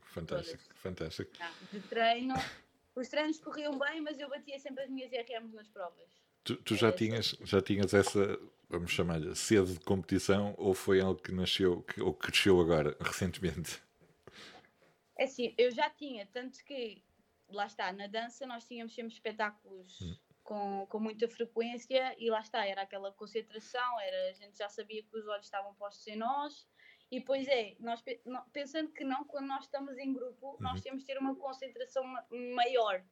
Fantástico, 0.04 0.64
todas. 0.64 0.78
fantástico. 0.82 1.32
Ah, 1.40 1.54
de 1.72 1.80
treino, 1.82 2.36
os 2.96 3.08
treinos 3.08 3.40
corriam 3.40 3.78
bem, 3.78 4.02
mas 4.02 4.20
eu 4.20 4.30
batia 4.30 4.60
sempre 4.60 4.84
as 4.84 4.90
minhas 4.90 5.12
RMs 5.12 5.54
nas 5.54 5.68
provas. 5.68 6.10
Tu, 6.44 6.56
tu 6.58 6.76
já, 6.76 6.92
tinhas, 6.92 7.36
já 7.44 7.62
tinhas 7.62 7.94
essa, 7.94 8.40
vamos 8.70 8.92
chamar-lhe, 8.92 9.36
sede 9.36 9.74
de 9.74 9.80
competição 9.80 10.56
ou 10.58 10.74
foi 10.74 11.00
algo 11.00 11.22
que 11.22 11.32
nasceu 11.32 11.82
que, 11.84 12.02
ou 12.02 12.14
cresceu 12.14 12.60
agora, 12.60 12.96
recentemente? 13.00 13.82
É 15.18 15.26
assim, 15.26 15.54
eu 15.58 15.70
já 15.72 15.90
tinha, 15.90 16.26
tanto 16.28 16.64
que, 16.64 17.04
lá 17.50 17.66
está, 17.66 17.92
na 17.92 18.08
dança 18.08 18.46
nós 18.48 18.66
tínhamos 18.66 18.94
sempre 18.94 19.14
espetáculos 19.14 20.02
hum. 20.02 20.16
com, 20.44 20.88
com 20.88 21.00
muita 21.00 21.28
frequência 21.28 22.16
e 22.18 22.30
lá 22.30 22.40
está, 22.40 22.66
era 22.66 22.82
aquela 22.84 23.12
concentração, 23.12 24.00
era, 24.00 24.30
a 24.30 24.34
gente 24.34 24.58
já 24.58 24.70
sabia 24.70 25.04
que 25.04 25.18
os 25.18 25.28
olhos 25.28 25.46
estavam 25.46 25.74
postos 25.76 26.08
em 26.08 26.16
nós 26.16 26.68
e 27.12 27.20
pois 27.22 27.48
é, 27.48 27.76
nós 27.80 28.04
pensando 28.54 28.92
que 28.92 29.04
não, 29.04 29.24
quando 29.26 29.48
nós 29.48 29.64
estamos 29.66 29.98
em 29.98 30.14
grupo, 30.14 30.58
nós 30.60 30.76
uhum. 30.76 30.82
temos 30.82 31.02
de 31.02 31.08
ter 31.08 31.18
uma 31.18 31.36
concentração 31.36 32.04
maior 32.56 33.04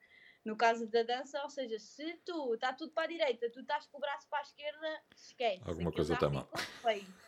no 0.48 0.56
caso 0.56 0.88
da 0.88 1.04
dança, 1.04 1.44
ou 1.44 1.50
seja, 1.50 1.78
se 1.78 2.14
tu 2.26 2.54
está 2.54 2.72
tudo 2.72 2.94
para 2.94 3.04
a 3.04 3.08
direita, 3.08 3.50
tu 3.50 3.60
estás 3.60 3.86
com 3.88 3.98
o 3.98 4.00
braço 4.00 4.30
para 4.30 4.40
a 4.40 4.44
esquerda, 4.44 5.02
esquece. 5.14 5.62
Alguma 5.66 5.92
coisa 5.92 6.14
está 6.14 6.30
mal. 6.30 6.50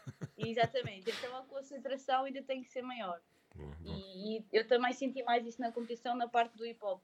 Exatamente. 0.37 1.11
Então 1.11 1.35
a 1.35 1.43
concentração 1.43 2.23
ainda 2.23 2.41
tem 2.41 2.63
que 2.63 2.69
ser 2.69 2.81
maior. 2.81 3.21
E, 3.83 4.37
e, 4.37 4.45
eu 4.53 4.65
também 4.65 4.93
senti 4.93 5.21
mais 5.23 5.45
isso 5.45 5.59
na 5.59 5.69
competição 5.69 6.15
na 6.15 6.29
parte 6.29 6.55
do 6.55 6.65
hip 6.65 6.79
hop, 6.81 7.03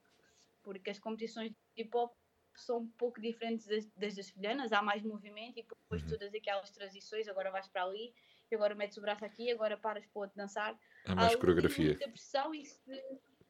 porque 0.63 0.89
as 0.89 0.99
competições 0.99 1.51
de 1.51 1.58
hip 1.75 1.95
hop 1.97 2.15
são 2.56 2.78
um 2.78 2.88
pouco 2.91 3.19
diferentes 3.19 3.67
das, 3.67 3.86
das 3.97 4.15
das 4.15 4.71
há 4.71 4.82
mais 4.82 5.04
movimento 5.04 5.60
e 5.60 5.63
depois 5.63 6.01
uhum. 6.04 6.08
todas 6.08 6.34
aquelas 6.34 6.71
transições, 6.71 7.28
agora 7.28 7.51
vais 7.51 7.67
para 7.67 7.84
ali, 7.84 8.15
e 8.52 8.56
agora 8.56 8.76
metes 8.76 8.98
o 8.98 9.02
braço 9.02 9.26
aqui, 9.26 9.52
agora 9.52 9.78
paras 9.78 10.06
para 10.06 10.20
o 10.20 10.22
outro 10.24 10.38
dançar. 10.38 10.78
Há 11.06 11.16
mais 11.16 11.34
há 11.34 11.38
coreografia. 11.38 11.86
Muita 11.86 12.10
pressão 12.10 12.54
e, 12.54 12.64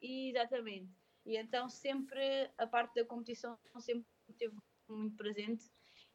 e 0.01 0.29
exatamente. 0.29 0.91
E 1.25 1.37
então 1.37 1.67
sempre 1.69 2.49
a 2.57 2.67
parte 2.67 2.95
da 2.95 3.05
competição 3.05 3.57
sempre 3.79 4.05
esteve 4.29 4.55
muito 4.87 5.15
presente 5.15 5.65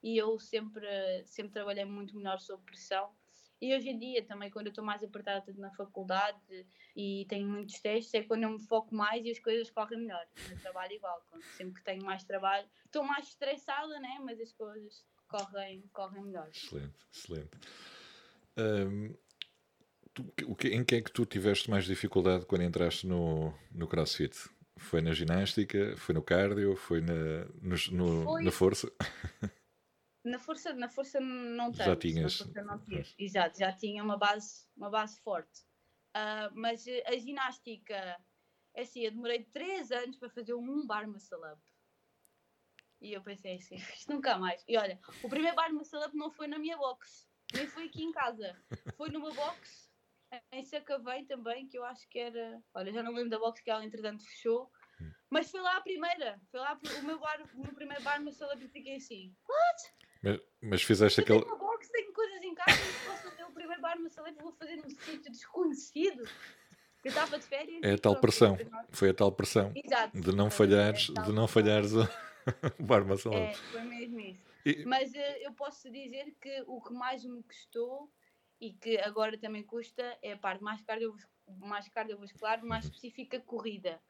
e 0.03 0.17
eu 0.17 0.39
sempre, 0.39 0.87
sempre 1.27 1.53
trabalhei 1.53 1.85
muito 1.85 2.17
melhor 2.17 2.39
sob 2.39 2.63
pressão. 2.65 3.15
E 3.61 3.77
hoje 3.77 3.91
em 3.91 3.99
dia 3.99 4.25
também, 4.25 4.51
quando 4.51 4.67
eu 4.67 4.71
estou 4.71 4.83
mais 4.83 5.05
apertada 5.05 5.53
na 5.59 5.71
faculdade 5.73 6.67
e 6.97 7.27
tenho 7.29 7.47
muitos 7.47 7.79
testes, 7.81 8.15
é 8.15 8.23
quando 8.23 8.45
eu 8.45 8.51
me 8.51 8.61
foco 8.61 8.95
mais 8.95 9.23
e 9.27 9.31
as 9.31 9.39
coisas 9.39 9.71
correm 9.71 10.01
melhor. 10.01 10.27
No 10.49 10.59
trabalho 10.61 10.95
igual, 10.95 11.23
sempre 11.57 11.75
que 11.75 11.85
tenho 11.85 12.03
mais 12.03 12.25
trabalho, 12.25 12.67
estou 12.87 13.05
mais 13.05 13.29
estressada, 13.29 14.01
né? 14.01 14.19
mas 14.25 14.41
as 14.41 14.51
coisas 14.53 15.05
correm, 15.29 15.87
correm 15.93 16.23
melhor. 16.23 16.49
Excelente, 16.49 17.07
excelente. 17.13 17.51
Um, 18.59 19.15
tu, 20.15 20.33
o 20.47 20.57
que, 20.57 20.69
em 20.69 20.85
que 20.85 20.97
é 20.97 21.03
que 21.03 21.13
tu 21.13 21.25
tiveste 21.25 21.71
mais 21.71 21.85
dificuldade 21.85 22.47
quando 22.47 22.63
entraste 22.63 23.07
no, 23.07 23.55
no 23.71 23.89
CrossFit? 23.89 24.37
Foi 24.79 25.01
na 25.01 25.13
ginástica, 25.13 25.95
foi 25.97 26.15
no 26.15 26.23
cardio, 26.23 26.75
foi 26.77 27.01
na, 27.01 27.45
no, 27.61 27.77
no 27.93 28.25
foi... 28.25 28.45
na 28.45 28.51
força? 28.51 28.91
Na 30.23 30.39
força, 30.39 30.75
na 30.75 30.89
força 30.89 31.19
não 31.19 31.73
tanto. 31.73 31.87
Já 31.87 31.97
tinhas. 31.97 32.41
Não 32.41 32.83
Exato, 33.19 33.59
já 33.59 33.73
tinha 33.73 34.05
uma 34.05 34.19
base, 34.19 34.67
uma 34.77 34.91
base 34.91 35.19
forte. 35.21 35.63
Uh, 36.15 36.53
mas 36.53 36.85
a 37.07 37.17
ginástica, 37.17 38.21
é 38.75 38.83
assim, 38.83 39.01
eu 39.01 39.13
demorei 39.13 39.45
3 39.45 39.91
anos 39.93 40.19
para 40.19 40.29
fazer 40.29 40.53
um 40.53 40.87
bar 40.87 41.09
muscle 41.09 41.39
up. 41.51 41.63
E 43.01 43.15
eu 43.15 43.23
pensei 43.23 43.57
assim, 43.57 43.77
isto 43.97 44.13
nunca 44.13 44.37
mais. 44.37 44.63
E 44.69 44.77
olha, 44.77 45.01
o 45.23 45.29
primeiro 45.29 45.57
bar 45.57 45.73
muscle 45.73 46.05
up 46.05 46.15
não 46.15 46.31
foi 46.31 46.47
na 46.47 46.59
minha 46.59 46.77
box, 46.77 47.27
nem 47.55 47.67
foi 47.67 47.85
aqui 47.87 48.03
em 48.05 48.13
casa. 48.13 48.57
Foi 48.97 49.11
numa 49.11 49.33
box 49.33 49.91
em 50.53 50.65
Sacavém 50.65 51.25
também, 51.27 51.67
que 51.67 51.77
eu 51.79 51.85
acho 51.85 52.09
que 52.09 52.19
era. 52.19 52.63
Olha, 52.75 52.93
já 52.93 53.03
não 53.03 53.13
lembro 53.13 53.31
da 53.31 53.39
box 53.39 53.61
que 53.61 53.71
ela 53.71 53.85
entretanto 53.85 54.25
fechou. 54.25 54.71
Mas 55.31 55.51
foi 55.51 55.61
lá 55.61 55.77
a 55.77 55.81
primeira. 55.81 56.41
Foi 56.51 56.61
lá 56.61 56.79
o 56.99 57.03
meu, 57.05 57.19
bar, 57.19 57.41
o 57.55 57.61
meu 57.63 57.75
primeiro 57.75 58.03
bar 58.03 58.21
up 58.21 58.65
e 58.65 58.69
fiquei 58.69 58.97
assim, 58.97 59.35
what? 59.49 59.93
Mas, 60.23 60.41
mas 60.63 60.83
fizeste 60.83 61.21
Eu 61.21 61.25
aquele. 61.25 61.41
tenho 61.41 61.55
uma 61.55 61.59
box, 61.59 61.89
tenho 61.91 62.13
coisas 62.13 62.43
em 62.43 62.55
casa, 62.55 62.77
não 62.77 63.11
posso 63.11 63.31
fazer 63.31 63.45
o 63.45 63.53
primeiro 63.53 63.81
bar 63.81 63.97
up, 63.99 64.43
vou 64.43 64.53
fazer 64.53 64.77
num 64.77 64.91
sítio 64.91 65.33
desconhecido. 65.33 66.23
Eu 67.03 67.09
estava 67.09 67.39
de 67.39 67.45
férias. 67.47 67.81
É 67.83 67.93
a 67.95 67.99
tal 67.99 68.21
pressão. 68.21 68.59
Foi 68.91 69.09
a 69.09 69.15
tal 69.15 69.33
pressão 69.33 69.73
Exato. 69.75 70.21
de 70.21 70.33
não 70.37 70.51
Foi- 70.51 70.67
falhares, 70.67 71.11
é 71.17 71.23
de 71.23 71.33
não 71.33 71.49
falhares 71.49 71.93
o, 71.95 72.03
o 72.79 72.83
bar 72.85 73.05
muscle 73.05 73.35
É, 73.35 73.53
foi 73.55 73.83
mesmo 73.83 74.21
isso. 74.21 74.41
E- 74.67 74.85
Mas 74.85 75.15
eh, 75.15 75.47
eu 75.47 75.53
posso 75.53 75.91
dizer 75.91 76.35
que 76.41 76.63
o 76.67 76.81
que 76.81 76.93
mais 76.93 77.25
me 77.25 77.43
custou 77.43 78.11
e 78.61 78.73
que 78.75 78.99
agora 78.99 79.39
também 79.39 79.63
custa 79.63 80.19
é 80.23 80.33
a 80.33 80.39
parte 80.39 80.63
mais, 80.63 80.83
mais 81.59 81.89
cardiovascular, 81.89 82.63
mais 82.65 82.85
Uhum. 82.85 82.91
específica 82.91 83.41
corrida. 83.41 84.01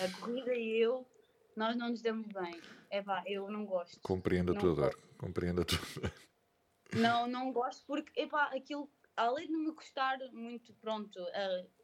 A 0.00 0.20
corrida 0.20 0.54
e 0.54 0.76
eu, 0.78 1.06
nós 1.56 1.76
não 1.76 1.88
nos 1.90 2.02
damos 2.02 2.26
bem. 2.28 2.60
É 2.90 3.02
pá, 3.02 3.22
eu 3.26 3.50
não 3.50 3.64
gosto. 3.64 3.98
Compreendo 4.02 4.52
a 4.52 4.54
Não 4.54 4.60
tua 4.60 4.74
dor. 4.74 4.98
Compreendo 5.16 5.62
a 5.62 5.64
tua 5.64 5.78
dor. 6.02 6.12
Não, 6.92 7.26
não 7.26 7.52
gosto 7.52 7.84
porque, 7.86 8.20
epá, 8.20 8.44
aquilo, 8.54 8.88
além 9.16 9.46
de 9.48 9.56
me 9.56 9.72
custar 9.72 10.18
muito, 10.32 10.72
pronto, 10.74 11.18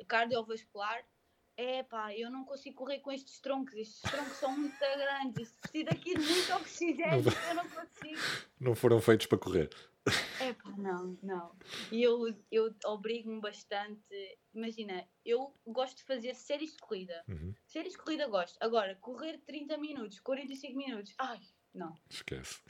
a 0.00 0.04
cardiovascular, 0.06 1.02
é 1.60 1.82
pá, 1.82 2.14
eu 2.16 2.30
não 2.30 2.44
consigo 2.44 2.76
correr 2.76 3.00
com 3.00 3.12
estes 3.12 3.38
troncos. 3.40 3.74
Estes 3.74 4.00
troncos 4.00 4.32
são 4.38 4.56
muito 4.56 4.78
grandes. 4.78 5.48
Isto 5.48 5.60
precisa 5.60 5.90
aqui 5.90 6.14
de 6.14 6.26
muito 6.26 6.52
oxigênio. 6.54 7.24
Eu 7.48 7.54
não 7.54 7.68
consigo. 7.68 8.20
Não 8.58 8.74
foram 8.74 9.00
feitos 9.00 9.26
para 9.26 9.38
correr. 9.38 9.70
É 10.40 10.52
pá, 10.54 10.70
não, 10.78 11.18
não. 11.22 11.54
E 11.92 12.02
eu, 12.02 12.34
eu 12.50 12.74
obrigo-me 12.86 13.40
bastante. 13.40 14.38
Imagina, 14.54 15.06
eu 15.24 15.54
gosto 15.66 15.98
de 15.98 16.04
fazer 16.04 16.34
séries 16.34 16.72
de 16.72 16.78
corrida. 16.78 17.22
Uhum. 17.28 17.54
Séries 17.66 17.92
de 17.92 17.98
corrida 17.98 18.26
gosto. 18.26 18.56
Agora, 18.60 18.96
correr 18.96 19.38
30 19.46 19.76
minutos, 19.76 20.18
45 20.20 20.76
minutos, 20.76 21.14
ai, 21.18 21.40
não, 21.74 21.94
Esquece. 22.08 22.60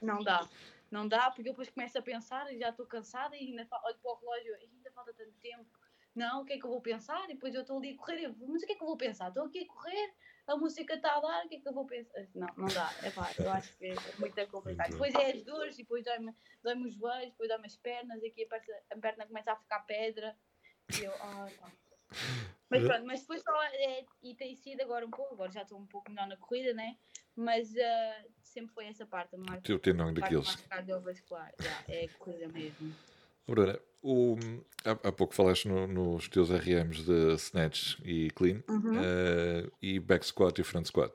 não 0.00 0.22
dá. 0.22 0.48
Não 0.90 1.08
dá, 1.08 1.30
porque 1.30 1.48
eu 1.48 1.52
depois 1.54 1.70
começo 1.70 1.98
a 1.98 2.02
pensar 2.02 2.52
e 2.52 2.58
já 2.58 2.68
estou 2.68 2.86
cansada 2.86 3.34
e 3.34 3.40
ainda 3.48 3.66
olho 3.84 3.98
para 3.98 4.12
o 4.12 4.14
relógio 4.20 4.54
e 4.60 4.70
ainda 4.76 4.92
falta 4.92 5.12
tanto 5.14 5.32
tempo. 5.40 5.81
Não, 6.14 6.42
o 6.42 6.44
que 6.44 6.54
é 6.54 6.58
que 6.58 6.64
eu 6.64 6.70
vou 6.70 6.80
pensar? 6.80 7.24
E 7.24 7.34
depois 7.34 7.54
eu 7.54 7.62
estou 7.62 7.78
ali 7.78 7.92
a 7.92 7.96
correr, 7.96 8.34
mas 8.46 8.62
o 8.62 8.66
que 8.66 8.72
é 8.72 8.76
que 8.76 8.82
eu 8.82 8.86
vou 8.86 8.96
pensar? 8.96 9.28
Estou 9.28 9.44
aqui 9.44 9.60
a 9.60 9.66
correr, 9.66 10.14
a 10.46 10.56
música 10.56 10.94
está 10.94 11.16
a 11.16 11.20
dar, 11.20 11.46
o 11.46 11.48
que 11.48 11.56
é 11.56 11.60
que 11.60 11.68
eu 11.68 11.72
vou 11.72 11.86
pensar? 11.86 12.26
Não, 12.34 12.48
não 12.56 12.68
dá. 12.68 12.90
É 13.02 13.10
pá, 13.10 13.30
eu 13.38 13.50
acho 13.50 13.76
que 13.78 13.86
é 13.86 13.94
muito 14.18 14.46
complicado. 14.48 14.90
Depois 14.90 15.14
é 15.14 15.32
as 15.32 15.42
dores, 15.42 15.76
depois 15.76 16.04
dói-me 16.04 16.34
dói 16.62 16.76
os 16.76 16.94
joelhos, 16.94 17.30
depois 17.30 17.48
dói-me 17.48 17.66
as 17.66 17.76
pernas, 17.76 18.22
e 18.22 18.26
aqui 18.26 18.44
a 18.44 18.48
perna, 18.48 18.74
a 18.90 18.96
perna 18.98 19.26
começa 19.26 19.52
a 19.52 19.56
ficar 19.56 19.80
pedra. 19.80 20.36
E 20.98 21.04
eu, 21.04 21.12
ah, 21.14 21.46
pá. 21.58 21.72
Mas 22.68 22.84
pronto, 22.84 23.06
mas 23.06 23.20
depois 23.20 23.42
só 23.42 23.62
é, 23.64 24.04
e 24.22 24.34
tem 24.34 24.54
sido 24.56 24.82
agora 24.82 25.06
um 25.06 25.10
pouco, 25.10 25.34
agora 25.34 25.50
já 25.50 25.62
estou 25.62 25.78
um 25.78 25.86
pouco 25.86 26.10
melhor 26.10 26.26
na 26.26 26.36
corrida, 26.36 26.74
né? 26.74 26.96
Mas 27.34 27.74
ah, 27.76 28.24
sempre 28.42 28.74
foi 28.74 28.86
essa 28.86 29.06
parte, 29.06 29.34
a 29.34 29.38
marca, 29.38 29.62
Teu 29.62 29.78
tendão 29.78 30.12
daqueles. 30.12 30.46
mais 30.46 30.60
cardiovascular. 30.66 31.52
É 31.88 32.04
a 32.04 32.18
corrida 32.18 32.48
mesmo. 32.48 32.94
Bruna, 33.46 33.78
o, 34.02 34.36
há, 34.84 34.90
há 35.08 35.12
pouco 35.12 35.34
falaste 35.34 35.66
no- 35.68 35.86
nos 35.86 36.28
teus 36.28 36.50
RMs 36.50 37.02
de 37.04 37.34
snatch 37.36 37.98
e 38.04 38.30
clean 38.32 38.62
Uhum. 38.68 38.98
eh, 39.02 39.70
e 39.80 39.98
back 40.00 40.26
squat 40.26 40.58
e 40.58 40.64
front 40.64 40.86
squat. 40.86 41.12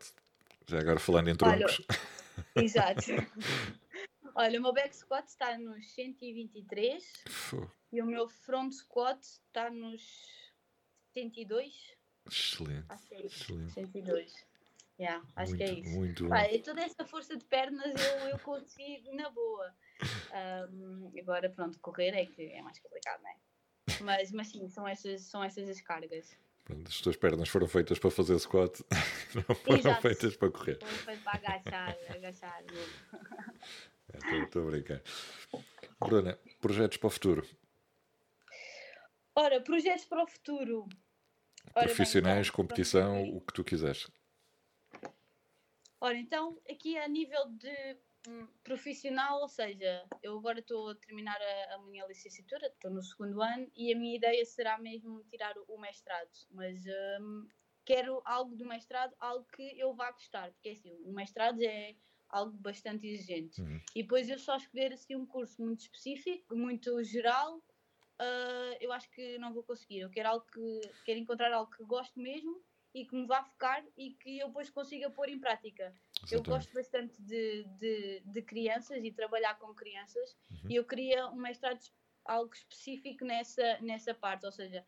Já 0.68 0.80
agora 0.80 1.00
falando 1.00 1.28
em 1.30 1.36
Olha, 1.44 1.66
troncos. 1.66 1.86
Exato. 2.56 3.02
Olha, 4.36 4.60
o 4.60 4.62
meu 4.64 4.74
back 4.74 4.96
squat 4.96 5.28
está 5.28 5.58
nos 5.58 5.90
123 5.94 7.04
Fô, 7.28 7.68
e 7.92 8.02
o 8.02 8.06
meu 8.06 8.28
front 8.30 8.72
squat 8.72 9.20
está 9.24 9.70
nos 9.72 10.02
102. 11.14 11.74
Excelente. 12.30 12.86
Acho 12.90 13.08
que 13.08 13.16
é 13.16 13.26
isso. 13.26 13.44
Excelente. 13.44 13.74
102. 13.74 14.34
Yeah, 15.00 15.24
acho 15.36 15.52
muito, 15.52 15.64
que 15.64 15.70
é 15.70 15.74
isso. 15.80 15.90
muito 15.92 16.28
Pá, 16.28 16.52
e 16.52 16.60
toda 16.60 16.82
essa 16.82 17.06
força 17.06 17.38
de 17.38 17.46
pernas 17.46 17.94
eu, 18.04 18.30
eu 18.30 18.40
consigo 18.40 19.16
na 19.16 19.30
boa. 19.30 19.74
Ahm, 20.32 21.12
agora, 21.20 21.50
pronto, 21.50 21.80
correr 21.80 22.14
é 22.14 22.26
que 22.26 22.44
é 22.44 22.62
mais 22.62 22.80
complicado, 22.80 23.22
não 23.22 23.30
é? 23.30 23.36
Mas, 24.02 24.32
mas 24.32 24.48
sim, 24.48 24.68
são 24.68 24.88
essas, 24.88 25.22
são 25.22 25.44
essas 25.44 25.70
as 25.70 25.82
cargas. 25.82 26.38
Pronto, 26.66 26.88
as 26.88 27.00
tuas 27.02 27.16
pernas 27.16 27.48
foram 27.50 27.68
feitas 27.68 27.98
para 27.98 28.12
fazer 28.12 28.38
squat, 28.40 28.84
não 29.34 29.56
foram 29.56 29.80
Exato. 29.80 30.02
feitas 30.02 30.36
para 30.36 30.52
correr. 30.52 30.80
Foi 30.80 30.90
feito 30.90 31.24
para 31.24 31.34
agachar, 31.34 31.98
agachar. 32.14 32.64
Estou 34.14 34.68
a 34.68 34.72
brincar. 34.72 35.02
Bruna, 36.00 36.38
projetos 36.60 36.98
para 36.98 37.08
o 37.08 37.10
futuro? 37.10 37.48
Ora, 39.36 39.62
projetos 39.62 40.06
para 40.06 40.24
o 40.24 40.28
futuro. 40.28 40.88
Ora 41.76 41.86
bem, 41.86 41.96
Profissionais, 41.96 42.48
então, 42.48 42.56
competição, 42.56 43.24
o 43.30 43.42
que 43.42 43.54
tu 43.54 43.64
quiseres. 43.64 44.08
Ora, 46.00 46.18
então, 46.18 46.60
aqui 46.70 46.98
a 46.98 47.08
nível 47.08 47.46
de 47.52 47.98
profissional, 48.64 49.42
ou 49.42 49.48
seja, 49.48 50.06
eu 50.22 50.38
agora 50.38 50.60
estou 50.60 50.90
a 50.90 50.96
terminar 50.96 51.38
a, 51.40 51.76
a 51.76 51.78
minha 51.80 52.06
licenciatura, 52.06 52.68
estou 52.68 52.92
no 52.92 53.02
segundo 53.02 53.42
ano, 53.42 53.70
e 53.76 53.94
a 53.94 53.98
minha 53.98 54.16
ideia 54.16 54.44
será 54.46 54.78
mesmo 54.78 55.24
tirar 55.26 55.58
o, 55.58 55.66
o 55.68 55.80
mestrado, 55.80 56.30
mas 56.52 56.84
hum, 57.20 57.48
quero 57.86 58.22
algo 58.26 58.56
do 58.56 58.66
mestrado, 58.66 59.14
algo 59.20 59.46
que 59.56 59.80
eu 59.80 59.94
vá 59.94 60.12
gostar, 60.12 60.52
porque 60.52 60.70
assim, 60.70 60.98
o 61.06 61.14
mestrado 61.14 61.62
é 61.62 61.96
algo 62.30 62.58
bastante 62.58 63.08
exigente. 63.08 63.62
Uhum. 63.62 63.80
E 63.96 64.04
depois 64.04 64.30
eu 64.30 64.38
só 64.38 64.58
escolher 64.58 64.92
assim 64.94 65.16
um 65.16 65.26
curso 65.26 65.62
muito 65.62 65.82
específico, 65.82 66.56
muito 66.56 67.02
geral, 67.04 67.64
ah, 68.20 68.78
eu 68.82 68.92
acho 68.92 69.10
que 69.12 69.38
não 69.38 69.54
vou 69.54 69.64
conseguir. 69.64 70.00
Eu 70.00 70.10
quero 70.10 70.30
algo 70.30 70.46
que 70.46 70.82
quero 71.06 71.20
encontrar 71.20 71.54
algo 71.54 71.72
que 71.72 71.84
gosto 71.84 72.20
mesmo 72.20 72.62
e 72.94 73.06
que 73.06 73.16
me 73.16 73.28
vá 73.28 73.44
focar 73.44 73.86
e 73.96 74.12
que 74.16 74.40
eu 74.40 74.48
depois 74.48 74.70
consiga 74.70 75.10
pôr 75.10 75.30
em 75.30 75.40
prática. 75.40 75.94
Eu 76.32 76.44
gosto 76.44 76.74
bastante 76.74 77.22
de, 77.22 77.64
de, 77.80 78.22
de 78.26 78.42
crianças 78.42 79.04
e 79.04 79.12
trabalhar 79.12 79.58
com 79.60 79.74
crianças 79.74 80.36
Uhum. 80.52 80.72
e 80.72 80.76
eu 80.76 80.86
queria 80.86 81.28
um 81.28 81.36
mestrado 81.36 81.78
es- 81.80 81.94
algo 82.26 82.54
específico 82.54 83.24
nessa, 83.24 83.78
nessa 83.80 84.14
parte, 84.14 84.46
ou 84.46 84.52
seja, 84.52 84.86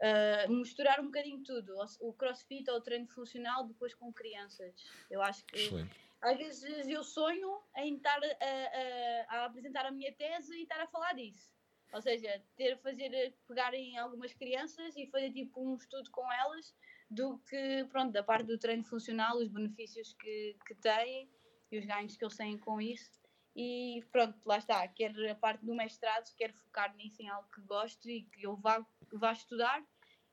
ah, 0.00 0.46
misturar 0.48 1.00
um 1.00 1.06
bocadinho 1.06 1.42
tudo, 1.42 1.74
o 2.00 2.12
crossfit 2.12 2.70
ou 2.70 2.76
o 2.76 2.80
treino 2.80 3.08
funcional 3.08 3.66
depois 3.66 3.94
com 3.94 4.12
crianças. 4.12 4.74
Eu 5.10 5.20
acho 5.22 5.44
que 5.46 5.56
Excelente. 5.56 5.90
às 6.20 6.36
vezes 6.36 6.86
eu 6.88 7.02
sonho 7.02 7.60
em 7.76 7.96
estar 7.96 8.20
a, 8.22 9.34
a- 9.34 9.38
a 9.40 9.44
apresentar 9.46 9.86
a 9.86 9.90
minha 9.90 10.12
tese 10.14 10.54
e 10.56 10.62
estar 10.62 10.80
a 10.80 10.86
falar 10.86 11.14
disso. 11.14 11.50
Ou 11.92 12.02
seja, 12.02 12.42
ter 12.54 12.76
fazer, 12.78 13.34
pegar 13.48 13.72
em 13.74 13.96
algumas 13.96 14.32
crianças 14.34 14.94
e 14.96 15.06
fazer 15.06 15.32
tipo 15.32 15.60
um 15.60 15.74
estudo 15.74 16.10
com 16.10 16.30
elas 16.32 16.74
do 17.10 17.38
que, 17.38 17.84
pronto, 17.90 18.12
da 18.12 18.22
parte 18.22 18.46
do 18.46 18.58
treino 18.58 18.84
funcional, 18.84 19.38
os 19.38 19.48
benefícios 19.48 20.12
que, 20.14 20.56
que 20.66 20.74
têm 20.74 21.30
e 21.70 21.78
os 21.78 21.84
ganhos 21.86 22.16
que 22.16 22.24
eles 22.24 22.36
têm 22.36 22.58
com 22.58 22.80
isso. 22.80 23.10
E 23.56 24.04
pronto, 24.12 24.38
lá 24.44 24.58
está, 24.58 24.86
quero 24.88 25.28
a 25.30 25.34
parte 25.34 25.64
do 25.64 25.74
mestrado, 25.74 26.32
quero 26.36 26.54
focar 26.54 26.94
nisso 26.96 27.22
em 27.22 27.28
algo 27.28 27.48
que 27.48 27.60
gosto 27.62 28.08
e 28.08 28.22
que 28.24 28.44
eu 28.44 28.56
vá, 28.56 28.86
vá 29.12 29.32
estudar 29.32 29.84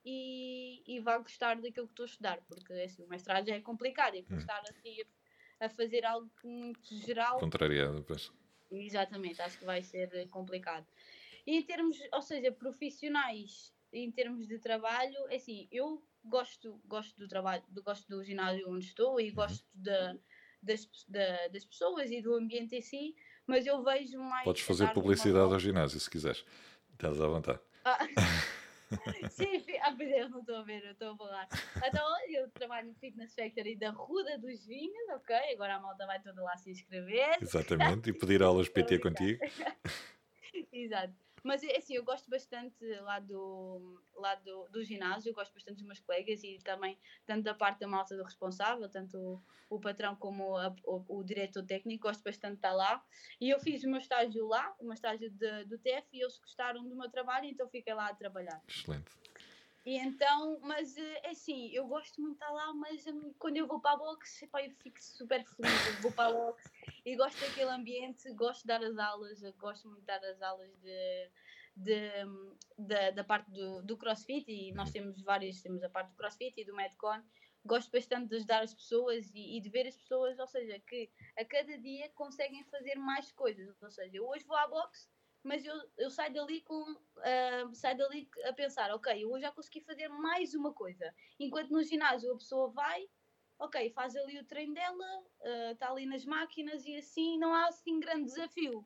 e, 0.04 0.84
e 0.86 1.00
vá 1.00 1.18
gostar 1.18 1.56
daquilo 1.56 1.88
que 1.88 1.94
estou 1.94 2.04
a 2.04 2.08
estudar, 2.08 2.42
porque 2.48 2.74
assim, 2.74 3.04
o 3.04 3.08
mestrado 3.10 3.48
já 3.48 3.56
é 3.56 3.62
complicado 3.62 4.16
e 4.16 4.20
Hum. 4.30 4.38
estar 4.38 4.62
assim 4.70 4.98
a, 5.60 5.66
a 5.66 5.70
fazer 5.70 6.06
algo 6.06 6.30
muito 6.44 6.94
geral, 6.94 7.40
Contrariado, 7.40 8.04
pois. 8.04 8.32
exatamente, 8.70 9.42
acho 9.42 9.58
que 9.58 9.66
vai 9.66 9.82
ser 9.82 10.28
complicado. 10.30 10.86
E 11.48 11.58
em 11.58 11.64
termos, 11.64 11.98
ou 12.14 12.22
seja, 12.22 12.52
profissionais, 12.52 13.74
em 13.92 14.12
termos 14.12 14.48
de 14.48 14.60
trabalho, 14.60 15.18
é 15.30 15.36
assim, 15.36 15.68
eu 15.72 16.04
gosto, 16.26 16.82
gosto 16.86 17.18
do 17.18 17.28
trabalho, 17.28 17.64
do, 17.70 17.82
gosto 17.84 18.08
do 18.08 18.24
ginásio 18.24 18.70
onde 18.70 18.86
estou 18.86 19.20
e 19.20 19.32
gosto 19.32 19.66
da, 19.74 20.16
das, 20.62 20.88
da- 21.08 21.48
das 21.50 21.66
pessoas 21.66 22.12
e 22.12 22.22
do 22.22 22.36
ambiente 22.36 22.76
em 22.76 22.82
si, 22.82 23.16
mas 23.48 23.66
eu 23.66 23.84
vejo 23.84 24.20
mais. 24.20 24.44
Podes 24.44 24.64
fazer 24.64 24.92
publicidade 24.94 25.54
ao 25.54 25.60
ginásio 25.60 26.00
se 26.00 26.10
quiseres. 26.10 26.44
Estás 26.94 27.20
à 27.22 27.28
vontade. 27.28 27.60
Ah, 27.84 28.00
Sim, 29.32 29.64
ah, 29.82 29.94
pois 29.98 30.10
é, 30.10 30.22
eu 30.22 30.30
não 30.30 30.40
estou 30.42 30.56
a 30.58 30.62
ver, 30.64 30.84
eu 30.86 30.92
estou 30.92 31.14
a 31.14 31.18
falar. 31.18 31.48
Então, 31.84 32.08
eu 32.30 32.50
trabalho 32.52 32.88
no 32.90 32.94
Fitness 32.96 33.34
Factory 33.34 33.76
da 33.76 33.90
Ruda 33.90 34.38
dos 34.38 34.64
Vinhos, 34.66 35.10
ok? 35.10 35.36
Agora 35.54 35.76
a 35.76 35.80
malta 35.80 36.06
vai 36.06 36.22
toda 36.22 36.42
lá 36.44 36.56
se 36.56 36.70
inscrever. 36.72 37.38
Exatamente. 37.42 38.12
E 38.12 38.14
pedir 38.14 38.44
aulas 38.44 38.70
PT 38.70 39.00
contigo. 39.00 39.40
Exato. 40.72 41.14
Mas 41.46 41.62
é 41.62 41.78
assim, 41.78 41.94
eu 41.96 42.04
gosto 42.04 42.28
bastante 42.28 42.84
lá 43.02 43.20
do, 43.20 44.02
lá 44.16 44.34
do, 44.34 44.68
do 44.70 44.84
ginásio, 44.84 45.32
gosto 45.32 45.54
bastante 45.54 45.76
dos 45.78 45.86
meus 45.86 46.00
colegas 46.00 46.44
e 46.44 46.58
também, 46.64 46.98
tanto 47.24 47.44
da 47.44 47.54
parte 47.54 47.80
da 47.82 47.88
malta 47.88 48.18
do 48.18 48.24
responsável, 48.24 48.90
tanto 48.90 49.16
o, 49.70 49.76
o 49.76 49.80
patrão 49.80 50.16
como 50.16 50.58
a- 50.58 50.76
o, 50.84 51.20
o 51.20 51.24
diretor 51.24 51.64
técnico, 51.64 52.08
gosto 52.08 52.24
bastante 52.24 52.54
de 52.54 52.58
estar 52.58 52.74
lá. 52.74 53.06
E 53.40 53.48
eu 53.52 53.60
fiz 53.60 53.84
o 53.84 53.88
meu 53.90 54.00
estágio 54.00 54.48
lá, 54.48 54.76
o 54.80 54.86
meu 54.86 54.94
estágio 54.94 55.30
de- 55.30 55.66
do 55.66 55.78
TEF, 55.78 56.08
e 56.14 56.22
eles 56.24 56.40
gostaram 56.40 56.84
do 56.84 56.96
meu 56.96 57.12
trabalho, 57.12 57.46
então 57.46 57.70
fiquei 57.70 57.94
lá 57.94 58.08
a 58.10 58.16
trabalhar. 58.16 58.60
Excelente. 58.68 59.06
E 59.86 59.98
então, 60.00 60.60
mas 60.62 60.98
eh, 60.98 61.22
é 61.26 61.30
assim, 61.30 61.70
eu 61.72 61.86
gosto 61.86 62.20
muito 62.20 62.40
de 62.40 62.44
estar 62.44 62.52
lá, 62.52 62.74
mas 62.74 63.06
hum, 63.06 63.32
quando 63.38 63.58
eu 63.58 63.68
vou 63.68 63.80
para 63.80 63.92
a 63.92 63.98
boxe, 63.98 64.46
epá, 64.46 64.66
eu 64.66 64.72
fico 64.72 65.00
super 65.00 65.46
feliz. 65.46 65.88
Eu 65.88 66.02
vou 66.02 66.12
para 66.12 66.30
a 66.30 66.34
boxe 66.34 66.72
e 67.06 67.16
gosto 67.16 67.40
daquele 67.40 67.70
ambiente, 67.70 68.34
gosto 68.34 68.62
de 68.62 68.68
dar 68.68 68.84
as 68.84 68.98
aulas, 68.98 69.42
gosto 69.60 69.88
muito 69.88 70.02
de 70.02 70.08
dar 70.08 70.24
as 70.26 70.42
aulas 70.42 70.76
de, 70.82 71.30
de, 71.76 72.26
hum, 72.26 72.58
da, 72.80 73.12
da 73.12 73.24
parte 73.24 73.52
do, 73.52 73.84
do 73.84 73.96
CrossFit 73.96 74.52
e 74.52 74.72
nós 74.74 74.90
temos 74.90 75.22
várias, 75.22 75.62
temos 75.62 75.84
a 75.84 75.90
parte 75.90 76.10
do 76.10 76.16
CrossFit 76.16 76.60
e 76.60 76.66
do 76.66 76.76
Medcon. 76.76 77.22
Gosto 77.64 77.92
bastante 77.92 78.30
de 78.30 78.38
ajudar 78.38 78.64
as 78.64 78.74
pessoas 78.74 79.32
e, 79.36 79.58
e 79.58 79.62
de 79.62 79.70
ver 79.70 79.86
as 79.86 79.96
pessoas, 79.96 80.40
ou 80.40 80.48
seja, 80.48 80.80
que 80.80 81.12
a 81.38 81.46
cada 81.46 81.78
dia 81.78 82.10
conseguem 82.16 82.64
fazer 82.66 82.96
mais 82.96 83.32
coisas. 83.34 83.80
Ou 83.84 83.92
seja, 83.92 84.18
eu 84.18 84.28
hoje 84.28 84.46
vou 84.46 84.58
à 84.58 84.68
boxe 84.68 85.08
mas 85.46 85.64
eu, 85.64 85.76
eu 85.98 86.10
saio 86.10 86.34
dali 86.34 86.60
com 86.62 86.92
uh, 86.92 87.76
saio 87.76 87.98
dali 87.98 88.28
a 88.46 88.54
pensar, 88.54 88.92
ok, 88.94 89.24
eu 89.24 89.40
já 89.40 89.52
consegui 89.52 89.80
fazer 89.80 90.08
mais 90.10 90.56
uma 90.56 90.74
coisa. 90.74 91.14
Enquanto 91.40 91.70
no 91.70 91.84
ginásio 91.84 92.34
a 92.34 92.38
pessoa 92.38 92.70
vai, 92.72 93.08
ok, 93.60 93.92
faz 93.92 94.16
ali 94.16 94.40
o 94.40 94.46
treino 94.46 94.74
dela, 94.74 95.24
está 95.72 95.90
uh, 95.90 95.92
ali 95.94 96.08
nas 96.08 96.26
máquinas 96.26 96.84
e 96.86 96.96
assim 96.96 97.38
não 97.38 97.54
há 97.54 97.68
assim 97.68 98.00
grande 98.00 98.26
desafio. 98.26 98.84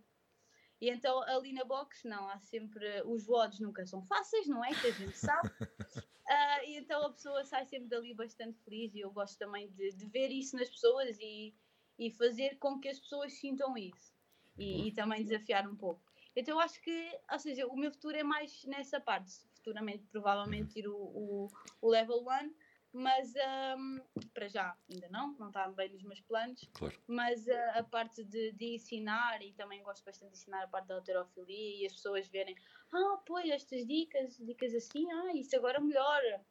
E 0.82 0.90
então 0.90 1.22
ali 1.24 1.54
na 1.54 1.64
box 1.64 2.04
não, 2.04 2.30
há 2.30 2.38
sempre 2.40 3.02
os 3.04 3.28
WODs 3.28 3.62
nunca 3.62 3.86
são 3.86 4.04
fáceis, 4.04 4.46
não 4.46 4.64
é? 4.64 4.70
Que 4.70 4.88
a 4.88 4.92
gente 4.92 5.18
sabe. 5.18 5.50
Uh, 5.50 6.64
e 6.68 6.76
então 6.76 7.06
a 7.06 7.12
pessoa 7.12 7.44
sai 7.46 7.66
sempre 7.66 7.88
dali 7.88 8.14
bastante 8.14 8.60
feliz 8.64 8.94
e 8.94 9.00
eu 9.00 9.12
gosto 9.12 9.38
também 9.38 9.70
de, 9.72 9.94
de 9.94 10.06
ver 10.08 10.30
isso 10.30 10.58
nas 10.58 10.70
pessoas 10.70 11.18
e, 11.22 11.56
e 11.98 12.12
fazer 12.12 12.58
com 12.58 12.82
que 12.82 12.90
as 12.90 13.00
pessoas 13.00 13.32
sintam 13.32 13.78
isso. 13.78 14.14
E, 14.58 14.90
e 14.90 14.92
também 14.92 15.24
desafiar 15.24 15.66
um 15.66 15.76
pouco. 15.76 16.09
Então 16.36 16.56
eu 16.56 16.60
acho 16.60 16.82
que, 16.82 17.20
ou 17.32 17.40
seja, 17.40 17.68
o 17.68 17.76
meu 17.76 17.92
futuro 17.92 18.18
é 18.18 18.24
mais 18.24 18.64
nessa 18.66 19.00
parte. 19.00 19.32
Futuramente, 19.56 20.06
provavelmente, 20.08 20.80
ir 20.80 20.88
o, 20.88 20.96
o, 20.96 21.48
o 21.82 21.90
level 21.90 22.26
1, 22.26 22.54
mas 22.92 23.34
um, 23.78 24.02
para 24.34 24.48
já 24.48 24.76
ainda 24.90 25.08
não, 25.10 25.36
não 25.38 25.48
está 25.50 25.68
bem 25.70 25.90
nos 25.90 26.04
meus 26.04 26.22
planos. 26.22 26.68
Claro. 26.74 26.96
Mas 27.08 27.48
a, 27.48 27.80
a 27.80 27.84
parte 27.84 28.24
de, 28.24 28.52
de, 28.54 28.76
ensinar, 28.76 29.42
e 29.42 29.54
também 29.54 29.84
gosto 29.84 30.04
bastante 30.04 30.32
de 30.32 30.38
ensinar 30.38 30.64
a 30.64 30.68
parte 30.68 30.88
da 30.88 30.96
alterofilia 30.96 31.84
e 31.84 31.86
as 31.86 31.94
pessoas 31.94 32.28
verem, 32.28 32.56
ah, 32.92 33.22
pois, 33.26 33.50
estas 33.50 33.86
dicas, 33.86 34.38
dicas 34.38 34.74
assim, 34.74 35.10
ah, 35.12 35.34
isso 35.36 35.56
agora 35.56 35.80
melhora. 35.80 36.46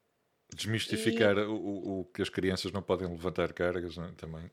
Desmistificar 0.54 1.36
e... 1.36 1.42
o, 1.42 2.00
o, 2.00 2.04
que 2.06 2.22
as 2.22 2.28
crianças 2.28 2.72
não 2.72 2.82
podem 2.82 3.08
levantar 3.08 3.52
cargas 3.52 3.96
não 3.96 4.04
é? 4.04 4.12
também. 4.12 4.50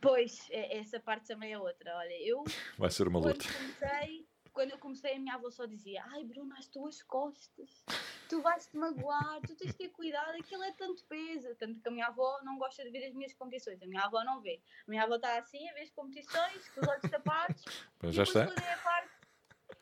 Pois, 0.00 0.46
é, 0.50 0.78
essa 0.78 1.00
parte 1.00 1.26
também 1.26 1.52
é 1.52 1.58
outra. 1.58 1.96
Olha, 1.96 2.22
eu. 2.22 2.44
Vai 2.76 2.90
ser 2.90 3.08
uma 3.08 3.18
luta. 3.18 3.46
Comecei, 3.50 4.26
quando 4.56 4.70
eu 4.70 4.78
comecei, 4.78 5.14
a 5.14 5.18
minha 5.18 5.34
avó 5.34 5.50
só 5.50 5.66
dizia: 5.66 6.02
Ai, 6.12 6.24
Bruna, 6.24 6.56
as 6.58 6.66
tuas 6.66 7.02
costas, 7.02 7.84
tu 8.26 8.40
vais-te 8.40 8.74
magoar, 8.74 9.38
tu 9.46 9.54
tens 9.54 9.72
de 9.72 9.76
ter 9.76 9.90
cuidado, 9.90 10.30
aquilo 10.30 10.62
é 10.64 10.72
tanto 10.72 11.04
peso. 11.04 11.54
Tanto 11.56 11.78
que 11.78 11.86
a 11.86 11.90
minha 11.90 12.06
avó 12.06 12.40
não 12.42 12.56
gosta 12.56 12.82
de 12.82 12.90
ver 12.90 13.06
as 13.06 13.12
minhas 13.12 13.34
competições, 13.34 13.82
a 13.82 13.86
minha 13.86 14.02
avó 14.02 14.24
não 14.24 14.40
vê. 14.40 14.62
A 14.88 14.90
minha 14.90 15.02
avó 15.02 15.16
está 15.16 15.38
assim 15.38 15.68
a 15.68 15.74
ver 15.74 15.82
as 15.82 15.90
competições, 15.90 16.70
com 16.70 16.80
os 16.80 16.88
olhos 16.88 17.10
tapados. 17.10 17.64
Mas 18.02 18.14
já 18.14 18.22
está. 18.22 18.44
É 18.44 18.76
parte, 18.78 19.10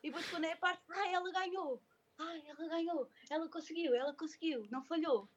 e 0.03 0.09
depois, 0.09 0.29
quando 0.29 0.43
é 0.43 0.51
a 0.51 0.57
parte, 0.57 0.83
ai, 0.91 1.13
ela 1.13 1.31
ganhou, 1.31 1.81
ai, 2.17 2.43
ela 2.45 2.67
ganhou, 2.67 3.09
ela 3.29 3.47
conseguiu, 3.47 3.95
ela 3.95 4.13
conseguiu, 4.13 4.67
não 4.69 4.83
falhou. 4.83 5.29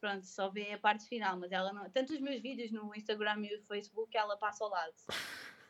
Pronto, 0.00 0.24
só 0.26 0.48
vê 0.48 0.72
a 0.72 0.78
parte 0.78 1.04
final, 1.06 1.38
mas 1.38 1.52
ela 1.52 1.70
não. 1.74 1.90
Tanto 1.90 2.14
os 2.14 2.20
meus 2.20 2.40
vídeos 2.40 2.72
no 2.72 2.94
Instagram 2.94 3.44
e 3.44 3.58
no 3.58 3.66
Facebook, 3.66 4.16
ela 4.16 4.38
passa 4.38 4.64
ao 4.64 4.70
lado. 4.70 4.94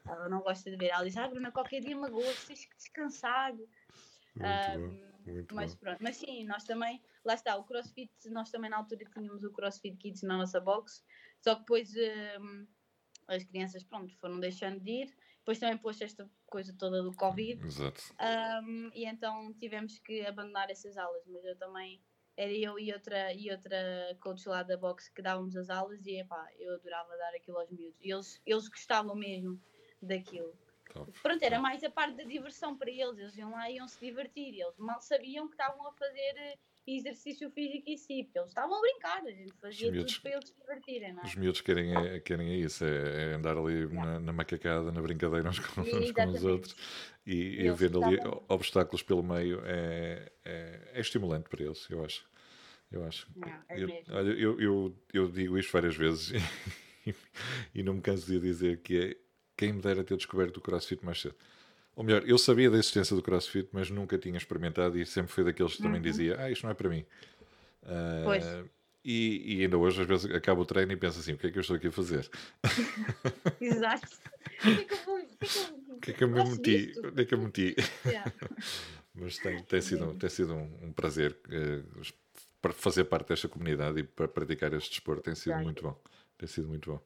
Ela 0.07 0.29
não 0.29 0.41
gosta 0.41 0.71
de 0.71 0.77
ver. 0.77 0.89
Ela 0.89 1.05
diz: 1.05 1.17
Ah, 1.17 1.29
Bruna, 1.29 1.53
qualquer 1.53 1.81
dia 1.81 1.97
magoa, 1.97 2.25
tens 2.47 2.65
que 2.65 2.77
descansar. 2.77 3.55
Muito 3.55 4.81
um, 4.81 5.11
muito 5.33 5.55
mas 5.55 5.75
pronto, 5.75 5.99
mas 6.01 6.17
sim, 6.17 6.45
nós 6.45 6.65
também, 6.65 7.03
lá 7.25 7.35
está, 7.35 7.57
o 7.57 7.65
CrossFit, 7.65 8.11
nós 8.31 8.51
também 8.51 8.71
na 8.71 8.79
altura 8.79 9.05
tínhamos 9.13 9.43
o 9.45 9.51
CrossFit 9.51 9.97
Kids 9.97 10.23
na 10.23 10.37
nossa 10.37 10.61
box, 10.61 11.05
só 11.41 11.55
que 11.55 11.61
depois 11.61 11.93
um, 12.41 12.67
as 13.29 13.45
crianças, 13.45 13.85
pronto, 13.85 14.15
foram 14.19 14.41
deixando 14.41 14.81
de 14.81 14.91
ir, 14.91 15.17
depois 15.39 15.59
também 15.59 15.77
pôs 15.77 16.01
esta 16.01 16.29
coisa 16.47 16.75
toda 16.79 17.03
do 17.03 17.15
Covid, 17.15 17.65
Exato. 17.67 18.03
Um, 18.65 18.91
e 18.95 19.05
então 19.05 19.53
tivemos 19.55 19.99
que 19.99 20.25
abandonar 20.27 20.71
essas 20.71 20.97
aulas, 20.97 21.23
mas 21.27 21.45
eu 21.45 21.57
também, 21.57 22.01
era 22.37 22.53
eu 22.53 22.79
e 22.79 22.93
outra, 22.93 23.33
e 23.35 23.51
outra 23.51 23.77
coach 24.21 24.49
lá 24.49 24.63
da 24.63 24.77
box 24.77 25.09
que 25.09 25.23
dávamos 25.23 25.57
as 25.57 25.71
aulas 25.71 26.07
e 26.07 26.21
epá, 26.21 26.49
eu 26.59 26.75
adorava 26.75 27.17
dar 27.17 27.35
aquilo 27.35 27.59
aos 27.59 27.71
miúdos, 27.71 28.01
e 28.01 28.11
eles, 28.11 28.41
eles 28.47 28.69
gostavam 28.69 29.15
mesmo 29.15 29.61
daquilo. 30.01 30.53
Top. 30.93 31.13
Pronto, 31.23 31.43
era 31.43 31.61
mais 31.61 31.85
a 31.85 31.91
parte 31.91 32.17
da 32.17 32.25
diversão 32.25 32.77
para 32.77 32.91
eles. 32.91 33.19
Eles 33.19 33.37
iam 33.37 33.53
lá 33.53 33.71
e 33.71 33.77
iam 33.77 33.87
se 33.87 34.05
divertir. 34.05 34.55
Eles 34.55 34.77
mal 34.79 35.01
sabiam 35.01 35.47
que 35.47 35.55
estavam 35.55 35.87
a 35.87 35.93
fazer 35.93 36.35
eh, 36.37 36.59
exercício 36.87 37.51
físico 37.51 37.89
em 37.89 37.97
si, 37.97 38.25
porque 38.25 38.39
eles 38.39 38.51
estavam 38.51 38.77
a 38.77 38.81
brincar. 38.81 39.23
A 39.25 39.31
gente 39.31 39.53
fazia 39.61 39.91
miúdos, 39.91 40.15
tudo 40.15 40.23
para 40.23 40.33
eles 40.33 40.49
se 40.49 40.55
divertirem. 40.57 41.13
Não 41.13 41.23
é? 41.23 41.27
Os 41.27 41.35
miúdos 41.37 41.61
querem 41.61 41.97
é, 41.97 42.21
querem 42.21 42.51
é 42.51 42.57
isso: 42.57 42.85
é, 42.85 43.33
é 43.33 43.35
andar 43.35 43.57
ali 43.57 43.87
na, 43.87 44.21
na, 44.21 44.33
macacada, 44.33 44.91
na 44.91 45.01
brincadeira 45.01 45.49
uns 45.49 45.59
com, 45.59 45.81
uns 45.81 46.13
com 46.13 46.27
os 46.27 46.45
outros 46.45 46.77
e, 47.25 47.63
e 47.63 47.71
vendo 47.73 48.03
ali 48.03 48.19
obstáculos 48.49 49.03
pelo 49.03 49.23
meio 49.23 49.63
é, 49.65 50.33
é, 50.45 50.91
é, 50.95 51.01
estimulante 51.01 51.49
para 51.49 51.63
eles, 51.63 51.89
eu 51.91 52.05
acho. 52.05 52.29
Eu 52.91 53.05
acho. 53.05 53.29
Não, 53.37 53.49
é 53.69 53.81
eu, 53.81 53.89
olha, 54.11 54.31
eu, 54.33 54.61
eu, 54.61 54.97
eu 55.13 55.31
digo 55.31 55.57
isto 55.57 55.71
várias 55.71 55.95
vezes 55.95 56.33
e, 57.07 57.15
e 57.73 57.83
não 57.85 57.95
me 57.95 58.01
canso 58.01 58.27
de 58.27 58.41
dizer 58.41 58.83
que 58.83 58.99
é 58.99 59.30
quem 59.61 59.75
me 59.75 59.83
dera 59.83 60.03
ter 60.03 60.17
descoberto 60.17 60.57
o 60.57 60.61
CrossFit 60.63 61.05
mais 61.05 61.21
cedo. 61.21 61.35
Ou 61.95 62.03
melhor, 62.03 62.23
eu 62.27 62.39
sabia 62.39 62.71
da 62.71 62.79
existência 62.79 63.15
do 63.15 63.21
CrossFit, 63.21 63.69
mas 63.73 63.91
nunca 63.91 64.17
tinha 64.17 64.39
experimentado 64.39 64.99
e 64.99 65.05
sempre 65.05 65.31
fui 65.31 65.45
daqueles 65.45 65.77
que 65.77 65.83
também 65.83 65.99
uhum. 65.99 66.03
dizia: 66.03 66.41
Ah, 66.41 66.51
isto 66.51 66.63
não 66.63 66.71
é 66.71 66.75
para 66.75 66.89
mim. 66.89 67.05
Uh, 67.83 68.25
pois. 68.25 68.45
E, 69.05 69.57
e, 69.57 69.63
ainda 69.63 69.77
hoje, 69.77 70.01
às 70.01 70.07
vezes, 70.07 70.35
acabo 70.35 70.63
o 70.63 70.65
treino 70.65 70.93
e 70.93 70.97
penso 70.97 71.21
assim: 71.21 71.35
o 71.35 71.39
que 71.39 71.49
é 71.49 71.51
que 71.51 71.59
eu 71.59 71.61
estou 71.61 71.77
aqui 71.77 71.89
a 71.89 71.93
fazer? 71.93 72.31
Exato. 73.61 74.09
O 75.91 76.01
que 76.01 76.11
é 76.13 76.15
que 76.15 76.25
eu 76.25 76.29
me 76.29 76.43
meti? 76.43 76.95
Onde 77.05 77.23
é 77.23 77.25
que 77.27 77.35
eu 77.35 77.39
meti? 77.39 77.77
Yeah. 78.07 78.33
Mas 79.15 79.37
tem, 79.37 79.63
tem, 79.65 79.81
sido, 79.83 80.15
tem 80.15 80.31
sido 80.31 80.55
um, 80.55 80.71
um 80.83 80.93
prazer 80.93 81.37
uh, 81.49 82.13
para 82.63 82.73
fazer 82.73 83.05
parte 83.05 83.29
desta 83.29 83.49
comunidade 83.49 84.01
e 84.01 84.05
para 84.05 84.27
praticar 84.27 84.73
este 84.73 84.91
desporto. 84.91 85.23
Tem 85.23 85.35
sido 85.35 85.57
muito 85.59 85.83
bom. 85.83 86.01
Tem 86.39 86.49
sido 86.49 86.69
muito 86.69 86.93
bom. 86.93 87.03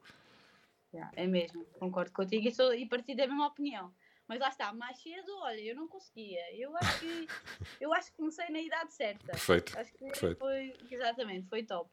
Yeah, 0.94 1.10
é 1.16 1.26
mesmo, 1.26 1.64
concordo 1.80 2.12
contigo 2.12 2.46
e, 2.46 2.52
sou, 2.52 2.72
e 2.72 2.86
partilho 2.86 3.18
da 3.18 3.26
mesma 3.26 3.48
opinião. 3.48 3.92
Mas 4.28 4.38
lá 4.38 4.48
está, 4.48 4.72
mais 4.72 4.96
cedo, 5.02 5.36
olha, 5.40 5.60
eu 5.60 5.74
não 5.74 5.88
conseguia. 5.88 6.40
Eu 6.56 6.74
acho 6.76 7.00
que 7.00 7.26
eu 7.80 7.92
acho 7.92 8.10
que 8.10 8.16
comecei 8.16 8.48
na 8.48 8.60
idade 8.60 8.94
certa. 8.94 9.32
Perfeito. 9.32 9.76
Acho 9.76 9.92
que 9.92 10.04
Perfeito. 10.04 10.38
foi 10.38 10.74
exatamente, 10.90 11.48
foi 11.48 11.64
top. 11.64 11.90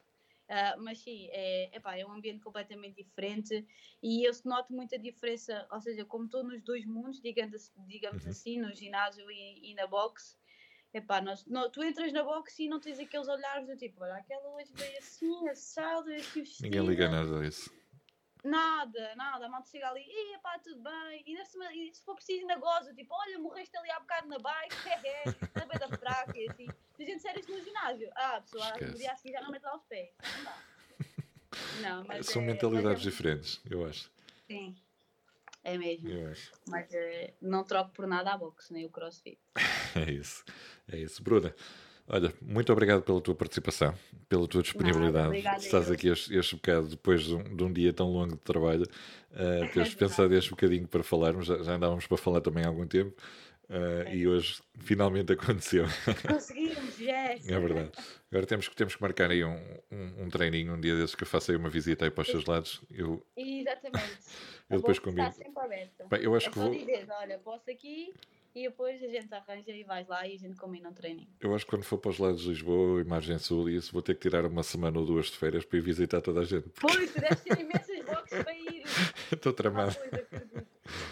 Uh, 0.48 0.84
mas 0.84 1.00
sim, 1.00 1.30
é, 1.32 1.76
epá, 1.76 1.98
é 1.98 2.06
um 2.06 2.12
ambiente 2.12 2.42
completamente 2.42 3.02
diferente 3.02 3.66
e 4.04 4.28
eu 4.28 4.34
noto 4.44 4.74
muita 4.74 5.00
diferença, 5.00 5.66
ou 5.72 5.80
seja, 5.80 6.04
como 6.04 6.26
estou 6.26 6.44
nos 6.44 6.62
dois 6.62 6.86
mundos, 6.86 7.22
digamos, 7.22 7.72
digamos 7.88 8.26
uhum. 8.26 8.32
assim, 8.32 8.60
no 8.60 8.74
ginásio 8.74 9.32
e, 9.32 9.72
e 9.72 9.74
na 9.76 9.88
boxe, 9.88 10.36
epá, 10.94 11.22
nós, 11.22 11.46
não, 11.46 11.72
tu 11.72 11.82
entras 11.82 12.12
na 12.12 12.22
boxe 12.22 12.66
e 12.66 12.70
não 12.70 12.82
tens 12.82 13.00
aqueles 13.00 13.30
olhares 13.30 13.66
do 13.66 13.78
tipo, 13.78 14.04
olha, 14.04 14.16
aquela 14.16 14.50
hoje 14.50 14.74
veio 14.76 14.98
assim, 14.98 15.48
assado, 15.48 16.12
assim, 16.12 16.42
vestida. 16.42 16.68
Ninguém 16.68 16.86
liga 16.86 17.10
nada 17.10 17.40
a 17.40 17.48
isso. 17.48 17.81
Nada, 18.44 19.16
nada, 19.16 19.46
a 19.46 19.50
malta 19.50 19.70
chega 19.70 19.88
ali, 19.88 20.04
e 20.04 20.38
pá, 20.40 20.58
tudo 20.58 20.82
bem, 20.82 21.24
e, 21.28 21.46
cima, 21.46 21.72
e 21.74 21.94
se 21.94 22.04
for 22.04 22.16
preciso 22.16 22.48
na 22.48 22.58
goza, 22.58 22.92
tipo, 22.94 23.14
olha, 23.14 23.38
morreste 23.38 23.78
ali 23.78 23.92
há 23.92 24.00
bocado 24.00 24.28
na 24.28 24.40
bike, 24.40 24.76
é, 24.90 24.94
é, 24.94 25.24
na 25.56 25.66
beira 25.66 25.88
da 25.88 25.98
fraca, 25.98 26.36
e 26.36 26.50
assim. 26.50 26.68
Se 26.96 27.04
a 27.04 27.06
gente 27.06 27.22
sério 27.22 27.44
no 27.48 27.64
ginásio, 27.64 28.10
ah, 28.16 28.38
a 28.38 28.42
pessoa 28.42 28.72
no 28.80 28.94
dia 28.96 29.12
a 29.12 29.16
seguir 29.16 29.34
já 29.34 29.42
não 29.42 29.52
mete 29.52 29.64
lá 29.64 29.76
os 29.76 29.84
pés, 29.86 30.10
não 30.38 30.44
dá. 30.44 30.58
Não, 31.82 32.06
mas 32.06 32.28
São 32.28 32.42
é, 32.42 32.46
mentalidades 32.46 33.04
mas 33.04 33.08
é, 33.08 33.10
diferentes, 33.10 33.62
eu 33.70 33.86
acho. 33.86 34.10
Sim, 34.48 34.74
é 35.64 35.78
mesmo. 35.78 36.10
Eu 36.10 36.32
acho. 36.32 36.52
Mas 36.68 36.94
é, 36.94 37.34
não 37.42 37.64
troco 37.64 37.92
por 37.92 38.08
nada 38.08 38.32
a 38.32 38.38
boxe, 38.38 38.72
nem 38.72 38.86
o 38.86 38.90
crossfit. 38.90 39.38
é 39.96 40.12
isso, 40.12 40.46
é 40.88 40.98
isso. 40.98 41.22
Bruna, 41.22 41.54
Olha, 42.14 42.34
muito 42.42 42.74
obrigado 42.74 43.04
pela 43.04 43.22
tua 43.22 43.34
participação, 43.34 43.96
pela 44.28 44.46
tua 44.46 44.62
disponibilidade. 44.62 45.38
Estás 45.60 45.90
aqui 45.90 46.10
este, 46.10 46.36
este 46.38 46.56
bocado 46.56 46.90
depois 46.90 47.24
de 47.24 47.36
um, 47.36 47.56
de 47.56 47.64
um, 47.64 47.72
dia 47.72 47.94
tão 47.94 48.12
longo 48.12 48.34
de 48.34 48.42
trabalho, 48.42 48.84
uh, 49.32 49.72
teres 49.74 49.96
pensado 49.96 50.36
este 50.36 50.50
bocadinho 50.50 50.86
para 50.90 51.04
falarmos, 51.04 51.46
já, 51.46 51.64
já 51.64 51.76
andávamos 51.76 52.06
para 52.08 52.18
falar 52.18 52.42
também 52.42 52.66
há 52.66 52.68
algum 52.68 52.86
tempo. 52.86 53.16
Uh, 53.70 54.04
é. 54.08 54.16
E 54.18 54.28
hoje 54.28 54.62
finalmente 54.80 55.32
aconteceu. 55.32 55.86
Conseguimos, 56.28 57.00
yes. 57.00 57.48
É 57.48 57.58
verdade. 57.58 57.92
Agora 58.30 58.46
temos, 58.46 58.68
temos 58.68 58.94
que 58.94 59.02
marcar 59.02 59.32
aí 59.32 59.46
um, 59.46 59.58
um, 59.90 60.24
um 60.24 60.30
treininho, 60.30 60.74
um 60.74 60.82
dia 60.82 60.98
desses 60.98 61.16
que 61.16 61.24
eu 61.24 61.28
faça 61.28 61.54
aí 61.54 61.58
uma 61.58 61.70
visita 61.70 62.04
aí 62.04 62.12
para 62.12 62.24
os 62.24 62.28
seus 62.28 62.44
lados. 62.44 62.82
Eu... 62.92 63.26
Exatamente. 63.38 64.20
eu 64.70 64.80
depois 64.80 65.00
combino. 65.00 65.30
Está 65.30 65.46
sempre 65.46 65.64
aberto. 65.64 66.10
Bem, 66.10 66.22
eu 66.22 66.36
acho 66.36 66.50
é 66.50 66.52
que 66.52 66.60
vou. 66.60 66.72
Dizer, 66.72 67.08
olha, 67.10 67.38
posso 67.38 67.72
aqui 67.72 68.14
e 68.54 68.64
depois 68.64 69.02
a 69.02 69.08
gente 69.08 69.34
arranja 69.34 69.72
e 69.72 69.84
vais 69.84 70.08
lá 70.08 70.28
e 70.28 70.36
a 70.36 70.38
gente 70.38 70.56
combina 70.58 70.90
um 70.90 70.94
treininho. 70.94 71.30
Eu 71.40 71.56
acho 71.56 71.66
que 71.66 71.72
quando 71.72 71.84
for 71.84 71.98
para 71.98 72.12
os 72.12 72.20
lados 72.20 72.42
de 72.42 72.50
Lisboa 72.50 73.02
e 73.02 73.04
Margem 73.06 73.38
Sul, 73.40 73.70
isso 73.70 73.92
vou 73.94 74.02
ter 74.02 74.16
que 74.16 74.22
tirar 74.22 74.46
uma 74.46 74.64
semana 74.64 75.00
ou 75.00 75.06
duas 75.06 75.28
de 75.28 75.38
férias 75.38 75.64
para 75.66 75.78
ir 75.78 75.82
visitar 75.82 76.22
toda 76.22 76.42
a 76.42 76.44
gente. 76.44 76.70
Porque... 76.70 76.98
Pois, 76.98 77.12
tu 77.14 77.22
deves 77.22 77.42
ter 77.42 77.60
imensas 77.60 78.06
boxes 78.06 78.44
para 78.44 78.54
ir. 78.54 78.84
Estou 79.32 79.54
tramado. 79.54 79.96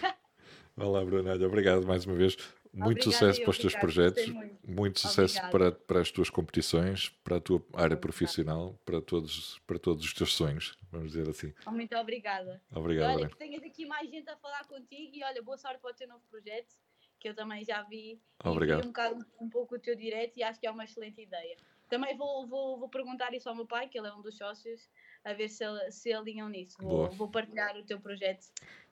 Ah, 0.03 0.15
Olá, 0.75 1.03
Brunalha. 1.03 1.45
Obrigado 1.45 1.85
mais 1.85 2.05
uma 2.05 2.15
vez. 2.15 2.37
muito 2.73 3.09
Obrigada 3.09 3.11
sucesso 3.11 3.41
para 3.41 3.49
os 3.49 3.57
teus 3.57 3.75
projetos, 3.75 4.27
muito. 4.27 4.57
muito 4.65 4.99
sucesso 4.99 5.37
Obrigada. 5.39 5.51
para, 5.51 5.71
para 5.71 5.99
as 6.01 6.09
tuas 6.11 6.29
competições, 6.29 7.09
para 7.23 7.37
a 7.37 7.41
tua 7.41 7.61
área 7.73 7.97
profissional, 7.97 8.79
para 8.85 9.01
todos, 9.01 9.59
para 9.67 9.77
todos 9.77 10.05
os 10.05 10.13
teus 10.13 10.33
sonhos, 10.33 10.77
vamos 10.91 11.11
dizer 11.11 11.27
assim. 11.29 11.53
Oh, 11.65 11.71
Muito 11.71 11.95
obrigada. 11.97 12.61
E 12.73 12.77
Obrigado, 12.77 13.17
olha, 13.17 13.27
que 13.29 13.37
tenhas 13.37 13.63
aqui 13.63 13.85
mais 13.85 14.09
gente 14.09 14.29
a 14.29 14.37
falar 14.37 14.65
contigo 14.67 15.15
e 15.15 15.23
olha, 15.23 15.41
boa 15.41 15.57
sorte 15.57 15.81
para 15.81 15.91
o 15.91 15.93
teu 15.93 16.07
novo 16.07 16.23
projeto, 16.29 16.75
que 17.19 17.29
eu 17.29 17.35
também 17.35 17.63
já 17.65 17.83
vi 17.83 18.19
e 18.43 18.47
Obrigado. 18.47 18.81
vi 18.81 18.87
um 18.87 18.91
bocado 18.91 19.25
um 19.39 19.49
pouco 19.49 19.75
o 19.75 19.79
teu 19.79 19.95
direto 19.95 20.37
e 20.37 20.43
acho 20.43 20.59
que 20.59 20.65
é 20.65 20.71
uma 20.71 20.85
excelente 20.85 21.21
ideia. 21.21 21.57
Também 21.89 22.15
vou, 22.15 22.47
vou, 22.47 22.79
vou 22.79 22.87
perguntar 22.87 23.33
isso 23.33 23.49
ao 23.49 23.55
meu 23.55 23.65
pai, 23.65 23.87
que 23.87 23.97
ele 23.97 24.07
é 24.07 24.13
um 24.13 24.21
dos 24.21 24.37
sócios, 24.37 24.87
a 25.23 25.33
ver 25.33 25.49
se, 25.49 25.63
se 25.91 26.13
alinham 26.13 26.47
nisso. 26.47 26.77
Vou, 26.79 27.09
vou 27.09 27.27
partilhar 27.29 27.75
o 27.75 27.83
teu 27.83 27.99
projeto 27.99 28.45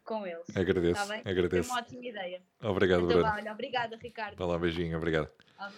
com 0.04 0.26
eles. 0.26 0.56
Agradeço, 0.56 1.02
Está 1.02 1.14
bem? 1.14 1.22
É 1.24 1.30
agradeço. 1.30 1.70
uma 1.70 1.80
ótima 1.80 2.06
ideia. 2.06 2.42
Obrigado, 2.64 3.06
Então, 3.06 3.22
vá, 3.22 3.36
olha, 3.36 3.52
obrigada, 3.52 3.96
Ricardo. 3.98 4.36
Vai 4.36 4.48
lá, 4.48 4.58
beijinho, 4.58 4.98
obrigado. 4.98 5.30
Obrigada. 5.30 5.74